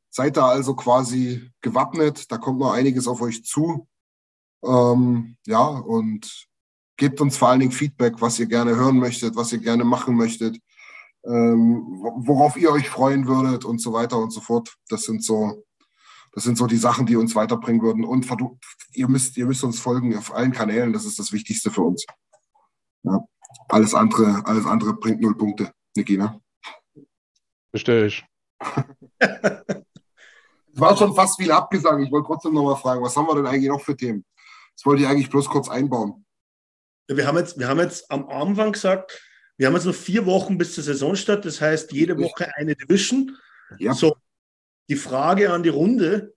[0.09, 2.31] Seid da also quasi gewappnet.
[2.31, 3.87] Da kommt noch einiges auf euch zu.
[4.63, 6.47] Ähm, ja, und
[6.97, 10.15] gebt uns vor allen Dingen Feedback, was ihr gerne hören möchtet, was ihr gerne machen
[10.15, 10.59] möchtet,
[11.25, 11.85] ähm,
[12.17, 14.75] worauf ihr euch freuen würdet und so weiter und so fort.
[14.89, 15.64] Das sind so
[16.35, 18.03] das sind so die Sachen, die uns weiterbringen würden.
[18.03, 18.27] Und
[18.91, 20.91] ihr müsst, ihr müsst uns folgen auf allen Kanälen.
[20.91, 22.05] Das ist das Wichtigste für uns.
[23.03, 23.25] Ja.
[23.69, 26.41] Alles andere, alles andere bringt null Punkte, Niki, ne?
[27.69, 28.25] Verstehe ich.
[29.19, 32.03] Es war schon fast wie ein Abgesang.
[32.03, 34.25] Ich wollte trotzdem noch mal fragen, was haben wir denn eigentlich noch für Themen?
[34.75, 36.25] Das wollte ich eigentlich bloß kurz einbauen.
[37.07, 39.23] wir, haben jetzt, wir haben jetzt am Anfang gesagt,
[39.55, 41.45] wir haben jetzt noch vier Wochen bis zur Saisonstart.
[41.45, 43.37] Das heißt, jede Woche eine Division.
[43.79, 43.93] Ja.
[43.93, 44.17] So,
[44.89, 46.35] die Frage an die Runde.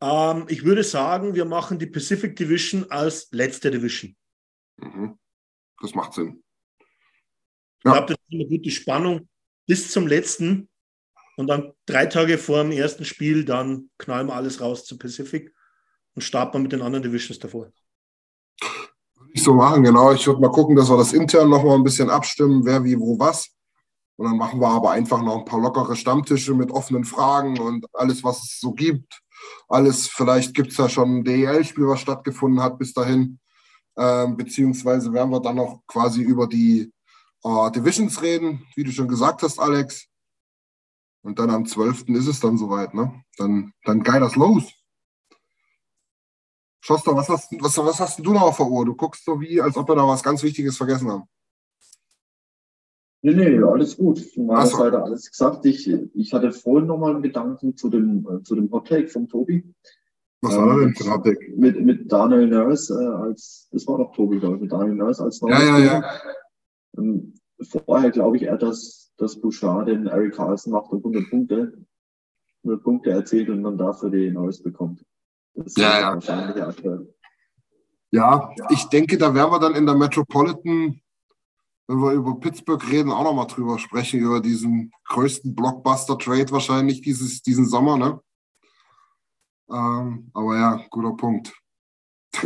[0.00, 4.16] Ähm, ich würde sagen, wir machen die Pacific Division als letzte Division.
[4.78, 5.18] Mhm.
[5.80, 6.42] Das macht Sinn.
[7.84, 7.92] Ja.
[7.92, 9.28] Ich glaube, das ist eine gute Spannung
[9.66, 10.68] bis zum letzten.
[11.36, 15.54] Und dann drei Tage vor dem ersten Spiel, dann knallen wir alles raus zu Pacific
[16.14, 17.70] und starten mit den anderen Divisions davor.
[19.16, 20.12] Würde ich so machen, genau.
[20.12, 22.98] Ich würde mal gucken, dass wir das intern noch mal ein bisschen abstimmen, wer wie,
[22.98, 23.55] wo, was.
[24.16, 27.86] Und dann machen wir aber einfach noch ein paar lockere Stammtische mit offenen Fragen und
[27.94, 29.22] alles, was es so gibt.
[29.68, 33.38] Alles, vielleicht gibt es ja schon ein DEL-Spiel, was stattgefunden hat bis dahin.
[33.98, 36.92] Ähm, beziehungsweise werden wir dann noch quasi über die
[37.44, 40.06] äh, Divisions reden, wie du schon gesagt hast, Alex.
[41.22, 42.08] Und dann am 12.
[42.10, 43.22] ist es dann soweit, ne?
[43.36, 44.64] Dann, dann geil das los.
[46.80, 48.84] Schoster, was hast, was, was hast du noch auf der Uhr?
[48.84, 51.24] Du guckst so wie, als ob wir da was ganz Wichtiges vergessen haben.
[53.26, 54.20] Nee, nee, alles gut.
[54.20, 54.76] Von meiner so.
[54.76, 55.66] Seite alles gesagt.
[55.66, 59.64] Ich, ich hatte vorhin nochmal einen Gedanken zu dem, zu dem Hottake vom Tobi.
[60.42, 61.52] Was war ähm, denn für ein Hottake?
[61.56, 65.24] Mit, mit Daniel Nurse äh, als, das war doch Tobi, glaube ich, mit Daniel Nurse
[65.24, 66.04] als Ja, ja, ja.
[66.96, 67.34] Ähm,
[67.84, 71.72] vorher glaube ich eher, dass, dass Bouchard den Eric Carlson macht und 100 Punkte,
[72.62, 75.04] 100 Punkte erzählt und dann dafür die Nurse bekommt.
[75.54, 76.14] Das ist ja, ja.
[76.14, 77.12] wahrscheinlich aktuell.
[78.12, 81.00] Ja, ich denke, da werden wir dann in der Metropolitan
[81.88, 87.42] wenn wir über Pittsburgh reden, auch nochmal drüber sprechen, über diesen größten Blockbuster-Trade wahrscheinlich dieses,
[87.42, 87.96] diesen Sommer.
[87.96, 88.20] Ne?
[89.70, 91.54] Ähm, aber ja, guter Punkt.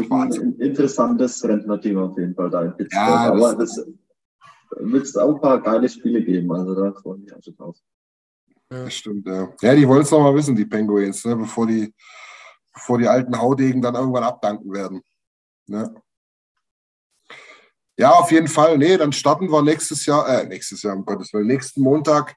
[0.09, 0.57] Wahnsinn.
[0.59, 3.09] Ein interessantes Rentnerteam auf jeden Fall da in Pittsburgh.
[3.09, 3.85] Ja, aber das
[4.77, 6.53] wird es auch ein paar geile Spiele geben.
[6.53, 7.77] Also da freue ich mich auch schon drauf.
[8.73, 9.53] Ja, stimmt, ja.
[9.63, 11.93] Ja, die wollen es noch mal wissen, die Penguins, ne, bevor, die,
[12.73, 15.01] bevor die alten Haudegen dann irgendwann abdanken werden.
[15.67, 15.93] Ne?
[18.01, 18.79] Ja, auf jeden Fall.
[18.79, 22.35] Nee, dann starten wir nächstes Jahr, äh, nächstes Jahr, um Gottes Willen, nächsten Montag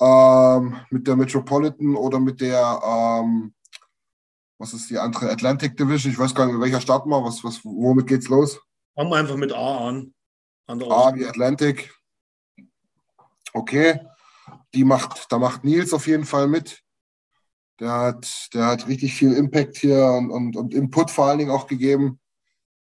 [0.00, 3.52] ähm, mit der Metropolitan oder mit der, ähm,
[4.58, 6.12] was ist die andere, Atlantic Division.
[6.12, 7.20] Ich weiß gar nicht, mit welcher starten wir.
[7.24, 8.60] Was, was, womit geht's los?
[8.94, 10.14] Fangen wir einfach mit A an.
[10.68, 11.92] an A wie Atlantic.
[13.52, 13.98] Okay.
[14.72, 16.80] Die macht, da macht Nils auf jeden Fall mit.
[17.80, 21.50] Der hat, der hat richtig viel Impact hier und, und, und Input vor allen Dingen
[21.50, 22.20] auch gegeben.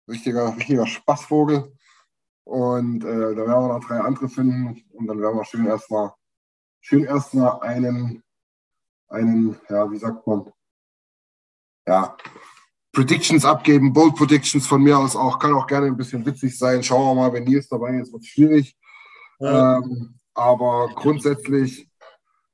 [0.08, 1.72] Richtiger, richtiger Spaßvogel.
[2.44, 6.12] Und äh, da werden wir noch drei andere finden und dann werden wir schön erstmal
[6.82, 8.22] schön erstmal einen,
[9.08, 10.52] einen, ja, wie sagt man,
[11.86, 12.16] ja,
[12.92, 16.82] Predictions abgeben, Bold Predictions von mir aus auch, kann auch gerne ein bisschen witzig sein.
[16.82, 18.76] Schauen wir mal, wenn Nils dabei ist, wird es schwierig.
[19.38, 19.78] Ja.
[19.78, 21.88] Ähm, aber grundsätzlich,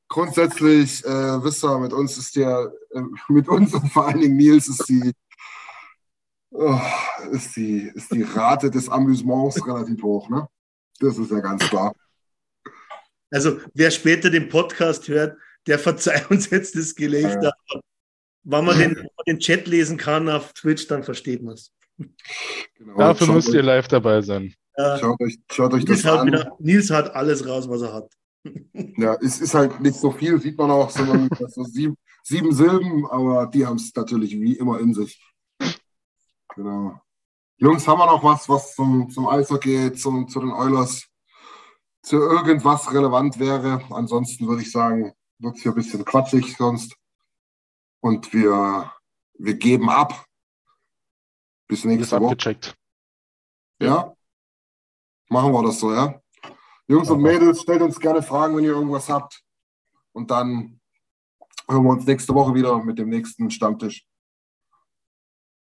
[0.09, 4.37] grundsätzlich, äh, wisst ihr, mit uns ist der, äh, mit uns und vor allen Dingen
[4.37, 5.13] Nils ist die,
[6.51, 6.81] oh,
[7.33, 10.29] ist, die, ist die Rate des Amüsements relativ hoch.
[10.29, 10.47] Ne?
[11.01, 11.95] Das ist ja ganz klar.
[13.31, 17.53] Also, wer später den Podcast hört, der verzeiht uns jetzt das Gelächter.
[17.71, 17.81] Ja.
[18.45, 21.73] Wenn man den, den, Chat lesen kann auf Twitch, dann versteht man es.
[22.77, 24.55] Genau, Dafür müsst ihr live dabei sein.
[24.75, 26.27] Äh, schaut euch, schaut euch Nils, das an.
[26.29, 28.11] wieder, Nils hat alles raus, was er hat.
[28.97, 33.07] Ja, es ist halt nicht so viel, sieht man auch, sondern so sieben, sieben Silben,
[33.11, 35.21] aber die haben es natürlich wie immer in sich.
[36.59, 37.01] Genau.
[37.59, 41.07] Jungs, haben wir noch was, was zum, zum Eishockey, zum, zu den Oilers,
[42.03, 43.81] zu irgendwas relevant wäre?
[43.91, 46.97] Ansonsten würde ich sagen, wird es hier ein bisschen quatschig sonst.
[48.01, 48.93] Und wir,
[49.35, 50.27] wir geben ab.
[51.69, 52.33] Bis nächste Woche.
[52.33, 52.75] abgecheckt.
[53.81, 54.13] Ja?
[55.29, 56.21] Machen wir das so, ja?
[56.89, 59.45] Jungs und Mädels, stellt uns gerne Fragen, wenn ihr irgendwas habt.
[60.11, 60.81] Und dann
[61.69, 64.08] hören wir uns nächste Woche wieder mit dem nächsten Stammtisch.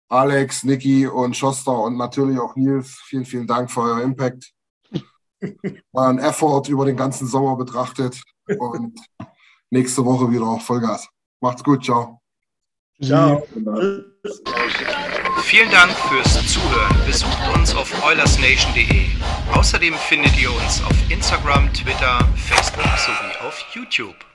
[0.10, 4.52] Alex, Niki und Schoster und natürlich auch Nils, vielen, vielen Dank für euer Impact.
[5.92, 8.22] War ein Effort über den ganzen Sommer betrachtet.
[8.60, 9.00] Und
[9.70, 11.08] nächste Woche wieder auch Vollgas.
[11.42, 12.22] Macht's gut, ciao.
[13.02, 13.46] Ciao.
[15.44, 16.96] Vielen Dank fürs Zuhören.
[17.06, 19.08] Besucht uns auf oilersnation.de.
[19.54, 24.35] Außerdem findet ihr uns auf Instagram, Twitter, Facebook sowie auf YouTube.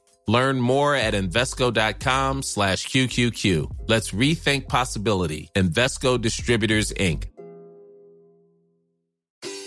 [0.27, 3.71] Learn more at Invesco.com slash QQQ.
[3.87, 5.49] Let's rethink possibility.
[5.55, 7.25] Invesco Distributors, Inc.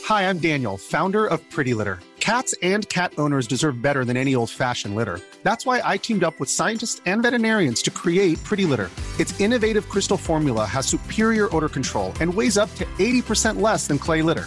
[0.05, 1.99] Hi, I'm Daniel, founder of Pretty Litter.
[2.21, 5.21] Cats and cat owners deserve better than any old fashioned litter.
[5.43, 8.91] That's why I teamed up with scientists and veterinarians to create Pretty Litter.
[9.19, 13.99] Its innovative crystal formula has superior odor control and weighs up to 80% less than
[13.99, 14.47] clay litter.